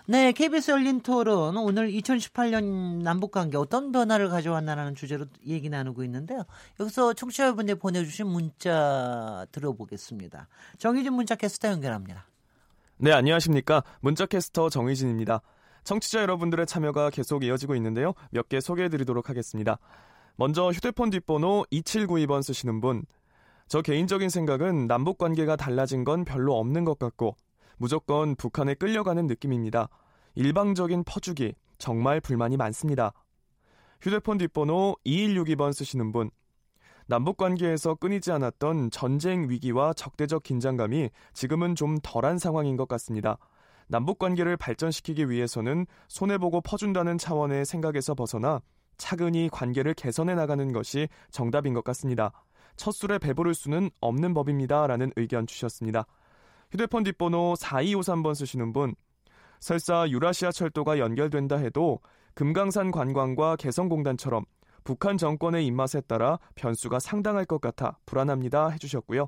네, 0.05 0.31
KBS 0.31 0.71
열린 0.71 1.01
토론 1.01 1.57
오늘 1.57 1.91
2018년 1.91 3.01
남북 3.01 3.31
관계 3.31 3.57
어떤 3.57 3.91
변화를 3.91 4.29
가져왔나라는 4.29 4.95
주제로 4.95 5.25
얘기 5.45 5.67
나누고 5.67 6.05
있는데요. 6.05 6.45
여기서 6.79 7.11
청취자분들 7.15 7.75
보내주신 7.75 8.27
문자 8.27 9.45
들어보겠습니다. 9.51 10.47
정희진 10.77 11.11
문자 11.11 11.35
캐스터 11.35 11.67
연결합니다. 11.67 12.25
네, 12.95 13.11
안녕하십니까. 13.11 13.83
문자 13.99 14.25
캐스터 14.25 14.69
정희진입니다. 14.69 15.41
청취자 15.83 16.21
여러분들의 16.21 16.65
참여가 16.65 17.09
계속 17.09 17.43
이어지고 17.43 17.75
있는데요. 17.75 18.13
몇 18.29 18.47
개 18.47 18.61
소개해드리도록 18.61 19.29
하겠습니다. 19.29 19.79
먼저 20.37 20.69
휴대폰 20.69 21.09
뒷번호 21.09 21.65
2792번 21.73 22.41
쓰시는 22.41 22.79
분. 22.79 23.03
저 23.67 23.81
개인적인 23.81 24.29
생각은 24.29 24.85
남북 24.85 25.17
관계가 25.17 25.55
달라진 25.55 26.03
건 26.03 26.23
별로 26.23 26.57
없는 26.59 26.85
것 26.85 26.99
같고 26.99 27.35
무조건 27.77 28.35
북한에 28.35 28.75
끌려가는 28.75 29.25
느낌입니다. 29.25 29.89
일방적인 30.35 31.03
퍼주기 31.03 31.55
정말 31.79 32.21
불만이 32.21 32.57
많습니다. 32.57 33.11
휴대폰 34.01 34.37
뒷번호 34.37 34.95
2162번 35.05 35.73
쓰시는 35.73 36.11
분. 36.11 36.29
남북 37.07 37.37
관계에서 37.37 37.95
끊이지 37.95 38.31
않았던 38.31 38.91
전쟁 38.91 39.49
위기와 39.49 39.93
적대적 39.93 40.43
긴장감이 40.43 41.09
지금은 41.33 41.75
좀 41.75 41.97
덜한 42.03 42.37
상황인 42.37 42.77
것 42.77 42.87
같습니다. 42.87 43.37
남북 43.87 44.19
관계를 44.19 44.57
발전시키기 44.57 45.29
위해서는 45.29 45.87
손해보고 46.07 46.61
퍼준다는 46.61 47.17
차원의 47.17 47.65
생각에서 47.65 48.13
벗어나 48.13 48.61
차근히 48.97 49.49
관계를 49.51 49.93
개선해 49.93 50.35
나가는 50.35 50.71
것이 50.71 51.07
정답인 51.31 51.73
것 51.73 51.83
같습니다. 51.83 52.31
첫 52.75 52.91
술에 52.91 53.17
배부를 53.17 53.53
수는 53.53 53.89
없는 54.01 54.33
법입니다. 54.33 54.87
라는 54.87 55.11
의견 55.15 55.47
주셨습니다. 55.47 56.05
휴대폰 56.71 57.03
뒷번호 57.03 57.55
4253번 57.59 58.35
쓰시는 58.35 58.73
분. 58.73 58.95
설사 59.59 60.07
유라시아 60.09 60.51
철도가 60.51 60.99
연결된다 60.99 61.57
해도 61.57 61.99
금강산 62.33 62.91
관광과 62.91 63.55
개성공단처럼 63.55 64.43
북한 64.83 65.17
정권의 65.17 65.65
입맛에 65.65 66.01
따라 66.01 66.37
변수가 66.55 66.99
상당할 66.99 67.45
것 67.45 67.59
같아 67.61 67.97
불안합니다. 68.05 68.69
해주셨고요. 68.69 69.27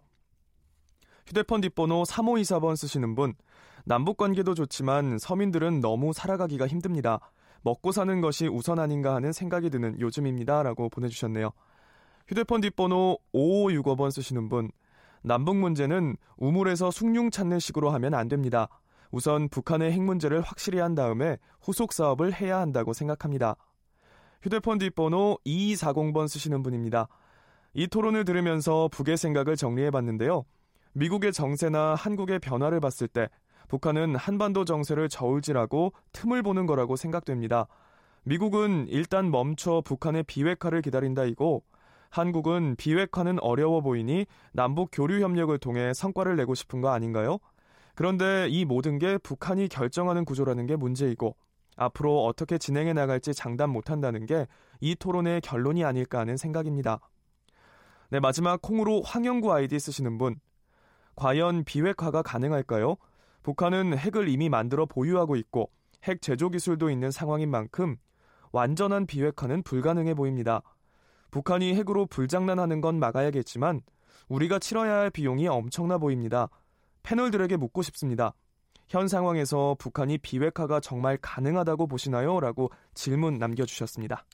휴대폰 1.25 1.61
뒷번호 1.61 2.03
3524번 2.03 2.75
쓰시는 2.75 3.15
분. 3.15 3.33
남북 3.85 4.17
관계도 4.17 4.53
좋지만 4.53 5.17
서민들은 5.17 5.81
너무 5.81 6.13
살아가기가 6.13 6.67
힘듭니다. 6.67 7.19
먹고 7.63 7.91
사는 7.91 8.21
것이 8.21 8.47
우선 8.47 8.79
아닌가 8.79 9.15
하는 9.15 9.31
생각이 9.31 9.69
드는 9.69 9.99
요즘입니다. 9.99 10.63
라고 10.63 10.89
보내주셨네요. 10.89 11.51
휴대폰 12.27 12.59
뒷번호 12.59 13.19
5565번 13.33 14.11
쓰시는 14.11 14.49
분. 14.49 14.69
남북 15.21 15.55
문제는 15.55 16.17
우물에서 16.35 16.91
숭늉 16.91 17.31
찾는 17.31 17.59
식으로 17.59 17.89
하면 17.91 18.13
안 18.13 18.27
됩니다. 18.27 18.67
우선 19.11 19.47
북한의 19.47 19.93
핵 19.93 20.01
문제를 20.01 20.41
확실히 20.41 20.79
한 20.79 20.93
다음에 20.93 21.37
후속 21.61 21.93
사업을 21.93 22.33
해야 22.33 22.59
한다고 22.59 22.91
생각합니다. 22.91 23.55
휴대폰 24.41 24.77
뒷번호 24.77 25.39
2240번 25.45 26.27
쓰시는 26.27 26.63
분입니다. 26.63 27.07
이 27.73 27.87
토론을 27.87 28.25
들으면서 28.25 28.89
북의 28.91 29.15
생각을 29.15 29.55
정리해 29.55 29.89
봤는데요. 29.89 30.43
미국의 30.93 31.31
정세나 31.31 31.95
한국의 31.95 32.39
변화를 32.39 32.81
봤을 32.81 33.07
때 33.07 33.29
북한은 33.69 34.17
한반도 34.17 34.65
정세를 34.65 35.07
저울질하고 35.07 35.93
틈을 36.11 36.43
보는 36.43 36.65
거라고 36.65 36.97
생각됩니다. 36.97 37.67
미국은 38.23 38.87
일단 38.89 39.31
멈춰 39.31 39.81
북한의 39.85 40.23
비핵화를 40.23 40.81
기다린다 40.81 41.23
이고 41.23 41.63
한국은 42.09 42.75
비핵화는 42.77 43.39
어려워 43.41 43.81
보이니 43.81 44.25
남북 44.53 44.89
교류 44.91 45.21
협력을 45.21 45.57
통해 45.59 45.93
성과를 45.93 46.35
내고 46.35 46.55
싶은 46.55 46.81
거 46.81 46.89
아닌가요? 46.89 47.37
그런데 47.95 48.47
이 48.49 48.65
모든 48.65 48.99
게 48.99 49.17
북한이 49.17 49.67
결정하는 49.69 50.25
구조라는 50.25 50.65
게 50.67 50.75
문제이고 50.75 51.35
앞으로 51.75 52.25
어떻게 52.25 52.57
진행해 52.57 52.93
나갈지 52.93 53.33
장담 53.33 53.71
못한다는 53.71 54.25
게 54.25 54.45
이 54.79 54.95
토론의 54.95 55.41
결론이 55.41 55.83
아닐까 55.83 56.19
하는 56.19 56.37
생각입니다. 56.37 56.99
네, 58.09 58.19
마지막 58.19 58.61
콩으로 58.61 59.01
황영구 59.01 59.51
아이디 59.51 59.79
쓰시는 59.79 60.17
분. 60.17 60.39
과연 61.15 61.63
비핵화가 61.63 62.21
가능할까요? 62.21 62.95
북한은 63.43 63.97
핵을 63.97 64.29
이미 64.29 64.49
만들어 64.49 64.85
보유하고 64.85 65.35
있고 65.35 65.71
핵 66.03 66.21
제조 66.21 66.49
기술도 66.49 66.89
있는 66.89 67.11
상황인 67.11 67.49
만큼 67.49 67.97
완전한 68.51 69.07
비핵화는 69.07 69.63
불가능해 69.63 70.13
보입니다. 70.13 70.61
북한이 71.31 71.75
핵으로 71.75 72.05
불장난하는 72.05 72.81
건 72.81 72.99
막아야겠지만 72.99 73.81
우리가 74.29 74.59
치러야 74.59 74.95
할 74.95 75.09
비용이 75.09 75.47
엄청나 75.47 75.97
보입니다. 75.97 76.49
패널들에게 77.03 77.57
묻고 77.57 77.81
싶습니다. 77.83 78.33
현 78.89 79.07
상황에서 79.07 79.75
북한이 79.79 80.17
비핵화가 80.19 80.79
정말 80.79 81.17
가능하다고 81.21 81.87
보시나요? 81.87 82.39
라고 82.39 82.71
질문 82.93 83.37
남겨주셨습니다. 83.37 84.25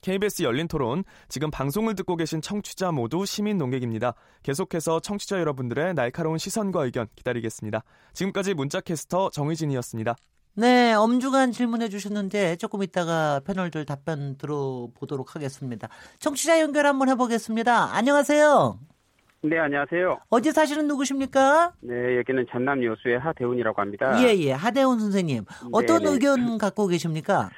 KBS 0.00 0.44
열린 0.44 0.66
토론, 0.66 1.04
지금 1.28 1.50
방송을 1.50 1.94
듣고 1.94 2.16
계신 2.16 2.40
청취자 2.40 2.90
모두 2.90 3.26
시민 3.26 3.58
농객입니다. 3.58 4.14
계속해서 4.42 5.00
청취자 5.00 5.38
여러분들의 5.40 5.92
날카로운 5.92 6.38
시선과 6.38 6.84
의견 6.84 7.06
기다리겠습니다. 7.16 7.84
지금까지 8.14 8.54
문자캐스터 8.54 9.28
정의진이었습니다. 9.30 10.16
네, 10.54 10.92
엄중한 10.94 11.52
질문해 11.52 11.88
주셨는데 11.88 12.56
조금 12.56 12.82
있다가 12.82 13.40
패널들 13.46 13.84
답변 13.86 14.36
들어보도록 14.36 15.34
하겠습니다. 15.34 15.88
청취자 16.18 16.60
연결 16.60 16.86
한번 16.86 17.08
해보겠습니다. 17.08 17.94
안녕하세요. 17.94 18.78
네, 19.42 19.58
안녕하세요. 19.58 20.18
어디 20.28 20.52
사시는 20.52 20.86
누구십니까? 20.88 21.72
네, 21.80 22.18
여기는 22.18 22.46
전남 22.50 22.84
여수의 22.84 23.18
하대훈이라고 23.20 23.80
합니다. 23.80 24.22
예, 24.22 24.36
예. 24.36 24.52
하대훈 24.52 24.98
선생님. 24.98 25.44
어떤 25.72 26.02
네네. 26.02 26.10
의견 26.12 26.58
갖고 26.58 26.86
계십니까? 26.88 27.48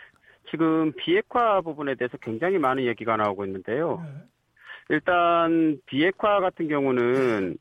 지금 0.51 0.93
비핵화 0.93 1.61
부분에 1.61 1.97
대해서 1.97 2.16
굉장히 2.18 2.59
많은 2.59 2.84
얘기가 2.84 3.16
나오고 3.16 3.47
있는데요. 3.47 4.05
일단 4.90 5.78
비핵화 5.86 6.40
같은 6.40 6.68
경우는 6.68 7.57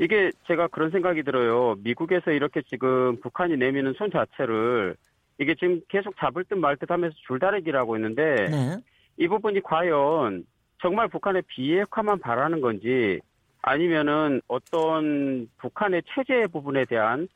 이게 0.00 0.30
제가 0.46 0.68
그런 0.68 0.90
생각이 0.90 1.22
들어요. 1.22 1.76
미국에서 1.78 2.30
이렇게 2.30 2.62
지금 2.62 3.18
북한이 3.20 3.56
내미는 3.56 3.94
손 3.94 4.10
자체를 4.10 4.96
이게 5.38 5.54
지금 5.54 5.80
계속 5.88 6.16
잡을 6.18 6.44
듯 6.44 6.56
말 6.56 6.76
듯 6.76 6.90
하면서 6.90 7.14
줄다리기라고 7.26 7.96
했는데 7.96 8.48
네. 8.50 8.78
이 9.16 9.28
부분이 9.28 9.62
과연 9.62 10.44
정말 10.80 11.08
북한의 11.08 11.42
비핵화만 11.46 12.18
바라는 12.20 12.60
건지 12.60 13.20
아니면은 13.62 14.40
어떤 14.48 15.48
북한의 15.58 16.02
체제 16.14 16.46
부분에 16.46 16.84
대한 16.84 17.26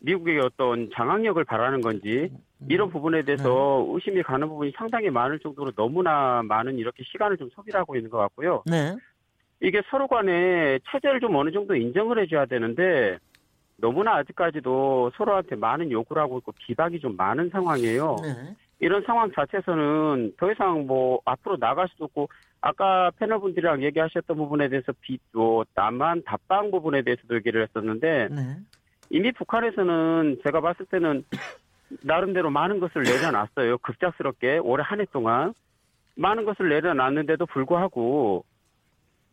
미국의 0.00 0.38
어떤 0.40 0.90
장악력을 0.94 1.42
바라는 1.44 1.80
건지 1.80 2.30
이런 2.68 2.90
부분에 2.90 3.22
대해서 3.22 3.84
네. 3.86 3.94
의심이 3.94 4.22
가는 4.22 4.48
부분이 4.48 4.72
상당히 4.76 5.10
많을 5.10 5.38
정도로 5.40 5.72
너무나 5.72 6.42
많은 6.44 6.78
이렇게 6.78 7.02
시간을 7.04 7.36
좀 7.36 7.48
소비하고 7.54 7.96
있는 7.96 8.10
것 8.10 8.18
같고요. 8.18 8.62
네. 8.66 8.94
이게 9.62 9.80
서로 9.90 10.08
간에 10.08 10.78
체제를 10.90 11.20
좀 11.20 11.36
어느 11.36 11.50
정도 11.52 11.74
인정을 11.76 12.18
해줘야 12.20 12.46
되는데 12.46 13.18
너무나 13.76 14.16
아직까지도 14.16 15.12
서로한테 15.16 15.56
많은 15.56 15.90
요구를 15.90 16.20
하고 16.20 16.38
있고 16.38 16.52
비박이 16.52 17.00
좀 17.00 17.16
많은 17.16 17.50
상황이에요. 17.50 18.16
네. 18.22 18.56
이런 18.80 19.02
상황 19.04 19.30
자체에서는 19.32 20.34
더 20.36 20.50
이상 20.50 20.86
뭐 20.86 21.20
앞으로 21.24 21.56
나갈 21.56 21.88
수도 21.88 22.04
없고 22.06 22.28
아까 22.60 23.10
패널분들이랑 23.18 23.82
얘기하셨던 23.82 24.36
부분에 24.36 24.68
대해서 24.68 24.92
비, 25.00 25.18
뭐, 25.32 25.64
남한 25.74 26.22
답방 26.24 26.70
부분에 26.70 27.02
대해서도 27.02 27.34
얘기를 27.34 27.60
했었는데, 27.62 28.28
네. 28.30 28.56
이미 29.10 29.32
북한에서는 29.32 30.38
제가 30.44 30.60
봤을 30.60 30.86
때는 30.86 31.24
나름대로 32.02 32.50
많은 32.50 32.78
것을 32.78 33.02
내려놨어요. 33.02 33.78
급작스럽게 33.78 34.58
올해 34.58 34.84
한 34.86 35.00
해 35.00 35.04
동안. 35.12 35.52
많은 36.14 36.44
것을 36.44 36.68
내려놨는데도 36.68 37.46
불구하고 37.46 38.44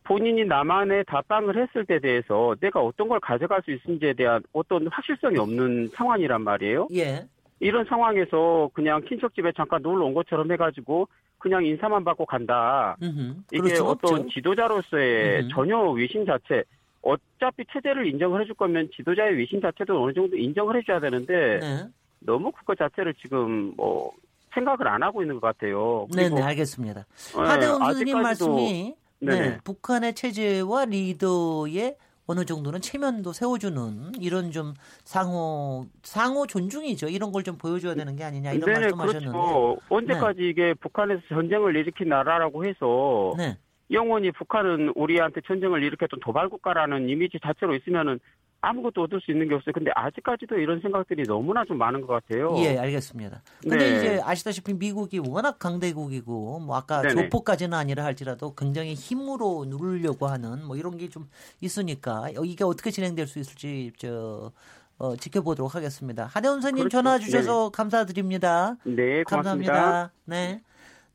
본인이 0.10 0.43
남한에 0.43 1.03
답방을 1.03 1.55
했을 1.55 1.86
때 1.86 1.99
대해서 1.99 2.55
내가 2.60 2.82
어떤 2.82 3.07
걸 3.07 3.20
가져갈 3.20 3.62
수 3.62 3.70
있는지에 3.70 4.14
대한 4.14 4.41
어떤 4.53 4.88
확실성이 4.88 5.38
없는 5.38 5.89
상황이란 5.93 6.41
말이에요. 6.41 6.88
예. 6.95 7.28
이런 7.60 7.86
상황에서 7.86 8.72
그냥 8.74 9.03
친척집에 9.07 9.51
잠깐 9.55 9.84
놀러 9.84 10.05
온 10.05 10.16
것처럼 10.16 10.51
해가지고 10.51 11.07
그냥 11.38 11.64
인사만 11.64 12.03
받고 12.03 12.26
간다. 12.26 12.97
음흠, 13.03 13.36
이게 13.51 13.74
어떤 13.76 13.89
없죠. 14.22 14.30
지도자로서의 14.30 15.41
음흠. 15.41 15.49
전혀 15.53 15.78
위신 15.91 16.26
자체, 16.26 16.64
어차피 17.03 17.64
체제를 17.72 18.07
인정을 18.07 18.41
해줄 18.41 18.55
거면 18.55 18.89
지도자의 18.95 19.38
위신 19.38 19.62
자체도 19.62 20.03
어느 20.03 20.12
정도 20.14 20.36
인정을 20.36 20.76
해줘야 20.78 20.99
되는데 20.99 21.60
네. 21.60 21.84
너무 22.22 22.51
그것 22.51 22.76
자체를 22.80 23.14
지금 23.22 23.74
뭐 23.78 24.12
생각을 24.55 24.88
안 24.88 25.03
하고 25.03 25.22
있는 25.22 25.39
것 25.39 25.55
같아요. 25.55 26.07
네 26.16 26.30
네 26.30 26.41
알겠습니다. 26.41 27.05
네, 27.36 27.41
하대원 27.41 27.80
교수님 27.80 28.22
말씀이 28.24 28.95
네, 29.22 29.57
북한의 29.63 30.15
체제와 30.15 30.86
리더의 30.86 31.97
어느 32.26 32.45
정도는 32.45 32.80
체면도 32.80 33.34
세워주는 33.34 34.11
이런 34.20 34.51
좀 34.51 34.74
상호 35.03 35.88
상호 36.03 36.45
존중이죠. 36.45 37.07
이런 37.07 37.32
걸 37.32 37.43
좀 37.43 37.57
보여줘야 37.57 37.95
되는 37.95 38.15
게 38.15 38.24
아니냐 38.24 38.51
이런 38.51 38.72
네, 38.74 38.80
말씀하셨는데 38.82 39.32
그렇죠. 39.32 39.78
언제까지 39.89 40.41
네. 40.41 40.49
이게 40.49 40.74
북한에서 40.76 41.22
전쟁을 41.30 41.76
일으킨 41.76 42.09
나라라고 42.09 42.65
해서 42.65 43.34
네. 43.38 43.57
영원히 43.91 44.32
북한은 44.32 44.93
우리한테 44.95 45.41
전쟁을 45.47 45.82
일으켰던 45.84 46.20
도발국가라는 46.20 47.09
이미지 47.09 47.39
자체로 47.43 47.76
있으면은 47.76 48.20
아무것도 48.62 49.03
얻을 49.03 49.22
수 49.22 49.32
있는 49.32 49.47
게 49.47 49.55
없어요. 49.55 49.72
근데 49.74 49.91
아직까지도 49.95 50.55
이런 50.57 50.82
생각들이 50.82 51.24
너무나 51.24 51.64
좀 51.66 51.78
많은 51.78 52.01
것 52.01 52.07
같아요. 52.07 52.55
예, 52.57 52.78
알겠습니다. 52.78 53.41
근데 53.62 53.78
네. 53.78 53.97
이제 53.97 54.22
아시다시피 54.24 54.74
미국이 54.74 55.20
워낙 55.20 55.57
강대국이고 55.60 56.60
뭐 56.60 56.76
아까 56.76 57.01
네네. 57.01 57.24
조폭까지는 57.30 57.78
아니라 57.78 58.03
할지라도 58.03 58.53
굉장히 58.55 58.93
힘으로 58.93 59.66
누르려고 59.68 60.28
하는 60.28 60.66
뭐 60.66 60.76
이런 60.76 60.97
게 60.97 61.10
좀 61.10 61.28
있으니까 61.62 62.28
이게 62.43 62.64
어떻게 62.64 62.91
진행될 62.91 63.26
수 63.28 63.39
있을지 63.39 63.91
저 63.97 64.51
어, 64.97 65.16
지켜보도록 65.16 65.74
하겠습니다. 65.76 66.26
하대훈 66.26 66.60
선님 66.62 66.80
그렇죠. 66.89 66.97
전화 66.97 67.18
주셔서 67.18 67.70
네. 67.72 67.78
감사드립니다. 67.78 68.76
네, 68.84 69.24
고맙습니다. 69.24 69.74
감사합니다. 69.74 70.12
네. 70.26 70.62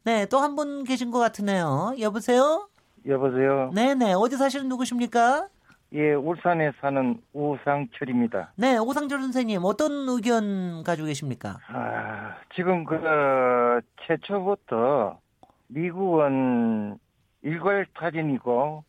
네, 0.05 0.27
또 0.27 0.39
한 0.41 0.57
분 0.57 0.85
계신 0.85 1.11
것 1.11 1.19
같으네요. 1.19 1.95
여보세요? 2.01 2.69
여보세요? 3.07 3.71
네네. 3.75 4.15
어디 4.15 4.37
사시는 4.37 4.69
누구십니까? 4.71 5.49
예, 5.95 6.13
울산에 6.13 6.73
사는 6.81 7.23
우상철입니다. 7.33 8.53
네, 8.57 8.77
우상철 8.79 9.21
선생님, 9.21 9.61
어떤 9.63 10.09
의견 10.09 10.83
가지고 10.83 11.07
계십니까? 11.07 11.59
아, 11.69 12.35
지금 12.53 12.85
그, 12.85 13.81
최초부터 14.05 15.21
미국은 15.69 16.99
일괄 17.43 17.87
타진이고, 17.95 18.83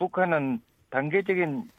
북한은 0.00 0.60
단계적인 0.90 1.70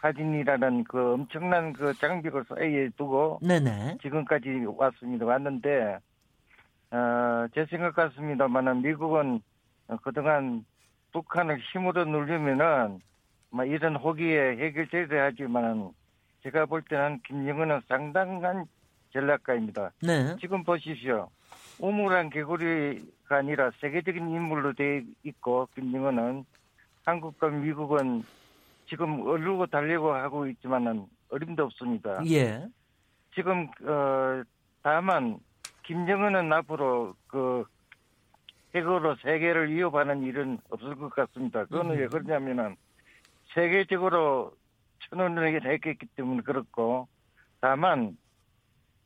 타진이라는 0.00 0.84
그 0.84 1.14
엄청난 1.14 1.72
그 1.72 1.92
장벽을 1.94 2.44
쌓여 2.44 2.88
두고, 2.96 3.40
네네. 3.42 3.98
지금까지 4.02 4.66
왔습니다. 4.76 5.26
왔는데, 5.26 5.98
어, 6.92 7.46
제 7.54 7.66
생각 7.66 7.96
같습니다만은 7.96 8.82
미국은 8.82 9.40
그동안 10.02 10.64
북한을 11.12 11.58
힘으로 11.72 12.04
누르면은 12.04 13.00
뭐 13.52 13.64
이런 13.66 13.96
호기에 13.96 14.56
해결돼야 14.56 15.24
하지만은 15.24 15.90
제가 16.42 16.66
볼 16.66 16.82
때는 16.82 17.20
김정은은 17.26 17.82
상당한 17.86 18.64
전략가입니다. 19.12 19.92
네. 20.02 20.34
지금 20.40 20.64
보십시오. 20.64 21.28
우물한 21.78 22.30
개구리가 22.30 23.36
아니라 23.36 23.70
세계적인 23.80 24.30
인물로 24.30 24.72
돼 24.72 25.04
있고 25.22 25.68
김정은은 25.74 26.44
한국과 27.04 27.48
미국은 27.48 28.24
지금 28.88 29.20
얼르고 29.26 29.66
달려고 29.66 30.14
하고 30.14 30.46
있지만은 30.46 31.06
어림도 31.30 31.64
없습니다. 31.64 32.22
예. 32.30 32.66
지금 33.34 33.68
어 33.84 34.42
다만 34.82 35.38
김정은은 35.84 36.52
앞으로 36.52 37.14
그 37.26 37.64
핵으로 38.74 39.14
세계를 39.16 39.70
위협하는 39.70 40.22
일은 40.22 40.58
없을 40.70 40.94
것 40.94 41.10
같습니다. 41.10 41.64
그거는 41.64 41.92
음. 41.92 41.98
왜 41.98 42.06
그러냐면은 42.06 42.76
세계적으로 43.54 44.52
천원을 45.08 45.64
했기 45.64 45.94
때문에 46.16 46.42
그렇고 46.42 47.08
다만 47.60 48.16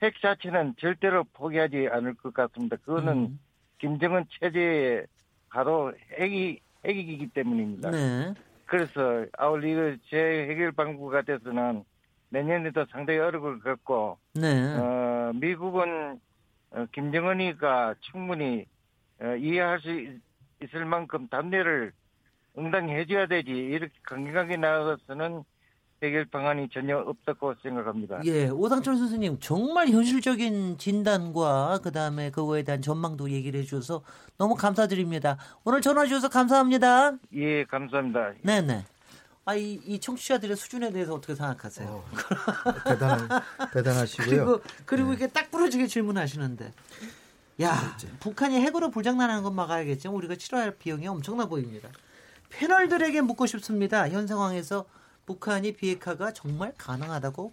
핵 0.03 0.21
자체는 0.21 0.75
절대로 0.79 1.25
포기하지 1.33 1.89
않을 1.91 2.15
것 2.15 2.35
같습니다. 2.35 2.77
그거는 2.77 3.17
음. 3.17 3.41
김정은 3.79 4.25
체제의 4.41 5.07
바로 5.49 5.93
핵이 6.19 6.61
핵이기 6.85 7.29
때문입니다. 7.29 7.91
네. 7.91 8.35
그래서 8.67 9.27
아울리 9.39 9.99
제 10.09 10.47
해결 10.49 10.73
방법 10.73 11.11
같아서는 11.11 11.85
내년에도 12.29 12.85
상당히 12.91 13.19
어려울 13.19 13.61
것 13.61 13.65
같고 13.65 14.19
네. 14.35 14.77
어, 14.77 15.33
미국은 15.35 16.21
어, 16.71 16.87
김정은이가 16.93 17.95
충분히 18.01 18.67
어, 19.21 19.35
이해할 19.37 19.81
수 19.81 19.91
있을 20.63 20.85
만큼 20.85 21.29
담례를 21.29 21.93
응당히 22.59 22.93
해줘야 22.95 23.27
되지 23.27 23.51
이렇게 23.51 23.93
강경하게 24.03 24.57
나가서는 24.57 25.45
해결 26.03 26.27
방안이 26.27 26.69
전혀 26.73 26.99
없다고 26.99 27.55
생각합니다. 27.63 28.21
예, 28.25 28.49
오상철 28.49 28.97
선생님 28.97 29.39
정말 29.41 29.89
현실적인 29.89 30.77
진단과 30.77 31.81
그 31.83 31.91
다음에 31.91 32.31
그거에 32.31 32.63
대한 32.63 32.83
전망도 32.83 33.31
얘기를 33.31 33.61
해주셔서 33.61 34.03
너무 34.37 34.55
감사드립니다. 34.55 35.39
오늘 35.65 35.81
전화 35.81 36.05
주셔서 36.05 36.29
감사합니다. 36.29 37.13
예, 37.33 37.65
감사합니다. 37.65 38.33
네 38.43 38.61
네. 38.61 38.85
아, 39.47 39.55
이, 39.55 39.75
이 39.87 40.01
청취자들의 40.01 40.57
수준에 40.57 40.91
대해서 40.91 41.15
어떻게 41.15 41.37
생각하세요? 41.37 41.89
어, 41.89 42.05
대단, 42.85 43.29
대단하시고요. 43.73 44.27
그리고, 44.29 44.61
그리고 44.85 45.09
네. 45.11 45.15
이게 45.15 45.27
딱 45.29 45.53
부러지게 45.53 45.87
질문하시는데. 45.87 46.73
야, 47.63 47.97
북한이 48.19 48.61
핵으로 48.61 48.91
불장난하는 48.91 49.45
건 49.45 49.55
막아야겠죠. 49.55 50.13
우리가 50.13 50.35
치러야 50.35 50.73
비용이 50.73 51.07
엄청나 51.07 51.47
보입니다. 51.47 51.89
패널들에게 52.51 53.21
묻고 53.23 53.47
싶습니다. 53.47 54.09
현 54.09 54.27
상황에서 54.27 54.85
북한이 55.27 55.73
비핵화가 55.73 56.33
정말 56.33 56.73
가능하다고 56.79 57.53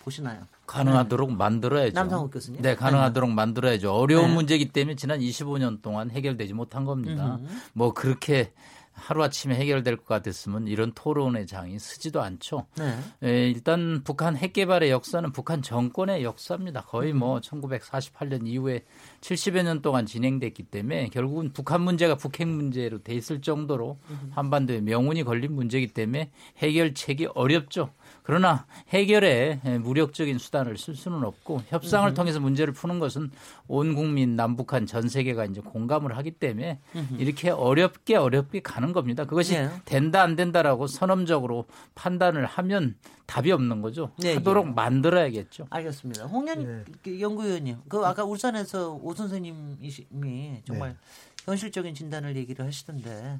보시나요? 0.00 0.42
가능하도록 0.66 1.30
네. 1.30 1.36
만들어야죠. 1.36 1.94
남상욱 1.94 2.30
교수님. 2.32 2.62
네, 2.62 2.74
가능하도록 2.74 3.30
네. 3.30 3.34
만들어야죠. 3.34 3.92
어려운 3.92 4.28
네. 4.28 4.34
문제이기 4.34 4.68
때문에 4.68 4.96
지난 4.96 5.20
25년 5.20 5.82
동안 5.82 6.10
해결되지 6.10 6.54
못한 6.54 6.84
겁니다. 6.84 7.36
음흠. 7.36 7.52
뭐 7.72 7.92
그렇게 7.94 8.52
하루아침에 8.92 9.54
해결될 9.54 9.96
것 9.96 10.06
같았으면 10.06 10.66
이런 10.66 10.92
토론의 10.92 11.46
장이 11.46 11.78
쓰지도 11.78 12.20
않죠. 12.20 12.66
네. 12.76 12.98
에, 13.22 13.48
일단 13.48 14.02
북한 14.04 14.36
핵 14.36 14.52
개발의 14.52 14.90
역사는 14.90 15.32
북한 15.32 15.62
정권의 15.62 16.24
역사입니다. 16.24 16.82
거의 16.82 17.12
뭐 17.12 17.40
1948년 17.40 18.46
이후에 18.46 18.84
70여 19.20 19.62
년 19.62 19.82
동안 19.82 20.06
진행됐기 20.06 20.64
때문에 20.64 21.08
결국은 21.08 21.52
북한 21.52 21.80
문제가 21.80 22.14
북핵 22.14 22.46
문제로 22.48 23.02
돼 23.02 23.14
있을 23.14 23.40
정도로 23.40 23.98
한반도에 24.30 24.80
명운이 24.80 25.24
걸린 25.24 25.52
문제이기 25.52 25.88
때문에 25.88 26.30
해결책이 26.58 27.28
어렵죠. 27.34 27.90
그러나 28.22 28.66
해결에 28.90 29.60
무력적인 29.80 30.38
수단을 30.38 30.76
쓸 30.76 30.94
수는 30.94 31.24
없고 31.24 31.62
협상을 31.68 32.12
통해서 32.14 32.40
문제를 32.40 32.72
푸는 32.74 32.98
것은 32.98 33.30
온 33.66 33.94
국민 33.94 34.36
남북한 34.36 34.86
전 34.86 35.08
세계가 35.08 35.46
이제 35.46 35.60
공감을 35.60 36.16
하기 36.18 36.32
때문에 36.32 36.80
이렇게 37.18 37.50
어렵게 37.50 38.16
어렵게 38.16 38.60
가는 38.60 38.92
겁니다. 38.92 39.24
그것이 39.24 39.54
네. 39.54 39.70
된다 39.84 40.22
안 40.22 40.36
된다라고 40.36 40.86
선언적으로 40.86 41.66
판단을 41.94 42.46
하면 42.46 42.96
답이 43.28 43.52
없는 43.52 43.82
거죠. 43.82 44.10
네, 44.18 44.34
하도록 44.34 44.66
네. 44.66 44.72
만들어야겠죠. 44.72 45.66
알겠습니다. 45.68 46.24
홍현 46.24 46.84
네. 47.04 47.20
연구위원님, 47.20 47.76
그 47.86 47.98
아까 48.06 48.24
울산에서 48.24 48.94
오 48.94 49.14
선생님이 49.14 50.62
정말 50.64 50.90
네. 50.90 50.96
현실적인 51.44 51.94
진단을 51.94 52.36
얘기를 52.36 52.64
하시던데 52.64 53.38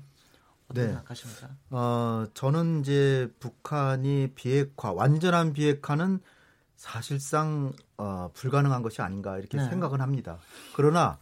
어떻게 0.67 0.83
네. 0.83 0.87
생각하십니까? 0.89 1.49
어, 1.71 2.27
저는 2.35 2.81
이제 2.83 3.33
북한이 3.41 4.33
비핵화, 4.35 4.93
완전한 4.93 5.55
비핵화는 5.55 6.21
사실상 6.77 7.73
어, 7.97 8.31
불가능한 8.35 8.83
것이 8.83 9.01
아닌가 9.01 9.39
이렇게 9.39 9.57
네. 9.57 9.65
생각은 9.71 10.03
합니다. 10.03 10.39
그러나 10.77 11.19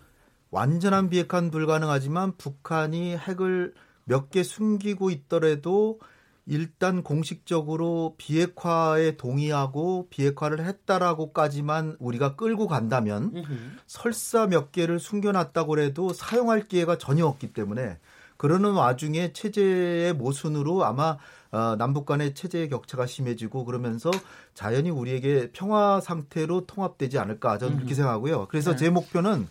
완전한 0.50 1.08
비핵화는 1.08 1.52
불가능하지만 1.52 2.36
북한이 2.36 3.16
핵을 3.16 3.74
몇 4.04 4.30
개 4.30 4.42
숨기고 4.42 5.10
있더라도 5.10 6.00
일단 6.46 7.02
공식적으로 7.02 8.14
비핵화에 8.18 9.16
동의하고 9.16 10.06
비핵화를 10.10 10.64
했다라고까지만 10.64 11.96
우리가 11.98 12.36
끌고 12.36 12.68
간다면 12.68 13.32
으흠. 13.34 13.78
설사 13.86 14.46
몇 14.46 14.70
개를 14.70 15.00
숨겨놨다고 15.00 15.80
해도 15.80 16.12
사용할 16.12 16.68
기회가 16.68 16.98
전혀 16.98 17.26
없기 17.26 17.52
때문에 17.52 17.98
그러는 18.36 18.72
와중에 18.72 19.32
체제의 19.32 20.12
모순으로 20.14 20.84
아마 20.84 21.18
어, 21.50 21.74
남북 21.76 22.06
간의 22.06 22.34
체제의 22.34 22.68
격차가 22.68 23.06
심해지고 23.06 23.64
그러면서 23.64 24.10
자연히 24.54 24.90
우리에게 24.90 25.50
평화 25.52 26.00
상태로 26.00 26.66
통합되지 26.66 27.18
않을까 27.18 27.58
저는 27.58 27.76
그렇게 27.76 27.94
생각하고요. 27.94 28.46
그래서 28.48 28.72
네. 28.72 28.76
제 28.76 28.90
목표는 28.90 29.48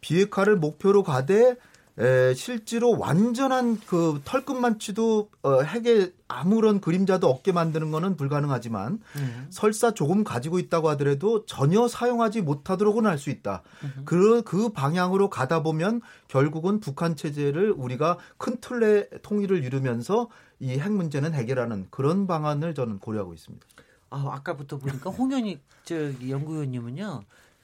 비핵화를 0.00 0.56
목표로 0.56 1.02
가되 1.02 1.56
에, 1.98 2.32
실제로 2.34 2.98
완전한 2.98 3.78
그 3.86 4.20
털끝만치도 4.24 5.28
어, 5.42 5.60
핵에 5.60 6.12
아무런 6.26 6.80
그림자도 6.80 7.28
없게 7.28 7.52
만드는 7.52 7.90
거는 7.90 8.16
불가능하지만 8.16 9.00
음. 9.16 9.46
설사 9.50 9.92
조금 9.92 10.24
가지고 10.24 10.58
있다고 10.58 10.88
하더라도 10.90 11.44
전혀 11.44 11.86
사용하지 11.88 12.40
못하도록은 12.40 13.04
할 13.06 13.18
수 13.18 13.28
있다. 13.28 13.62
음. 13.84 14.02
그, 14.06 14.42
그 14.42 14.70
방향으로 14.70 15.28
가다 15.28 15.62
보면 15.62 16.00
결국은 16.28 16.80
북한 16.80 17.14
체제를 17.14 17.72
우리가 17.76 18.16
큰 18.38 18.56
틀의 18.60 19.08
통일을 19.22 19.62
이루면서 19.62 20.28
이 20.60 20.78
핵 20.78 20.92
문제는 20.92 21.34
해결하는 21.34 21.88
그런 21.90 22.26
방안을 22.26 22.74
저는 22.74 23.00
고려하고 23.00 23.34
있습니다. 23.34 23.66
아, 24.10 24.24
아까부터 24.32 24.78
보니까 24.78 25.10
홍현희 25.10 25.60
저기 25.84 26.30
연구위원님은요. 26.30 27.22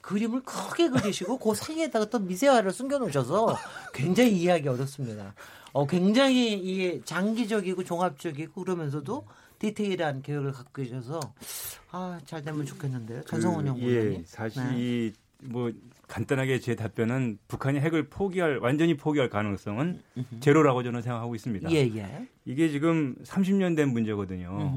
그림을 0.08 0.40
크게 0.40 0.88
그리시고 0.88 1.36
그 1.36 1.54
사이에다가 1.54 2.06
또 2.06 2.18
미세화를 2.18 2.72
숨겨놓으셔서 2.72 3.58
굉장히 3.92 4.38
이해하기 4.38 4.66
어렵습니다. 4.66 5.34
어, 5.74 5.86
굉장히 5.86 6.54
이게 6.54 7.02
장기적이고 7.04 7.84
종합적이고 7.84 8.64
그러면서도 8.64 9.26
디테일한 9.58 10.22
계획을 10.22 10.52
갖고 10.52 10.82
계셔서 10.82 11.20
아, 11.90 12.18
잘 12.24 12.42
되면 12.42 12.64
좋겠는데요. 12.64 13.22
전성훈 13.24 13.64
그, 13.64 13.68
연구원님. 13.68 14.12
예, 14.20 14.22
사실 14.24 14.62
네. 14.62 15.46
뭐 15.46 15.70
간단하게 16.06 16.60
제 16.60 16.74
답변은 16.74 17.38
북한이 17.46 17.78
핵을 17.80 18.08
포기할 18.08 18.60
완전히 18.62 18.96
포기할 18.96 19.28
가능성은 19.28 20.00
제로라고 20.40 20.84
저는 20.84 21.02
생각하고 21.02 21.34
있습니다. 21.34 21.70
예, 21.70 21.80
예. 21.80 22.28
이게 22.46 22.70
지금 22.70 23.14
30년 23.24 23.76
된 23.76 23.90
문제거든요. 23.90 24.74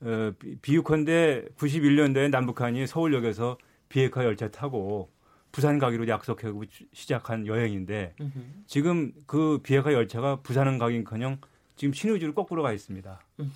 어, 0.00 0.32
비유컨대 0.62 1.44
91년도에 1.56 2.30
남북한이 2.30 2.88
서울역에서 2.88 3.56
비핵화 3.88 4.24
열차 4.24 4.48
타고 4.48 5.10
부산 5.50 5.78
가기로 5.78 6.08
약속하고 6.08 6.64
시작한 6.92 7.46
여행인데 7.46 8.14
으흠. 8.20 8.64
지금 8.66 9.12
그 9.26 9.58
비핵화 9.62 9.92
열차가 9.92 10.36
부산은 10.36 10.78
가긴커녕 10.78 11.38
지금 11.76 11.94
신의주를 11.94 12.34
거꾸로 12.34 12.62
가 12.62 12.72
있습니다. 12.72 13.20
음. 13.40 13.52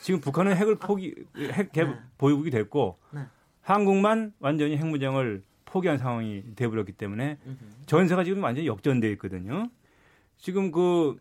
지금 0.00 0.20
북한은 0.20 0.56
핵을 0.56 0.76
포기 0.76 1.14
핵 1.36 1.72
네. 1.72 1.96
보유국이 2.16 2.50
됐고 2.50 2.98
네. 3.12 3.20
한국만 3.62 4.32
완전히 4.40 4.76
핵 4.76 4.86
무장을 4.86 5.42
포기한 5.64 5.98
상황이 5.98 6.42
돼버렸기 6.56 6.92
때문에 6.92 7.38
으흠. 7.46 7.58
전세가 7.86 8.24
지금 8.24 8.42
완전히 8.42 8.66
역전돼 8.66 9.10
있거든요. 9.12 9.70
지금 10.38 10.70
그 10.70 11.18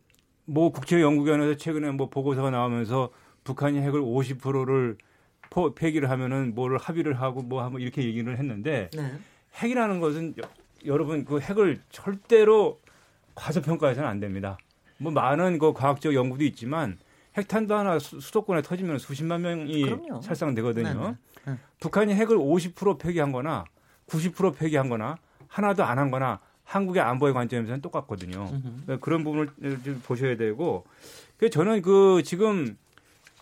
뭐 0.47 0.71
국제연구기관에서 0.71 1.57
최근에 1.57 1.91
뭐 1.91 2.09
보고서가 2.09 2.49
나오면서 2.49 3.09
북한이 3.43 3.79
핵을 3.79 4.01
50%를 4.01 4.97
포, 5.49 5.73
폐기를 5.73 6.09
하면은 6.09 6.53
뭐를 6.55 6.77
합의를 6.77 7.19
하고 7.19 7.41
뭐 7.41 7.63
하면 7.63 7.81
이렇게 7.81 8.03
얘기를 8.03 8.37
했는데 8.37 8.89
네. 8.93 9.17
핵이라는 9.61 9.99
것은 9.99 10.35
여, 10.41 10.49
여러분 10.85 11.25
그 11.25 11.39
핵을 11.39 11.79
절대로 11.89 12.79
과소평가해서는 13.35 14.07
안 14.07 14.19
됩니다. 14.19 14.57
뭐 14.97 15.11
많은 15.11 15.59
그 15.59 15.73
과학적 15.73 16.13
연구도 16.13 16.43
있지만 16.45 16.97
핵탄두 17.37 17.75
하나 17.75 17.99
수, 17.99 18.19
도권에 18.31 18.61
터지면 18.61 18.97
수십만 18.97 19.41
명이 19.41 19.81
그럼요. 19.83 20.21
살상되거든요. 20.21 20.93
네, 20.93 21.15
네. 21.45 21.51
네. 21.51 21.57
북한이 21.79 22.13
핵을 22.15 22.37
50% 22.37 22.97
폐기한 22.99 23.31
거나 23.31 23.65
90% 24.07 24.57
폐기한 24.57 24.89
거나 24.89 25.17
하나도 25.47 25.83
안 25.83 25.97
한 25.99 26.11
거나 26.11 26.39
한국의 26.67 27.01
안보의 27.01 27.33
관점에서는 27.33 27.81
똑같거든요. 27.81 28.51
그런 28.99 29.23
부분을 29.23 29.49
좀 29.83 30.01
보셔야 30.05 30.35
되고 30.35 30.83
그 31.37 31.49
저는 31.49 31.81
그 31.81 32.21
지금 32.25 32.77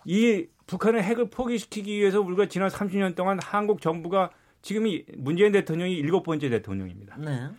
이 0.05 0.47
북한의 0.67 1.03
핵을 1.03 1.29
포기시키기 1.29 1.97
위해서 1.97 2.21
우리가 2.21 2.47
지난 2.47 2.69
30년 2.69 3.15
동안 3.15 3.39
한국 3.41 3.81
정부가 3.81 4.31
지금이 4.61 5.05
문재인 5.17 5.51
대통령이 5.51 5.93
일곱 5.93 6.23
번째 6.23 6.49
대통령입니다. 6.49 7.17
네. 7.17 7.49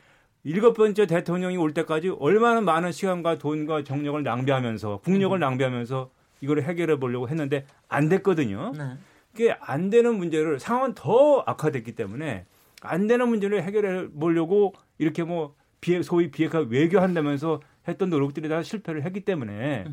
일곱 0.44 0.74
번째 0.74 1.06
대통령이 1.06 1.56
올 1.56 1.74
때까지 1.74 2.08
얼마나 2.20 2.60
많은 2.60 2.92
시간과 2.92 3.38
돈과 3.38 3.84
정력을 3.84 4.22
낭비하면서 4.22 5.00
국력을 5.04 5.36
음. 5.36 5.40
낭비하면서 5.40 6.10
이걸 6.40 6.62
해결해 6.62 6.98
보려고 6.98 7.28
했는데 7.28 7.66
안 7.88 8.08
됐거든요. 8.08 8.72
네. 8.76 8.96
그게 9.32 9.56
안 9.60 9.90
되는 9.90 10.16
문제를 10.16 10.58
상황은 10.58 10.94
더 10.94 11.42
악화됐기 11.46 11.94
때문에 11.94 12.46
안 12.82 13.06
되는 13.06 13.28
문제를 13.28 13.62
해결해 13.62 14.08
보려고 14.10 14.72
이렇게 14.98 15.24
뭐 15.24 15.54
비핵 15.80 16.02
소위 16.04 16.30
비핵화 16.30 16.60
외교한다면서 16.60 17.60
했던 17.86 18.10
노력들이 18.10 18.48
다 18.48 18.62
실패를 18.62 19.02
했기 19.02 19.20
때문에 19.20 19.86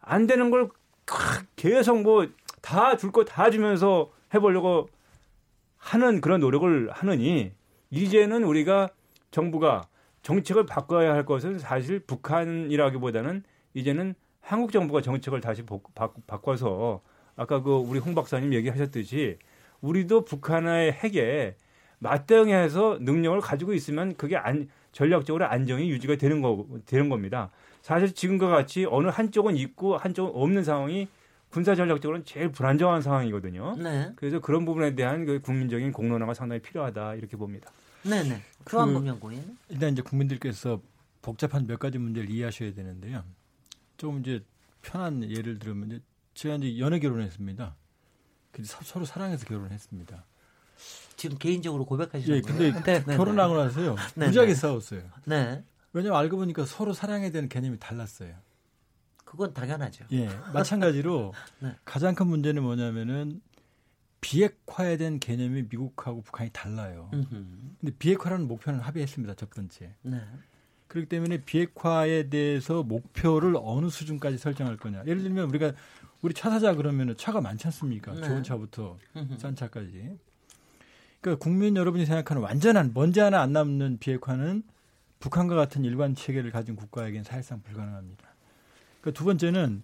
안 0.00 0.26
되는 0.26 0.50
걸 0.50 0.68
계속 1.56 2.02
뭐 2.02 2.26
다 2.62 2.96
줄 2.96 3.10
거 3.12 3.24
다 3.24 3.50
주면서 3.50 4.10
해보려고 4.34 4.88
하는 5.78 6.20
그런 6.20 6.40
노력을 6.40 6.90
하느니 6.92 7.52
이제는 7.90 8.44
우리가 8.44 8.90
정부가 9.30 9.82
정책을 10.22 10.66
바꿔야 10.66 11.14
할 11.14 11.24
것은 11.24 11.58
사실 11.58 12.00
북한이라기보다는 12.00 13.42
이제는 13.74 14.14
한국 14.40 14.72
정부가 14.72 15.00
정책을 15.00 15.40
다시 15.40 15.64
바꿔서 16.26 17.00
아까 17.36 17.62
그 17.62 17.72
우리 17.72 17.98
홍 17.98 18.14
박사님 18.14 18.52
얘기하셨듯이 18.52 19.38
우리도 19.80 20.24
북한의 20.26 20.92
핵에 20.92 21.56
맞대응해서 22.00 22.98
능력을 23.00 23.40
가지고 23.40 23.72
있으면 23.72 24.14
그게 24.16 24.36
안, 24.36 24.68
전략적으로 24.92 25.46
안정이 25.46 25.90
유지가 25.90 26.16
되는 26.16 26.42
거 26.42 26.66
되는 26.86 27.08
겁니다. 27.08 27.50
사실 27.82 28.12
지금과 28.12 28.48
같이 28.48 28.86
어느 28.88 29.08
한쪽은 29.08 29.56
있고 29.56 29.96
한쪽은 29.96 30.32
없는 30.34 30.64
상황이 30.64 31.08
군사 31.50 31.74
전략적으로는 31.74 32.24
제일 32.24 32.52
불안정한 32.52 33.02
상황이거든요. 33.02 33.76
네. 33.76 34.12
그래서 34.16 34.40
그런 34.40 34.64
부분에 34.64 34.94
대한 34.94 35.24
그 35.24 35.40
국민적인 35.40 35.92
공론화가 35.92 36.34
상당히 36.34 36.62
필요하다 36.62 37.16
이렇게 37.16 37.36
봅니다. 37.36 37.70
네네. 38.02 38.40
그한국 38.64 39.06
연구인. 39.06 39.58
일단 39.68 39.92
이제 39.92 40.02
국민들께서 40.02 40.80
복잡한 41.22 41.66
몇 41.66 41.78
가지 41.78 41.98
문제를 41.98 42.30
이해하셔야 42.30 42.72
되는데요. 42.72 43.24
좀 43.96 44.20
이제 44.20 44.44
편한 44.82 45.28
예를 45.28 45.58
들면 45.58 45.90
이제 45.90 46.00
제가 46.34 46.54
이제 46.56 46.78
연애 46.78 46.98
결혼했습니다. 46.98 47.74
서로 48.62 49.04
사랑해서 49.04 49.44
결혼했습니다. 49.46 50.24
지금 51.16 51.36
개인적으로 51.36 51.84
고백하시는 51.84 52.36
예, 52.36 52.40
근데 52.40 52.70
거예요? 52.70 52.84
네, 52.84 53.04
네, 53.04 53.16
결혼하고 53.16 53.56
나서요. 53.56 53.96
네, 54.14 54.26
무지하게 54.26 54.54
싸웠어요. 54.54 55.02
네. 55.26 55.62
왜냐면 55.92 56.18
알고 56.18 56.36
보니까 56.36 56.64
서로 56.66 56.92
사랑에 56.92 57.30
대한 57.30 57.48
개념이 57.48 57.78
달랐어요. 57.78 58.34
그건 59.24 59.54
당연하죠. 59.54 60.06
예. 60.12 60.28
마찬가지로 60.52 61.32
네. 61.60 61.74
가장 61.84 62.14
큰 62.14 62.26
문제는 62.26 62.62
뭐냐면은 62.62 63.40
비핵화에 64.20 64.96
대한 64.96 65.18
개념이 65.18 65.64
미국하고 65.70 66.22
북한이 66.22 66.50
달라요. 66.52 67.08
근데 67.10 67.94
비핵화라는 67.98 68.48
목표는 68.48 68.80
합의했습니다. 68.80 69.34
첫 69.34 69.50
번째. 69.50 69.94
네. 70.02 70.20
그렇기 70.88 71.08
때문에 71.08 71.42
비핵화에 71.44 72.28
대해서 72.28 72.82
목표를 72.82 73.54
어느 73.56 73.88
수준까지 73.88 74.36
설정할 74.38 74.76
거냐. 74.76 75.04
예를 75.06 75.22
들면 75.22 75.48
우리가 75.48 75.72
우리 76.20 76.34
차 76.34 76.50
사자 76.50 76.74
그러면은 76.74 77.16
차가 77.16 77.40
많지 77.40 77.68
않습니까? 77.68 78.12
네. 78.12 78.22
좋은 78.22 78.42
차부터 78.42 78.98
싼 79.38 79.54
차까지. 79.54 80.18
그러니까 81.20 81.42
국민 81.42 81.76
여러분이 81.76 82.04
생각하는 82.04 82.42
완전한 82.42 82.90
먼지 82.92 83.20
하나 83.20 83.40
안 83.40 83.52
남는 83.52 83.98
비핵화는 84.00 84.64
북한과 85.20 85.54
같은 85.54 85.84
일관 85.84 86.14
체계를 86.14 86.50
가진 86.50 86.76
국가에겐 86.76 87.24
사실상 87.24 87.62
불가능합니다. 87.62 88.26
그러니까 89.00 89.18
두 89.18 89.24
번째는 89.24 89.82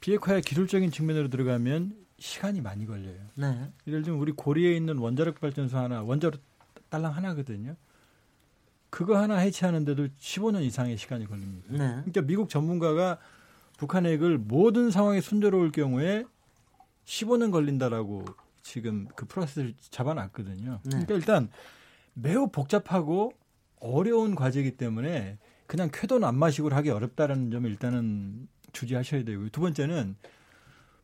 비핵화의 0.00 0.42
기술적인 0.42 0.90
측면으로 0.90 1.28
들어가면 1.28 1.96
시간이 2.18 2.60
많이 2.60 2.86
걸려요. 2.86 3.18
네. 3.34 3.70
예를 3.86 4.02
들면 4.02 4.20
우리 4.20 4.32
고리에 4.32 4.74
있는 4.76 4.98
원자력 4.98 5.40
발전소 5.40 5.76
하나, 5.76 6.02
원자로 6.02 6.38
딸랑 6.88 7.14
하나거든요. 7.16 7.76
그거 8.90 9.18
하나 9.18 9.38
해체하는데도 9.38 10.08
15년 10.18 10.62
이상의 10.62 10.96
시간이 10.96 11.26
걸립니다. 11.26 11.66
네. 11.72 11.78
그러니까 11.78 12.22
미국 12.22 12.48
전문가가 12.48 13.18
북한 13.76 14.06
핵을 14.06 14.38
모든 14.38 14.92
상황에 14.92 15.20
순조로울 15.20 15.72
경우에 15.72 16.24
15년 17.04 17.50
걸린다라고 17.50 18.24
지금 18.62 19.08
그 19.16 19.26
프로세스를 19.26 19.74
잡아놨거든요. 19.90 20.80
네. 20.84 20.90
그러니까 20.90 21.14
일단 21.14 21.50
매우 22.14 22.48
복잡하고 22.48 23.32
어려운 23.80 24.34
과제이기 24.34 24.76
때문에 24.76 25.38
그냥 25.66 25.90
쾌도 25.92 26.24
안 26.26 26.36
마시고 26.36 26.70
하기 26.70 26.90
어렵다라는 26.90 27.50
점을 27.50 27.68
일단은 27.68 28.48
주지하셔야 28.72 29.24
되고요. 29.24 29.48
두 29.50 29.60
번째는 29.60 30.16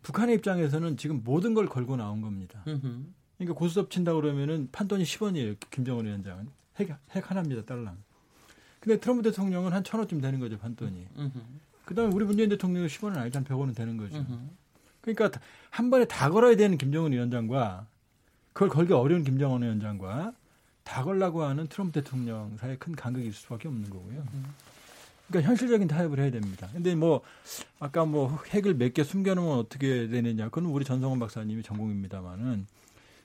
북한의 0.03 0.37
입장에서는 0.37 0.97
지금 0.97 1.23
모든 1.25 1.55
걸 1.55 1.67
걸고 1.67 1.97
나온 1.97 2.21
겁니다. 2.21 2.63
그러니까 2.65 3.59
고스톱 3.59 3.91
친다 3.91 4.13
그러면은 4.15 4.69
판돈이 4.73 5.05
10원이에요. 5.05 5.57
김정은 5.71 6.07
위원장은 6.07 6.49
핵, 6.79 6.95
핵 7.11 7.31
하나입니다. 7.31 7.65
달랑. 7.65 7.97
근데 8.81 8.99
트럼프 8.99 9.23
대통령은 9.23 9.73
한천 9.73 10.01
원쯤 10.01 10.21
되는 10.21 10.41
거죠 10.41 10.59
판돈이. 10.59 11.07
그다음에 11.85 12.15
우리 12.15 12.25
문재인 12.25 12.49
대통령은 12.49 12.89
10원은 12.89 13.17
아니죠. 13.17 13.39
한 13.39 13.45
100원은 13.45 13.75
되는 13.75 13.97
거죠. 13.97 14.25
그러니까 15.01 15.31
한 15.71 15.91
번에 15.91 16.05
다 16.05 16.31
걸어야 16.31 16.57
되는 16.57 16.77
김정은 16.79 17.13
위원장과 17.13 17.87
그걸 18.53 18.69
걸기 18.69 18.93
어려운 18.93 19.25
김정은 19.25 19.63
위원장과 19.63 20.35
다 20.85 21.05
걸라고 21.05 21.43
하는 21.43 21.67
트럼프 21.69 21.93
대통령 22.03 22.57
사이에 22.59 22.77
큰 22.77 22.95
간극이 22.95 23.27
있을 23.29 23.39
수밖에 23.41 23.69
없는 23.69 23.91
거고요. 23.91 24.25
그러니까 25.29 25.49
현실적인 25.49 25.87
타협을 25.87 26.19
해야 26.19 26.31
됩니다. 26.31 26.69
근데 26.73 26.95
뭐 26.95 27.21
아까 27.79 28.05
뭐 28.05 28.39
핵을 28.49 28.75
몇 28.75 28.93
개 28.95 29.05
숨겨놓으면 29.05 29.59
어떻게 29.59 30.09
되느냐, 30.09 30.47
그건 30.47 30.67
우리 30.67 30.85
전성원 30.85 31.21
박사님이 31.21 31.63
전공입니다만은 31.63 32.67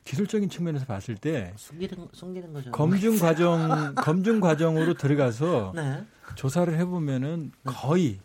기술적인 0.04 0.50
측면에서 0.50 0.86
봤을 0.86 1.16
때 1.16 1.52
숨기는, 1.58 2.08
숨기는 2.14 2.54
거죠. 2.54 2.72
검증 2.72 3.18
과정 3.18 3.96
검증 3.96 4.40
과정으로 4.40 4.94
들어가서 4.94 5.74
네. 5.76 6.06
조사를 6.36 6.78
해보면은 6.78 7.52
거의 7.64 8.20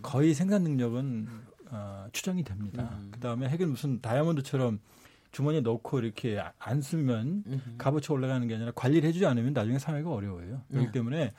거의 0.00 0.32
생산 0.32 0.62
능력은 0.62 1.28
어, 1.70 2.06
추정이 2.12 2.42
됩니다. 2.42 2.88
음. 2.92 3.08
그 3.10 3.20
다음에 3.20 3.48
핵은 3.50 3.68
무슨 3.68 4.00
다이아몬드처럼 4.00 4.78
주머니에 5.36 5.60
넣고 5.60 5.98
이렇게 5.98 6.42
안 6.58 6.80
쓰면 6.80 7.44
값어치 7.76 8.10
올라가는 8.10 8.46
게 8.48 8.54
아니라 8.54 8.72
관리를 8.74 9.06
해주지 9.06 9.26
않으면 9.26 9.52
나중에 9.52 9.78
사회가 9.78 10.10
어려워요. 10.10 10.62
그렇기 10.70 10.86
네. 10.86 10.92
때문에 10.92 11.34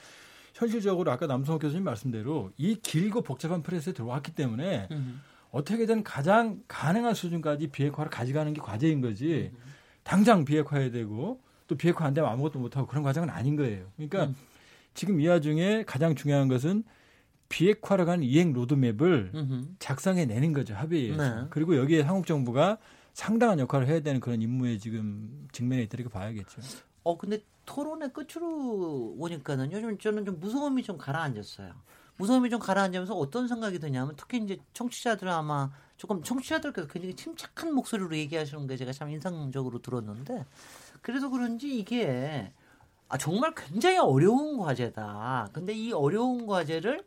현실적으로 0.54 1.10
아까 1.10 1.26
남성호 1.26 1.58
교수님 1.58 1.82
말씀대로 1.82 2.52
이 2.56 2.76
길고 2.76 3.22
복잡한 3.22 3.60
프레스에 3.64 3.94
들어왔기 3.94 4.36
때문에 4.36 4.86
음. 4.92 5.20
어떻게든 5.50 6.04
가장 6.04 6.62
가능한 6.68 7.14
수준까지 7.14 7.68
비핵화를 7.68 8.08
가져가는 8.08 8.52
게 8.52 8.60
과제인 8.60 9.00
거지 9.00 9.50
음. 9.52 9.58
당장 10.04 10.44
비핵화해야 10.44 10.92
되고 10.92 11.40
또 11.66 11.76
비핵화 11.76 12.04
안 12.04 12.14
되면 12.14 12.30
아무것도 12.30 12.60
못하고 12.60 12.86
그런 12.86 13.02
과정은 13.02 13.30
아닌 13.30 13.56
거예요. 13.56 13.90
그러니까 13.96 14.26
음. 14.26 14.36
지금 14.94 15.20
이 15.20 15.26
와중에 15.26 15.82
가장 15.84 16.14
중요한 16.14 16.46
것은 16.46 16.84
비핵화로 17.48 18.06
가는 18.06 18.22
이행 18.22 18.52
로드맵을 18.52 19.32
작성해 19.80 20.24
내는 20.26 20.52
거죠 20.52 20.74
합의에서. 20.74 21.40
네. 21.40 21.46
그리고 21.50 21.76
여기에 21.76 22.02
한국 22.02 22.26
정부가 22.26 22.78
상당한 23.18 23.58
역할을 23.58 23.88
해야 23.88 23.98
되는 23.98 24.20
그런 24.20 24.40
임무에 24.40 24.78
지금 24.78 25.48
직면해 25.50 25.82
있다 25.82 25.96
이렇게 25.98 26.08
봐야겠죠. 26.08 26.60
어 27.02 27.18
근데 27.18 27.42
토론의 27.66 28.12
끝으로 28.12 29.16
오니까는 29.18 29.72
요즘 29.72 29.98
저는 29.98 30.24
좀 30.24 30.38
무서움이 30.38 30.84
좀 30.84 30.96
가라앉았어요. 30.96 31.74
무서움이 32.16 32.48
좀 32.48 32.60
가라앉으면서 32.60 33.16
어떤 33.16 33.48
생각이 33.48 33.80
드냐면 33.80 34.14
특히 34.16 34.38
이제 34.38 34.60
청취자들 34.72 35.28
아마 35.28 35.68
조금 35.96 36.22
청취자들께서 36.22 36.86
굉장히 36.86 37.16
침착한 37.16 37.74
목소리로 37.74 38.16
얘기하시는 38.16 38.68
게 38.68 38.76
제가 38.76 38.92
참 38.92 39.10
인상적으로 39.10 39.82
들었는데 39.82 40.46
그래서 41.02 41.28
그런지 41.28 41.76
이게 41.76 42.52
아 43.08 43.18
정말 43.18 43.52
굉장히 43.56 43.98
어려운 43.98 44.58
과제다. 44.58 45.48
근데 45.52 45.72
이 45.72 45.90
어려운 45.90 46.46
과제를 46.46 47.02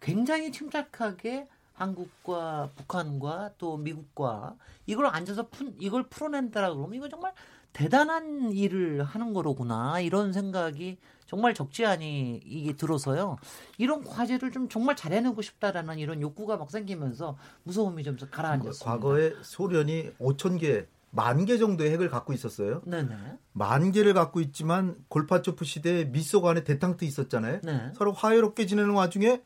굉장히 0.00 0.50
침착하게 0.50 1.46
한국과 1.74 2.70
북한과 2.76 3.52
또 3.58 3.76
미국과 3.76 4.56
이걸 4.86 5.06
앉아서 5.06 5.48
푼 5.48 5.74
이걸 5.78 6.04
풀어낸다라 6.04 6.74
그러면 6.74 6.94
이거 6.94 7.08
정말 7.08 7.32
대단한 7.72 8.52
일을 8.52 9.02
하는 9.02 9.32
거로구나 9.32 10.00
이런 10.00 10.32
생각이 10.32 10.98
정말 11.26 11.54
적지 11.54 11.86
않이 11.86 12.42
이게 12.44 12.74
들어서요. 12.76 13.38
이런 13.78 14.04
과제를 14.04 14.52
좀 14.52 14.68
정말 14.68 14.94
잘해내고 14.96 15.40
싶다라는 15.40 15.98
이런 15.98 16.20
욕구가 16.20 16.58
막 16.58 16.70
생기면서 16.70 17.38
무서움이 17.62 18.04
좀 18.04 18.18
가라앉았습니다. 18.30 18.84
과거에 18.84 19.32
소련이 19.40 20.10
5천 20.20 20.60
개, 20.60 20.86
만 21.10 21.46
개 21.46 21.56
정도의 21.56 21.90
핵을 21.92 22.10
갖고 22.10 22.34
있었어요. 22.34 22.82
네네. 22.84 23.16
만 23.54 23.92
개를 23.92 24.12
갖고 24.12 24.40
있지만 24.42 24.96
골파초프 25.08 25.64
시대에 25.64 26.04
미소 26.04 26.42
간에 26.42 26.64
대탕트 26.64 27.06
있었잖아요. 27.06 27.60
네. 27.62 27.92
서로 27.94 28.12
화해롭게 28.12 28.66
지내는 28.66 28.90
와중에 28.90 29.40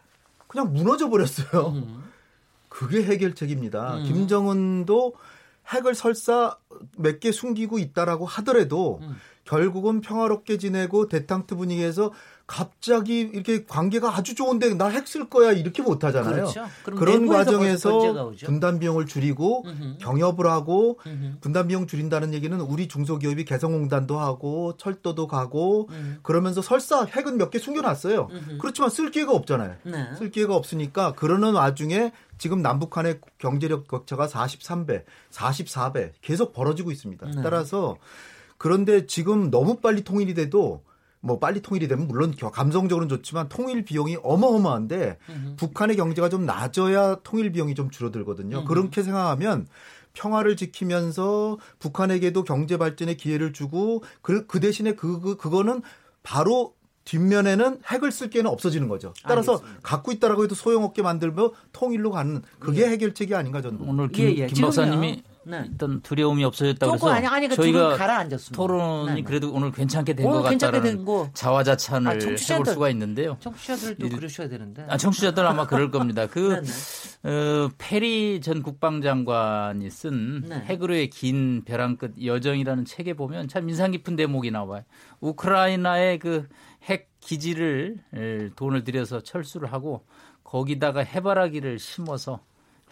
그냥 0.49 0.72
무너져 0.72 1.09
버렸어요. 1.09 1.68
음. 1.68 2.03
그게 2.77 3.03
해결책입니다. 3.03 3.97
음. 3.97 4.05
김정은도 4.05 5.14
핵을 5.68 5.95
설사 5.95 6.59
몇 6.99 7.20
개 7.20 7.33
숨기고 7.33 7.79
있다라고 7.79 8.27
하더라도 8.27 8.99
음. 9.01 9.16
결국은 9.45 10.03
평화롭게 10.03 10.59
지내고 10.59 11.09
대탕트 11.09 11.57
분위기에서 11.57 12.12
갑자기 12.47 13.20
이렇게 13.20 13.64
관계가 13.66 14.16
아주 14.16 14.34
좋은데 14.36 14.74
나 14.74 14.88
핵 14.90 15.07
쓸 15.09 15.28
거야 15.28 15.51
이렇게 15.53 15.82
못 15.82 16.05
하잖아요. 16.05 16.47
그렇죠. 16.47 16.64
그런 16.84 17.26
과정에서 17.26 18.32
분담 18.44 18.78
비용을 18.78 19.07
줄이고 19.07 19.64
음흠. 19.66 19.99
경협을 19.99 20.47
하고 20.47 20.99
음흠. 21.07 21.38
분담 21.40 21.66
비용 21.68 21.86
줄인다는 21.88 22.34
얘기는 22.34 22.59
우리 22.61 22.86
중소기업이 22.86 23.44
개성공단도 23.44 24.18
하고 24.20 24.76
철도도 24.76 25.26
가고 25.26 25.88
음. 25.90 26.18
그러면서 26.22 26.62
설사 26.62 27.05
핵은 27.05 27.36
몇 27.36 27.51
개 27.51 27.59
숨겨놨어요. 27.59 28.28
그렇지만 28.61 28.90
쓸 28.90 29.11
기회가 29.11 29.32
없잖아요. 29.32 29.76
네. 29.84 30.09
쓸 30.16 30.30
기회가 30.30 30.55
없으니까 30.55 31.12
그러는 31.14 31.55
와중에 31.55 32.12
지금 32.38 32.62
남북 32.62 32.97
한의 32.97 33.18
경제력 33.38 33.88
격차가 33.88 34.26
43배, 34.28 35.03
44배 35.32 36.12
계속 36.22 36.53
벌어지고 36.53 36.90
있습니다. 36.92 37.26
네. 37.26 37.42
따라서 37.42 37.97
그런데 38.59 39.07
지금 39.07 39.51
너무 39.51 39.76
빨리 39.80 40.03
통일이 40.03 40.34
돼도 40.34 40.82
뭐 41.27 41.39
빨리 41.39 41.61
통일이 41.61 41.89
되면 41.89 42.07
물론 42.07 42.35
감성적으로는 42.35 43.09
좋지만 43.09 43.49
통일 43.49 43.85
비용이 43.85 44.18
어마어마한데 44.22 45.18
음흠. 45.29 45.57
북한의 45.57 45.97
경제가 45.97 46.29
좀 46.29 46.47
낮아야 46.47 47.16
통일 47.22 47.53
비용이 47.53 47.74
좀 47.74 47.91
줄어들거든요. 47.91 48.59
음흠. 48.59 48.68
그렇게 48.68 49.03
생각하면 49.03 49.66
평화를 50.14 50.57
지키면서 50.57 51.59
북한에게도 51.79 52.45
경제 52.45 52.77
발전의 52.79 53.16
기회를 53.16 53.53
주고 53.53 54.03
그, 54.22 54.47
그 54.47 54.61
대신에 54.61 54.95
그, 54.95 55.20
그 55.20 55.37
그거는 55.37 55.83
바로 56.22 56.74
뒷면에는 57.05 57.81
핵을 57.87 58.11
쓸 58.11 58.31
게는 58.31 58.51
없어지는 58.51 58.89
거죠. 58.89 59.12
따라서 59.22 59.53
알겠습니다. 59.53 59.81
갖고 59.83 60.12
있다라고 60.12 60.45
해도 60.45 60.55
소용없게 60.55 61.03
만들면 61.03 61.51
통일로 61.72 62.11
가는 62.11 62.43
그게 62.59 62.83
예. 62.83 62.89
해결책이 62.89 63.35
아닌가 63.35 63.62
저는 63.62 63.81
오늘 63.81 64.09
김, 64.09 64.27
예, 64.27 64.35
예. 64.37 64.47
김 64.47 64.62
박사님이 64.62 65.22
네. 65.47 65.64
어떤 65.74 66.01
두려움이 66.03 66.44
없어졌다고 66.44 66.94
해서 66.94 67.09
아니, 67.11 67.26
아니, 67.26 67.49
그러니까 67.49 67.55
저희가 67.57 67.97
가라앉았습니다. 67.97 68.57
토론이 68.57 69.07
네, 69.07 69.14
네. 69.14 69.22
그래도 69.22 69.53
오늘 69.53 69.70
괜찮게 69.72 70.14
된 70.14 70.26
것 70.26 70.42
같다는 70.42 71.05
자화자찬을 71.32 72.11
아, 72.11 72.14
해볼 72.14 72.66
수가 72.66 72.90
있는데요. 72.90 73.36
청취자들도 73.40 74.07
이, 74.07 74.11
그러셔야 74.11 74.49
되는데. 74.49 74.84
아, 74.88 74.97
청취자들 74.97 75.47
아마 75.47 75.66
그럴 75.66 75.90
겁니다. 75.90 76.26
그 76.26 76.61
어, 77.22 77.70
페리 77.78 78.40
전 78.40 78.62
국방장관이 78.62 79.88
쓴 79.90 80.42
네. 80.49 80.57
핵으로의 80.66 81.11
긴 81.11 81.62
벼랑 81.64 81.97
끝 81.97 82.12
여정이라는 82.22 82.84
책에 82.84 83.14
보면 83.14 83.49
참 83.49 83.68
인상 83.68 83.92
깊은 83.92 84.16
대목이 84.16 84.51
나와요. 84.51 84.82
우크라이나의 85.20 86.18
그 86.18 86.49
핵 86.88 87.09
기지를 87.18 87.99
돈을 88.55 88.84
들여서 88.84 89.20
철수를 89.20 89.72
하고 89.72 90.05
거기다가 90.44 91.01
해바라기를 91.01 91.80
심어서 91.80 92.38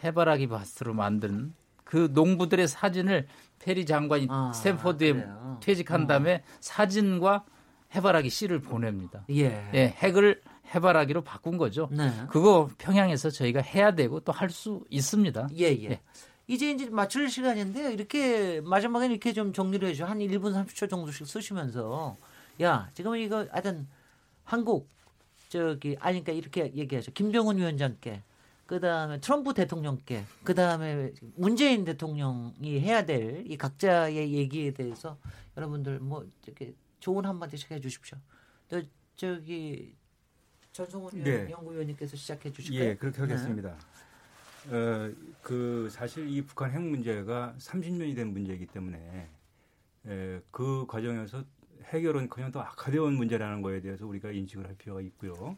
해바라기 0.03 0.49
밭으로 0.49 0.95
만든 0.95 1.55
그 1.95 2.09
농부들의 2.13 2.67
사진을 2.67 3.29
페리 3.61 3.87
장관이 3.87 4.27
아, 4.29 4.51
스탠포드에 4.53 5.13
그래요. 5.13 5.61
퇴직한 5.63 6.03
어. 6.03 6.07
다음에 6.09 6.43
사진과 6.59 7.45
해바라기 7.95 8.31
씨를 8.31 8.59
보냅니다. 8.61 9.25
예. 9.31 9.71
예 9.75 9.95
핵을 9.99 10.43
해바라기로 10.75 11.23
바꾼 11.23 11.57
거죠. 11.57 11.89
네. 11.93 12.11
그거 12.31 12.69
평양에서 12.79 13.31
저희가 13.31 13.61
해야 13.61 13.93
되고 13.93 14.19
또 14.19 14.33
할 14.33 14.51
수 14.51 14.83
있습니다. 14.91 15.51
예, 15.57 15.67
예, 15.67 15.85
예. 15.91 16.01
이제 16.49 16.73
이제 16.73 16.91
맞출 16.91 17.31
시간인데요. 17.31 17.91
이렇게 17.91 18.61
마지막에 18.63 19.07
이렇게 19.07 19.33
좀 19.33 19.53
정리를 19.53 19.89
해줘. 19.91 20.05
한 20.05 20.19
1분 20.19 20.53
30초 20.53 20.91
정도씩 20.91 21.29
쓰시면서 21.29 22.17
야, 22.61 22.91
지금 22.95 23.15
이거 23.15 23.47
하여튼 23.53 23.87
한국 24.43 24.89
저기 25.49 25.97
아니까 26.01 26.33
그러니까 26.33 26.33
이렇게 26.33 26.73
얘기하죠. 26.75 27.13
김정은 27.13 27.57
위원장께 27.59 28.21
그 28.67 28.81
다음에 28.81 29.21
트럼프 29.21 29.53
대통령께, 29.55 30.25
그 30.43 30.55
다음에 30.55 31.13
문재인 31.37 31.85
대통령이 31.85 32.81
해야 32.81 33.05
될 33.05 33.45
이 33.47 33.57
각자의 33.57 34.33
얘기에 34.33 34.73
대해서 34.73 35.19
여러분들 35.57 36.01
뭐 36.01 36.27
이렇게 36.45 36.75
좋은 37.01 37.25
한마디씩 37.27 37.71
해 37.71 37.81
주십시오. 37.81 38.19
또 38.69 38.81
저기 39.17 39.95
전성훈 40.73 41.23
네. 41.23 41.51
연구위원님께서 41.51 42.17
시작해 42.17 42.51
주실까요? 42.51 42.89
예, 42.91 42.95
그렇게 42.97 43.21
하겠습니다. 43.21 43.77
네. 44.71 44.77
어, 44.77 45.13
그 45.43 45.89
사실 45.91 46.27
이 46.29 46.41
북한 46.43 46.71
핵 46.73 46.81
문제가 46.81 47.55
30년이 47.59 48.17
된 48.17 48.33
문제이기 48.33 48.67
때문에 48.67 49.29
에, 50.07 50.41
그 50.51 50.87
과정에서 50.89 51.45
해결은 51.85 52.29
그냥 52.31 52.51
더 52.51 52.61
악화되어 52.61 53.03
온 53.05 53.15
문제라는 53.15 53.61
거에 53.61 53.83
대해서 53.83 54.07
우리가 54.07 54.31
인식을 54.31 54.67
할 54.67 54.75
필요가 54.77 55.03
있고요. 55.03 55.57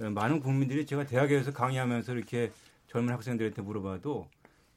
어, 0.00 0.10
많은 0.10 0.40
국민들이 0.40 0.86
제가 0.86 1.04
대학에서 1.04 1.52
강의하면서 1.52 2.14
이렇게 2.14 2.50
젊은 2.88 3.12
학생들한테 3.12 3.62
물어봐도 3.62 4.28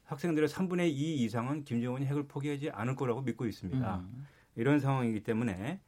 학생들의 0.04 0.48
3분의 0.48 0.88
2 0.90 1.16
이상은 1.24 1.64
김정은이 1.64 2.04
핵을 2.06 2.24
포기하지 2.28 2.70
않을 2.70 2.94
거라고 2.94 3.22
믿고 3.22 3.46
있습니다. 3.46 3.96
음. 3.96 4.26
이런 4.56 4.78
상황이기 4.78 5.24
때문에 5.24 5.80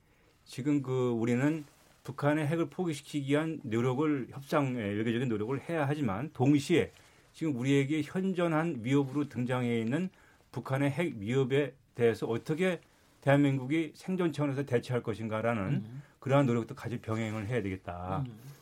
지금 0.44 0.82
그 0.82 1.10
우리는 1.10 1.64
북한의 2.02 2.46
핵을 2.46 2.70
포기시키기 2.70 3.32
위한 3.32 3.60
노력을 3.62 4.28
협상 4.30 4.74
외교적인 4.74 5.28
노력을 5.28 5.60
해야 5.68 5.86
하지만 5.86 6.30
동시에 6.32 6.92
지금 7.32 7.56
우리에게 7.56 8.02
현존한 8.02 8.78
위협으로 8.80 9.28
등장해 9.28 9.80
있는 9.80 10.08
북한의 10.52 10.90
핵 10.90 11.16
위협에 11.16 11.74
대해서 11.94 12.26
어떻게 12.26 12.80
대한민국이 13.20 13.92
생존 13.94 14.32
차원에서 14.32 14.64
대처할 14.64 15.02
것인가라는 15.02 15.62
음. 15.62 16.02
그러한 16.20 16.46
노력도 16.46 16.74
같이 16.74 16.98
병행을 16.98 17.48
해야 17.48 17.60
되겠다. 17.60 18.24
음. 18.26 18.55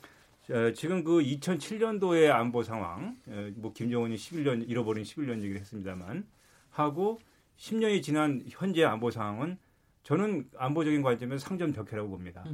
어, 0.51 0.72
지금 0.72 1.05
그 1.05 1.20
2007년도의 1.20 2.30
안보 2.30 2.62
상황, 2.62 3.16
어, 3.28 3.51
뭐 3.57 3.72
김정은이 3.72 4.14
11년 4.16 4.68
잃어버린 4.68 5.03
11년 5.03 5.38
얘기를 5.38 5.59
했습니다만 5.61 6.26
하고 6.70 7.18
10년이 7.57 8.03
지난 8.03 8.42
현재 8.49 8.84
안보 8.84 9.11
상황은 9.11 9.57
저는 10.03 10.51
안보적인 10.57 11.01
관점에서 11.03 11.47
상점벽해라고 11.47 12.11
봅니다. 12.11 12.45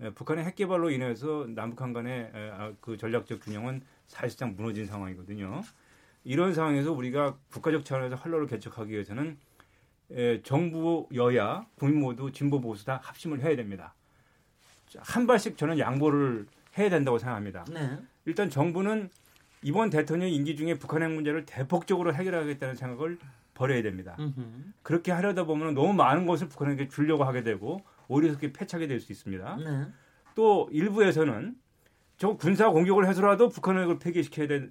에, 0.00 0.06
예, 0.06 0.10
북한의 0.10 0.44
핵 0.44 0.54
개발로 0.54 0.90
인해서 0.90 1.46
남북한 1.48 1.92
간의 1.92 2.30
에, 2.32 2.50
아, 2.50 2.72
그 2.80 2.96
전략적 2.96 3.40
균형은 3.40 3.82
사실상 4.06 4.54
무너진 4.56 4.86
상황이거든요. 4.86 5.62
이런 6.22 6.54
상황에서 6.54 6.92
우리가 6.92 7.36
국가적 7.50 7.84
차원에서 7.84 8.14
활로를 8.14 8.46
개척하기 8.46 8.92
위해서는 8.92 9.36
에, 10.12 10.40
정부 10.42 11.08
여야 11.14 11.66
국민 11.74 12.00
모두 12.00 12.30
진보 12.30 12.60
보수 12.60 12.84
다 12.84 13.00
합심을 13.02 13.42
해야 13.42 13.56
됩니다. 13.56 13.94
한 14.98 15.26
발씩 15.26 15.58
저는 15.58 15.80
양보를 15.80 16.46
해야 16.78 16.90
된다고 16.90 17.18
생각합니다. 17.18 17.64
네. 17.72 17.98
일단 18.24 18.50
정부는 18.50 19.10
이번 19.62 19.90
대통령 19.90 20.28
임기 20.28 20.56
중에 20.56 20.74
북한 20.78 21.02
핵 21.02 21.10
문제를 21.10 21.46
대폭적으로 21.46 22.14
해결하겠다는 22.14 22.74
생각을 22.74 23.18
버려야 23.54 23.82
됩니다. 23.82 24.16
음흠. 24.18 24.42
그렇게 24.82 25.12
하려다 25.12 25.44
보면 25.44 25.74
너무 25.74 25.92
많은 25.94 26.26
것을 26.26 26.48
북한에게 26.48 26.88
주려고 26.88 27.24
하게 27.24 27.42
되고 27.42 27.80
오히려 28.08 28.28
그렇게 28.28 28.52
패착이 28.52 28.88
될 28.88 29.00
수 29.00 29.12
있습니다. 29.12 29.56
네. 29.56 29.86
또 30.34 30.68
일부에서는 30.72 31.54
저 32.16 32.36
군사 32.36 32.68
공격을 32.70 33.06
해서라도 33.08 33.48
북한 33.48 33.78
핵을 33.78 33.98
폐기시켜야 33.98 34.46
되는 34.48 34.70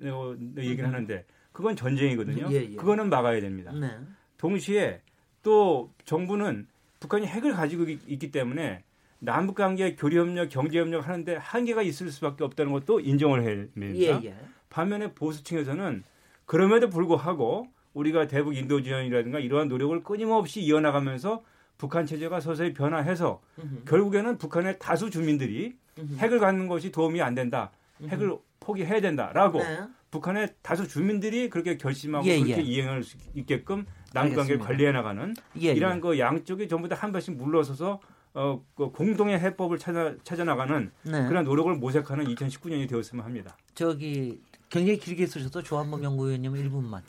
얘기를 0.57 0.87
하는데 0.87 1.25
그건 1.51 1.75
전쟁이거든요. 1.75 2.47
예, 2.51 2.55
예. 2.71 2.75
그거는 2.75 3.09
막아야 3.09 3.39
됩니다. 3.39 3.71
네. 3.71 3.97
동시에 4.37 5.01
또 5.41 5.93
정부는 6.05 6.67
북한이 6.99 7.25
핵을 7.27 7.53
가지고 7.53 7.83
있기 7.89 8.31
때문에 8.31 8.83
남북 9.23 9.55
관계 9.55 9.95
교류 9.95 10.19
협력, 10.19 10.49
경제 10.49 10.79
협력 10.79 11.07
하는데 11.07 11.35
한계가 11.37 11.81
있을 11.81 12.11
수밖에 12.11 12.43
없다는 12.43 12.73
것도 12.73 12.99
인정을 12.99 13.41
해야 13.43 13.55
됩니다. 13.73 14.19
예, 14.21 14.27
예. 14.27 14.35
반면에 14.69 15.13
보수층에서는 15.13 16.03
그럼에도 16.45 16.89
불구하고 16.89 17.67
우리가 17.93 18.27
대북 18.27 18.57
인도 18.57 18.81
지원이라든가 18.81 19.39
이러한 19.39 19.69
노력을 19.69 20.03
끊임없이 20.03 20.61
이어나가면서 20.61 21.41
북한 21.77 22.05
체제가 22.05 22.41
서서히 22.41 22.73
변화해서 22.73 23.41
음흠. 23.59 23.85
결국에는 23.85 24.37
북한의 24.37 24.77
다수 24.79 25.09
주민들이 25.09 25.77
음흠. 25.97 26.15
핵을 26.17 26.39
갖는 26.39 26.67
것이 26.67 26.91
도움이 26.91 27.21
안 27.21 27.33
된다. 27.33 27.71
음흠. 28.01 28.09
핵을 28.09 28.37
포기해야 28.59 28.99
된다라고 28.99 29.59
네. 29.59 29.79
북한의 30.11 30.49
다수 30.61 30.85
주민들이 30.87 31.49
그렇게 31.49 31.77
결심하고 31.77 32.25
예, 32.27 32.39
그렇게 32.39 32.57
예. 32.57 32.61
이행할 32.61 33.03
수 33.03 33.15
있게끔 33.33 33.85
남북 34.13 34.35
관계를 34.35 34.59
관리해 34.59 34.91
나가는 34.91 35.33
예, 35.61 35.67
예, 35.69 35.73
이러한 35.73 36.01
그 36.01 36.19
양쪽이 36.19 36.67
전부 36.67 36.89
다 36.89 36.95
한 36.95 37.11
발씩 37.13 37.35
물러서서 37.37 37.99
어, 38.35 38.63
그 38.75 38.89
공동의 38.89 39.39
해법을 39.39 39.77
찾아, 39.77 40.15
찾아 40.23 40.43
나가는 40.43 40.91
네. 41.03 41.27
그런 41.27 41.43
노력을 41.45 41.73
모색하는 41.75 42.25
2019년이 42.33 42.89
되었으면 42.89 43.23
합니다. 43.23 43.55
저기 43.75 44.41
굉장히 44.69 44.97
길게 44.97 45.27
쓰셔도 45.27 45.61
조한범 45.61 46.03
연구위원님 46.03 46.53
1분만. 46.53 47.01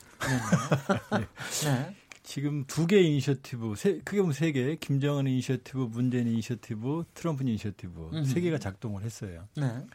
네. 1.11 1.19
네. 1.65 1.95
지금 2.21 2.63
두 2.65 2.87
개 2.87 2.99
이니셔티브, 3.01 3.75
세, 3.75 3.99
크게 3.99 4.19
보면 4.21 4.33
세 4.33 4.51
개, 4.51 4.75
김정은 4.75 5.27
이니셔티브, 5.27 5.77
문재인 5.91 6.27
이니셔티브, 6.27 7.05
트럼프 7.13 7.43
이니셔티브 7.43 8.09
음흠. 8.13 8.25
세 8.25 8.41
개가 8.41 8.57
작동을 8.59 9.03
했어요. 9.03 9.47
네. 9.55 9.85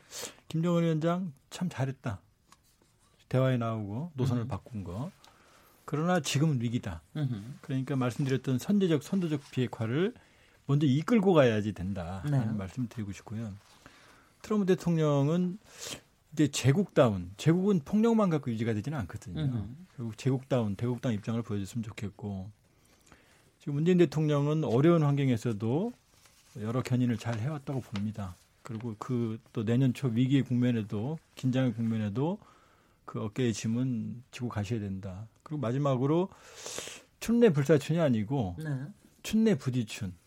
김정은 0.48 0.82
위원장 0.84 1.32
참 1.50 1.68
잘했다. 1.68 2.20
대화에 3.28 3.56
나오고 3.56 4.12
노선을 4.14 4.42
음흠. 4.42 4.48
바꾼 4.48 4.84
거. 4.84 5.10
그러나 5.84 6.20
지금은 6.20 6.60
위기다. 6.60 7.02
음흠. 7.16 7.34
그러니까 7.62 7.96
말씀드렸던 7.96 8.58
선제적, 8.58 9.02
선도적 9.02 9.40
비핵화를 9.50 10.14
먼저 10.70 10.86
이끌고 10.86 11.32
가야지 11.32 11.72
된다. 11.72 12.22
네. 12.30 12.44
말씀 12.44 12.88
드리고 12.88 13.10
싶고요. 13.10 13.52
트럼프 14.40 14.66
대통령은 14.66 15.58
이제 16.32 16.46
제국다운, 16.46 17.32
제국은 17.36 17.80
폭력만 17.80 18.30
갖고 18.30 18.52
유지가 18.52 18.72
되지는 18.72 18.96
않거든요. 19.00 19.40
음. 19.40 19.86
결국 19.96 20.16
제국다운, 20.16 20.76
대국다운 20.76 21.16
입장을 21.16 21.42
보여줬으면 21.42 21.82
좋겠고 21.82 22.48
지금 23.58 23.74
문재인 23.74 23.98
대통령은 23.98 24.62
어려운 24.62 25.02
환경에서도 25.02 25.92
여러 26.60 26.82
견인을 26.82 27.18
잘 27.18 27.40
해왔다고 27.40 27.80
봅니다. 27.80 28.36
그리고 28.62 28.94
그 28.98 29.40
또 29.52 29.64
내년 29.64 29.92
초 29.92 30.06
위기의 30.06 30.42
국면에도 30.44 31.18
긴장의 31.34 31.74
국면에도 31.74 32.38
그 33.04 33.20
어깨의 33.24 33.52
짐은 33.52 34.22
지고 34.30 34.48
가셔야 34.48 34.78
된다. 34.78 35.26
그리고 35.42 35.60
마지막으로 35.60 36.28
춘내 37.18 37.50
불사춘이 37.52 37.98
아니고 37.98 38.54
네. 38.62 38.86
춘내 39.24 39.56
부디춘. 39.56 40.19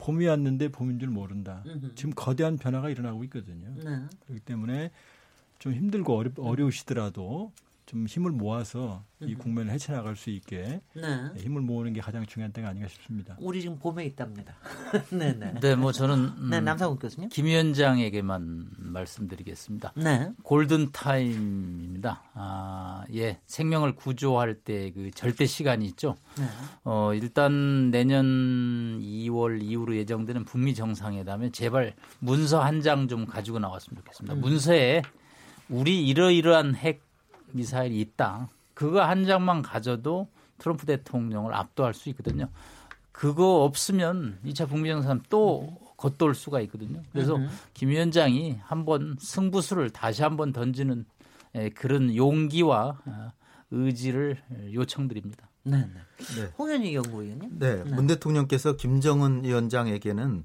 봄이 0.00 0.26
왔는데 0.26 0.68
봄인 0.68 0.98
줄 0.98 1.08
모른다. 1.08 1.62
음흠. 1.66 1.94
지금 1.94 2.12
거대한 2.14 2.56
변화가 2.56 2.88
일어나고 2.88 3.22
있거든요. 3.24 3.68
네. 3.76 4.02
그렇기 4.26 4.40
때문에 4.44 4.90
좀 5.58 5.74
힘들고 5.74 6.16
어려, 6.16 6.30
어려우시더라도 6.38 7.52
좀 7.90 8.06
힘을 8.06 8.30
모아서 8.30 9.04
이 9.20 9.34
국면을 9.34 9.72
헤쳐나갈 9.72 10.14
수 10.14 10.30
있게 10.30 10.80
네. 10.94 11.30
힘을 11.36 11.60
모으는 11.60 11.92
게 11.92 12.00
가장 12.00 12.24
중요한 12.24 12.52
때가 12.52 12.68
아닌가 12.68 12.86
싶습니다. 12.86 13.36
우리 13.40 13.60
지금 13.60 13.80
봄에 13.80 14.04
있답니다. 14.06 14.54
네, 15.10 15.32
네. 15.36 15.52
네, 15.60 15.74
뭐 15.74 15.90
저는 15.90 16.14
음, 16.38 16.50
네, 16.50 16.60
남상훈 16.60 17.00
교수님. 17.00 17.30
김 17.30 17.46
위원장에게만 17.46 18.68
말씀드리겠습니다. 18.78 19.92
네. 19.96 20.30
골든 20.44 20.92
타임입니다. 20.92 22.22
아, 22.34 23.04
예. 23.12 23.40
생명을 23.46 23.96
구조할 23.96 24.54
때 24.54 24.92
그 24.92 25.10
절대 25.10 25.46
시간이 25.46 25.84
있죠. 25.86 26.14
네. 26.38 26.44
어, 26.84 27.12
일단 27.14 27.90
내년 27.90 29.00
2월 29.00 29.62
이후로 29.62 29.96
예정되는 29.96 30.44
북미 30.44 30.74
정상회담에 30.74 31.50
제발 31.50 31.94
문서 32.20 32.60
한 32.62 32.82
장 32.82 33.08
좀 33.08 33.26
가지고 33.26 33.58
나왔으면 33.58 33.96
좋겠습니다. 33.98 34.34
음. 34.34 34.40
문서에 34.42 35.02
우리 35.68 36.06
이러이러한 36.06 36.76
핵 36.76 37.02
미사일이 37.52 38.00
있다. 38.00 38.48
그거 38.74 39.02
한 39.02 39.26
장만 39.26 39.62
가져도 39.62 40.28
트럼프 40.58 40.86
대통령을 40.86 41.54
압도할 41.54 41.94
수 41.94 42.08
있거든요. 42.10 42.48
그거 43.12 43.64
없으면 43.64 44.38
2차 44.44 44.68
북미 44.68 44.88
정상 44.88 45.20
또 45.28 45.76
겉돌 45.96 46.34
수가 46.34 46.60
있거든요. 46.62 47.02
그래서 47.12 47.38
김 47.74 47.90
위원장이 47.90 48.58
한번 48.62 49.16
승부수를 49.20 49.90
다시 49.90 50.22
한번 50.22 50.52
던지는 50.52 51.04
그런 51.74 52.14
용기와 52.14 52.98
어, 53.04 53.32
의지를 53.70 54.40
요청드립니다. 54.72 55.48
네, 55.62 55.78
네. 55.78 56.40
네. 56.40 56.52
홍현희 56.58 56.94
연구위원님. 56.94 57.58
네, 57.58 57.84
네, 57.84 57.94
문 57.94 58.06
대통령께서 58.06 58.76
김정은 58.76 59.44
위원장에게는 59.44 60.44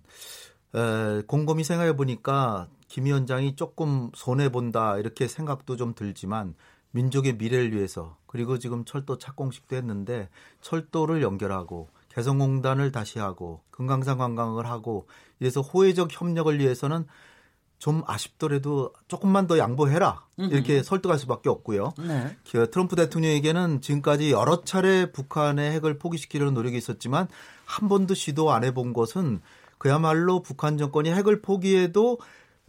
에, 0.76 1.22
곰곰이 1.26 1.64
생각해 1.64 1.96
보니까 1.96 2.68
김 2.88 3.06
위원장이 3.06 3.56
조금 3.56 4.12
손해 4.14 4.50
본다 4.50 4.98
이렇게 4.98 5.28
생각도 5.28 5.78
좀 5.78 5.96
들지만 5.96 6.54
민족의 6.96 7.36
미래를 7.36 7.74
위해서 7.74 8.16
그리고 8.26 8.58
지금 8.58 8.86
철도 8.86 9.18
착공식도 9.18 9.76
했는데 9.76 10.30
철도를 10.62 11.22
연결하고 11.22 11.90
개성공단을 12.10 12.94
다시 12.94 13.20
하고 13.20 13.62
금강산 13.72 14.18
관광을 14.18 14.66
하고 14.66 15.06
이래서 15.42 15.60
호혜적 15.60 16.10
협력을 16.10 16.58
위해서는 16.58 17.06
좀 17.78 18.04
아쉽더라도 18.08 18.94
조금만 19.10 19.48
더 19.48 19.58
양보해라 19.58 20.24
이렇게 20.38 20.82
설득할 20.82 21.20
수밖에 21.20 21.50
없고요. 21.50 21.94
네. 22.00 22.38
그 22.50 22.72
트럼프 22.72 22.96
대통령에게는 22.96 23.82
지금까지 23.82 24.32
여러 24.32 24.64
차례 24.64 25.12
북한의 25.12 25.74
핵을 25.74 25.98
포기시키려는 26.00 26.54
노력이 26.54 26.78
있었지만 26.78 27.28
한 27.66 27.90
번도 27.90 28.14
시도 28.14 28.52
안 28.52 28.64
해본 28.64 28.94
것은 28.94 29.42
그야말로 29.78 30.42
북한 30.42 30.78
정권이 30.78 31.12
핵을 31.12 31.42
포기해도 31.42 32.20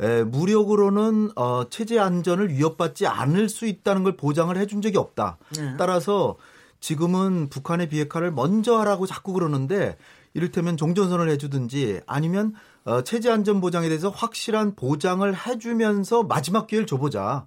에, 0.00 0.24
무력으로는 0.24 1.30
어, 1.36 1.68
체제 1.70 1.98
안전을 1.98 2.50
위협받지 2.50 3.06
않을 3.06 3.48
수 3.48 3.66
있다는 3.66 4.02
걸 4.02 4.16
보장을 4.16 4.54
해준 4.56 4.82
적이 4.82 4.98
없다. 4.98 5.38
네. 5.56 5.74
따라서 5.78 6.36
지금은 6.80 7.48
북한의 7.48 7.88
비핵화를 7.88 8.30
먼저 8.32 8.78
하라고 8.78 9.06
자꾸 9.06 9.32
그러는데 9.32 9.96
이를테면 10.34 10.76
종전선을 10.76 11.30
해주든지 11.30 12.00
아니면 12.06 12.54
어, 12.84 13.02
체제 13.02 13.30
안전 13.30 13.60
보장에 13.60 13.88
대해서 13.88 14.10
확실한 14.10 14.76
보장을 14.76 15.34
해주면서 15.34 16.24
마지막 16.24 16.66
기회를 16.66 16.86
줘보자. 16.86 17.46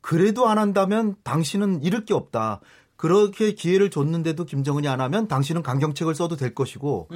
그래도 0.00 0.48
안 0.48 0.58
한다면 0.58 1.14
당신은 1.22 1.82
잃을 1.82 2.04
게 2.04 2.14
없다. 2.14 2.60
그렇게 2.96 3.52
기회를 3.52 3.90
줬는데도 3.90 4.44
김정은이 4.44 4.88
안 4.88 5.00
하면 5.00 5.28
당신은 5.28 5.62
강경책을 5.62 6.14
써도 6.14 6.36
될 6.36 6.54
것이고 6.54 7.08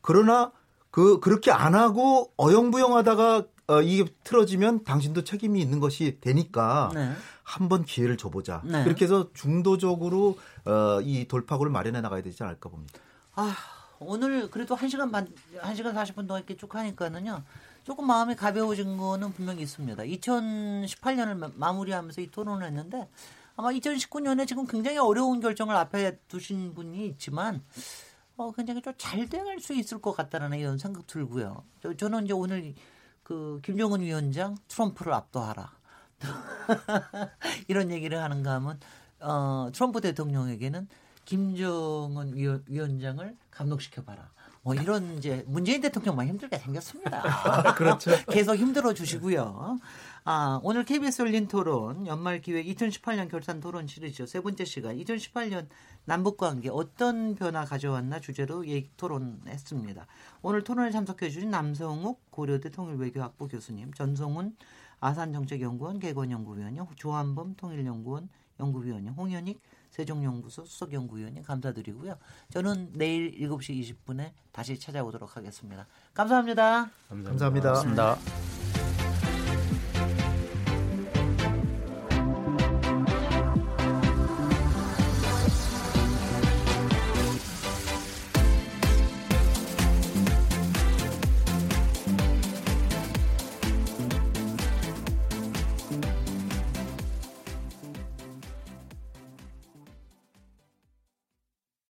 그러나 0.00 0.52
그 0.90 1.20
그렇게 1.20 1.50
안 1.50 1.74
하고 1.74 2.32
어영부영하다가 2.36 3.44
어, 3.70 3.82
이게 3.82 4.04
틀어지면 4.24 4.82
당신도 4.82 5.22
책임이 5.22 5.60
있는 5.60 5.78
것이 5.78 6.18
되니까 6.20 6.90
네. 6.92 7.12
한번 7.44 7.84
기회를 7.84 8.16
줘보자. 8.16 8.62
네. 8.64 8.82
그렇게 8.82 9.04
해서 9.04 9.30
중도적으로 9.32 10.38
어, 10.64 11.00
이 11.02 11.28
돌파구를 11.28 11.70
마련해 11.70 12.00
나가야 12.00 12.22
되지 12.22 12.42
않을까 12.42 12.68
봅니다. 12.68 12.98
아 13.36 13.54
오늘 14.00 14.50
그래도 14.50 14.74
1시간 14.76 15.12
반, 15.12 15.32
1시간 15.60 15.94
40분 15.94 16.26
동안 16.26 16.38
이렇게 16.40 16.56
쭉 16.56 16.74
하니까는요. 16.74 17.42
조금 17.84 18.06
마음이 18.06 18.34
가벼워진 18.34 18.96
거는 18.96 19.32
분명히 19.34 19.62
있습니다. 19.62 20.02
2018년을 20.02 21.52
마 21.54 21.72
무리하면서 21.72 22.20
이 22.22 22.30
토론을 22.30 22.66
했는데 22.66 23.08
아마 23.56 23.70
2019년에 23.70 24.48
지금 24.48 24.66
굉장히 24.66 24.98
어려운 24.98 25.40
결정을 25.40 25.76
앞에 25.76 26.18
두신 26.28 26.74
분이 26.74 27.06
있지만 27.08 27.62
어, 28.36 28.50
굉장히 28.52 28.82
좀 28.82 28.94
잘 28.96 29.28
돼갈 29.28 29.60
수 29.60 29.74
있을 29.74 30.00
것 30.00 30.16
같다는 30.16 30.58
이런 30.58 30.76
생각 30.78 31.06
들고요. 31.06 31.62
저, 31.82 31.94
저는 31.94 32.24
이제 32.24 32.32
오늘 32.32 32.74
그 33.30 33.60
김정은 33.62 34.00
위원장 34.00 34.56
트럼프를 34.66 35.12
압도하라. 35.12 35.70
이런 37.68 37.92
얘기를 37.92 38.20
하는가 38.20 38.54
하면 38.54 38.80
어, 39.20 39.70
트럼프 39.72 40.00
대통령에게는 40.00 40.88
김정은 41.26 42.34
위원, 42.34 42.64
위원장을 42.66 43.36
감독시켜 43.52 44.02
봐라. 44.02 44.30
뭐 44.62 44.74
이런 44.74 45.16
이제 45.16 45.44
문재인 45.46 45.80
대통령만 45.80 46.26
힘들게 46.26 46.58
생겼습니다. 46.58 47.74
그렇죠. 47.78 48.10
계속 48.26 48.56
힘들어 48.56 48.92
주시고요. 48.92 49.78
아, 50.24 50.60
오늘 50.62 50.84
KBS 50.84 51.22
열린 51.22 51.48
토론 51.48 52.06
연말 52.06 52.40
기획 52.40 52.66
2018년 52.66 53.30
결산 53.30 53.60
토론 53.60 53.86
시리즈 53.86 54.26
세 54.26 54.40
번째 54.40 54.64
시간 54.64 54.96
2018년 54.96 55.66
남북 56.04 56.36
관계 56.36 56.68
어떤 56.68 57.34
변화 57.34 57.64
가져왔나 57.64 58.20
주제로 58.20 58.66
얘기 58.66 58.90
토론했습니다. 58.96 60.06
오늘 60.42 60.62
토론에 60.62 60.90
참석해 60.90 61.30
주신 61.30 61.50
남성욱 61.50 62.30
고려대 62.30 62.70
통일외교학부 62.70 63.48
교수님, 63.48 63.94
전성훈 63.94 64.56
아산정책연구원 65.00 65.98
개건연구위원님, 65.98 66.84
조한범 66.96 67.54
통일연구원 67.56 68.28
연구위원님, 68.60 69.14
홍현익 69.14 69.62
세종연구소 69.90 70.66
수석연구위원님 70.66 71.42
감사드리고요. 71.42 72.16
저는 72.50 72.92
내일 72.92 73.32
7시 73.40 73.96
20분에 74.06 74.32
다시 74.52 74.78
찾아오도록 74.78 75.36
하겠습니다. 75.36 75.86
감사합니다. 76.12 76.90
감사합니다. 77.08 77.30
감사합니다. 77.30 77.72
감사합니다. 77.72 78.69